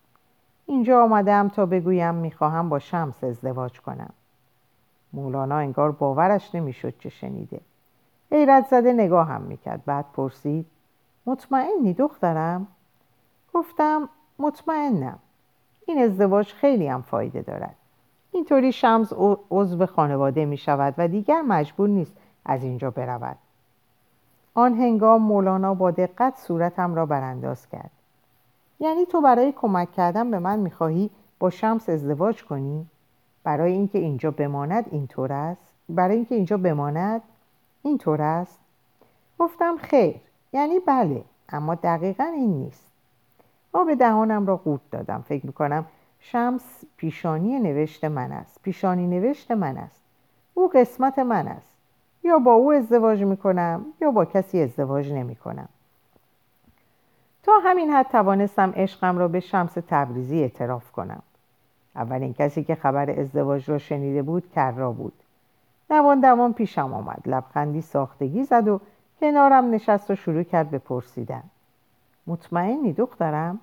اینجا 0.66 1.02
آمدم 1.02 1.48
تا 1.48 1.66
بگویم 1.66 2.14
می‌خواهم 2.14 2.68
با 2.68 2.78
شمس 2.78 3.24
ازدواج 3.24 3.80
کنم. 3.80 4.10
مولانا 5.12 5.56
انگار 5.56 5.92
باورش 5.92 6.54
نمی‌شد 6.54 6.98
چه 6.98 7.08
شنیده. 7.08 7.60
حیرت 8.30 8.66
زده 8.66 8.92
نگاه 8.92 9.28
هم 9.28 9.42
می‌کرد. 9.42 9.84
بعد 9.84 10.04
پرسید 10.12 10.66
مطمئنی 11.26 11.94
دخترم؟ 11.94 12.66
گفتم 13.54 14.08
مطمئنم. 14.38 15.18
این 15.86 15.98
ازدواج 16.02 16.52
خیلی 16.52 16.86
هم 16.86 17.02
فایده 17.02 17.42
دارد. 17.42 17.74
اینطوری 18.32 18.72
شمس 18.72 19.12
عضو 19.50 19.86
خانواده 19.86 20.44
می 20.44 20.56
شود 20.56 20.94
و 20.98 21.08
دیگر 21.08 21.42
مجبور 21.42 21.88
نیست 21.88 22.16
از 22.44 22.62
اینجا 22.62 22.90
برود. 22.90 23.36
آن 24.54 24.74
هنگام 24.74 25.22
مولانا 25.22 25.74
با 25.74 25.90
دقت 25.90 26.36
صورتم 26.36 26.94
را 26.94 27.06
برانداز 27.06 27.68
کرد. 27.68 27.90
یعنی 28.80 29.06
تو 29.06 29.20
برای 29.20 29.52
کمک 29.52 29.92
کردن 29.92 30.30
به 30.30 30.38
من 30.38 30.58
می‌خواهی 30.58 31.10
با 31.38 31.50
شمس 31.50 31.88
ازدواج 31.88 32.44
کنی؟ 32.44 32.86
برای 33.44 33.72
اینکه 33.72 33.98
اینجا 33.98 34.30
بماند 34.30 34.86
اینطور 34.90 35.32
است؟ 35.32 35.72
برای 35.88 36.16
اینکه 36.16 36.34
اینجا 36.34 36.56
بماند 36.56 37.22
اینطور 37.82 38.22
است؟ 38.22 38.58
گفتم 39.38 39.76
خیر. 39.76 40.20
یعنی 40.52 40.80
بله 40.80 41.24
اما 41.48 41.74
دقیقا 41.74 42.24
این 42.24 42.50
نیست. 42.50 42.86
آب 43.74 43.94
دهانم 43.94 44.46
را 44.46 44.56
قورت 44.56 44.80
دادم. 44.90 45.24
فکر 45.28 45.46
می‌کنم 45.46 45.84
شمس 46.20 46.84
پیشانی 46.96 47.58
نوشت 47.58 48.04
من 48.04 48.32
است. 48.32 48.60
پیشانی 48.62 49.06
نوشت 49.06 49.50
من 49.50 49.76
است. 49.76 50.02
او 50.54 50.68
قسمت 50.68 51.18
من 51.18 51.48
است. 51.48 51.74
یا 52.22 52.38
با 52.38 52.52
او 52.52 52.72
ازدواج 52.72 53.22
می‌کنم 53.22 53.84
یا 54.00 54.10
با 54.10 54.24
کسی 54.24 54.60
ازدواج 54.60 55.12
نمی‌کنم. 55.12 55.68
تا 57.42 57.52
همین 57.64 57.90
حد 57.90 58.06
توانستم 58.06 58.72
عشقم 58.76 59.18
را 59.18 59.28
به 59.28 59.40
شمس 59.40 59.72
تبریزی 59.88 60.40
اعتراف 60.40 60.92
کنم. 60.92 61.22
اولین 61.96 62.34
کسی 62.34 62.64
که 62.64 62.74
خبر 62.74 63.20
ازدواج 63.20 63.70
را 63.70 63.78
شنیده 63.78 64.22
بود 64.22 64.50
کرا 64.54 64.92
بود. 64.92 65.12
دوان 65.88 66.20
دوان 66.20 66.52
پیشم 66.52 66.94
آمد. 66.94 67.22
لبخندی 67.26 67.80
ساختگی 67.80 68.44
زد 68.44 68.68
و 68.68 68.80
کنارم 69.20 69.70
نشست 69.70 70.10
و 70.10 70.14
شروع 70.14 70.42
کرد 70.42 70.70
به 70.70 70.78
پرسیدن. 70.78 71.42
مطمئنی 72.26 72.92
دخترم؟ 72.92 73.60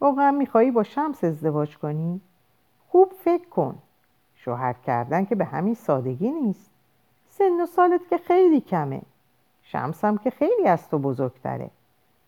واقعا 0.00 0.30
میخوایی 0.30 0.70
با 0.70 0.82
شمس 0.82 1.24
ازدواج 1.24 1.78
کنی؟ 1.78 2.20
خوب 2.88 3.12
فکر 3.12 3.48
کن. 3.48 3.78
شوهر 4.34 4.72
کردن 4.72 5.24
که 5.24 5.34
به 5.34 5.44
همین 5.44 5.74
سادگی 5.74 6.30
نیست. 6.30 6.70
سن 7.28 7.60
و 7.60 7.66
سالت 7.66 8.08
که 8.10 8.18
خیلی 8.18 8.60
کمه. 8.60 9.02
شمس 9.62 10.04
هم 10.04 10.18
که 10.18 10.30
خیلی 10.30 10.68
از 10.68 10.88
تو 10.88 10.98
بزرگتره. 10.98 11.70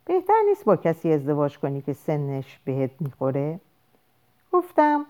بهتر 0.05 0.43
نیست 0.49 0.65
با 0.65 0.77
کسی 0.77 1.13
ازدواج 1.13 1.59
کنی 1.59 1.83
که 1.83 1.93
سنش 1.93 2.61
بهت 2.65 2.91
می‌خوره؟ 3.01 3.61
گفتم 4.53 5.07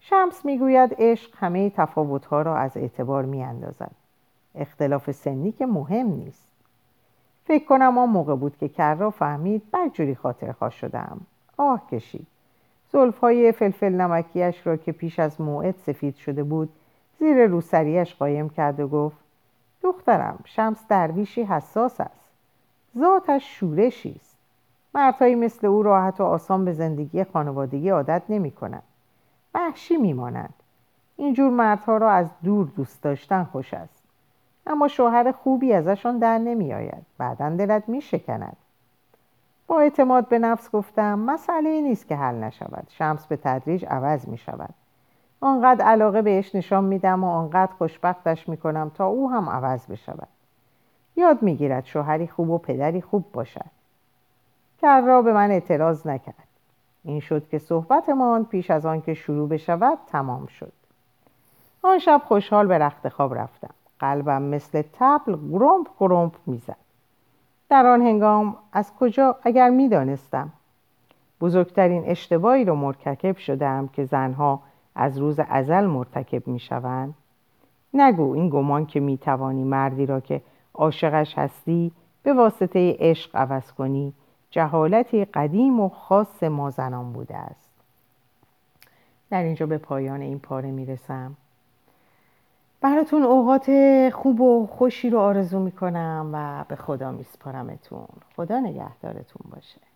شمس 0.00 0.44
می‌گوید 0.44 0.94
عشق 0.98 1.30
همه 1.36 1.70
تفاوتها 1.70 2.42
را 2.42 2.56
از 2.56 2.76
اعتبار 2.76 3.24
میاندازد. 3.24 3.92
اختلاف 4.54 5.10
سنی 5.10 5.52
که 5.52 5.66
مهم 5.66 6.06
نیست. 6.06 6.51
فکر 7.44 7.64
کنم 7.64 7.98
آن 7.98 8.08
موقع 8.08 8.34
بود 8.34 8.56
که 8.56 8.68
کرا 8.68 9.10
فهمید 9.10 9.62
بدجوری 9.72 10.14
خاطر 10.14 10.52
خواه 10.52 10.70
شدم. 10.70 11.20
آه 11.56 11.86
کشید. 11.90 12.26
زلفهای 12.92 13.52
فلفل 13.52 13.92
نمکیش 13.92 14.66
را 14.66 14.76
که 14.76 14.92
پیش 14.92 15.18
از 15.18 15.40
موعد 15.40 15.74
سفید 15.86 16.16
شده 16.16 16.42
بود 16.42 16.68
زیر 17.18 17.46
روسریش 17.46 18.14
قایم 18.14 18.48
کرد 18.48 18.80
و 18.80 18.88
گفت 18.88 19.16
دخترم 19.82 20.38
شمس 20.44 20.86
درویشی 20.88 21.42
حساس 21.42 22.00
است. 22.00 22.30
ذاتش 22.98 23.58
شورشی 23.58 24.16
است. 24.20 24.36
مردهایی 24.94 25.34
مثل 25.34 25.66
او 25.66 25.82
راحت 25.82 26.20
و 26.20 26.24
آسان 26.24 26.64
به 26.64 26.72
زندگی 26.72 27.24
خانوادگی 27.24 27.88
عادت 27.88 28.22
نمی 28.28 28.50
کنند 28.50 28.82
وحشی 29.54 29.96
میمانند. 29.96 30.54
اینجور 31.16 31.50
مردها 31.50 31.96
را 31.96 32.10
از 32.10 32.30
دور 32.44 32.72
دوست 32.76 33.02
داشتن 33.02 33.44
خوش 33.44 33.74
است. 33.74 34.01
اما 34.66 34.88
شوهر 34.88 35.32
خوبی 35.32 35.72
ازشان 35.72 36.18
در 36.18 36.38
نمی 36.38 36.74
آید 36.74 37.06
بعدا 37.18 37.50
دلت 37.50 37.88
می 37.88 38.00
شکند 38.00 38.56
با 39.66 39.80
اعتماد 39.80 40.28
به 40.28 40.38
نفس 40.38 40.70
گفتم 40.70 41.18
مسئله 41.18 41.80
نیست 41.80 42.08
که 42.08 42.16
حل 42.16 42.34
نشود. 42.34 42.86
شمس 42.88 43.26
به 43.26 43.36
تدریج 43.36 43.84
عوض 43.84 44.28
می 44.28 44.38
شود 44.38 44.74
آنقدر 45.40 45.84
علاقه 45.84 46.22
بهش 46.22 46.54
نشان 46.54 46.84
میدم 46.84 47.24
و 47.24 47.26
آنقدر 47.26 47.72
خوشبختش 47.72 48.48
می‌کنم 48.48 48.90
تا 48.94 49.06
او 49.06 49.30
هم 49.30 49.48
عوض 49.48 49.86
بشود. 49.86 50.28
یاد 51.16 51.42
می‌گیرد 51.42 51.84
شوهری 51.84 52.26
خوب 52.26 52.50
و 52.50 52.58
پدری 52.58 53.00
خوب 53.00 53.24
باشد. 53.32 53.70
کرا 54.82 55.22
به 55.22 55.32
من 55.32 55.50
اعتراض 55.50 56.06
نکرد. 56.06 56.48
این 57.04 57.20
شد 57.20 57.48
که 57.48 57.58
صحبتمان 57.58 58.44
پیش 58.44 58.70
از 58.70 58.86
آن 58.86 59.00
که 59.00 59.14
شروع 59.14 59.48
بشود 59.48 59.98
تمام 60.06 60.46
شد. 60.46 60.72
آن 61.82 61.98
شب 61.98 62.22
خوشحال 62.24 62.66
به 62.66 62.78
رخت 62.78 63.08
خواب 63.08 63.34
رفتم. 63.34 63.74
قلبم 64.02 64.42
مثل 64.42 64.82
تبل 64.92 65.36
گرمپ 65.50 65.86
گرمپ 66.00 66.32
می‌زد. 66.46 66.76
در 67.68 67.86
آن 67.86 68.02
هنگام 68.02 68.56
از 68.72 68.92
کجا 69.00 69.36
اگر 69.42 69.70
می‌دانستم. 69.70 70.52
بزرگترین 71.40 72.02
اشتباهی 72.06 72.64
رو 72.64 72.74
مرتکب 72.74 73.36
شدم 73.36 73.88
که 73.88 74.04
زنها 74.04 74.62
از 74.94 75.18
روز 75.18 75.40
ازل 75.48 75.86
مرتکب 75.86 76.48
می‌شوند. 76.48 77.14
نگو 77.94 78.34
این 78.34 78.48
گمان 78.48 78.86
که 78.86 79.00
می‌توانی 79.00 79.64
مردی 79.64 80.06
را 80.06 80.20
که 80.20 80.42
عاشقش 80.74 81.38
هستی 81.38 81.92
به 82.22 82.32
واسطه 82.32 82.96
عشق 82.98 83.36
عوض 83.36 83.72
کنی 83.72 84.12
جهالتی 84.50 85.24
قدیم 85.24 85.80
و 85.80 85.88
خاص 85.88 86.42
ما 86.42 86.70
زنان 86.70 87.12
بوده 87.12 87.36
است. 87.36 87.70
در 89.30 89.42
اینجا 89.42 89.66
به 89.66 89.78
پایان 89.78 90.20
این 90.20 90.38
پاره 90.38 90.70
می‌رسم. 90.70 91.36
براتون 92.82 93.22
اوقات 93.22 93.70
خوب 94.14 94.40
و 94.40 94.66
خوشی 94.66 95.10
رو 95.10 95.18
آرزو 95.18 95.58
می‌کنم 95.58 96.30
و 96.32 96.64
به 96.68 96.76
خدا 96.76 97.12
میسپارمتون. 97.12 98.06
خدا 98.36 98.60
نگهدارتون 98.60 99.50
باشه. 99.50 99.91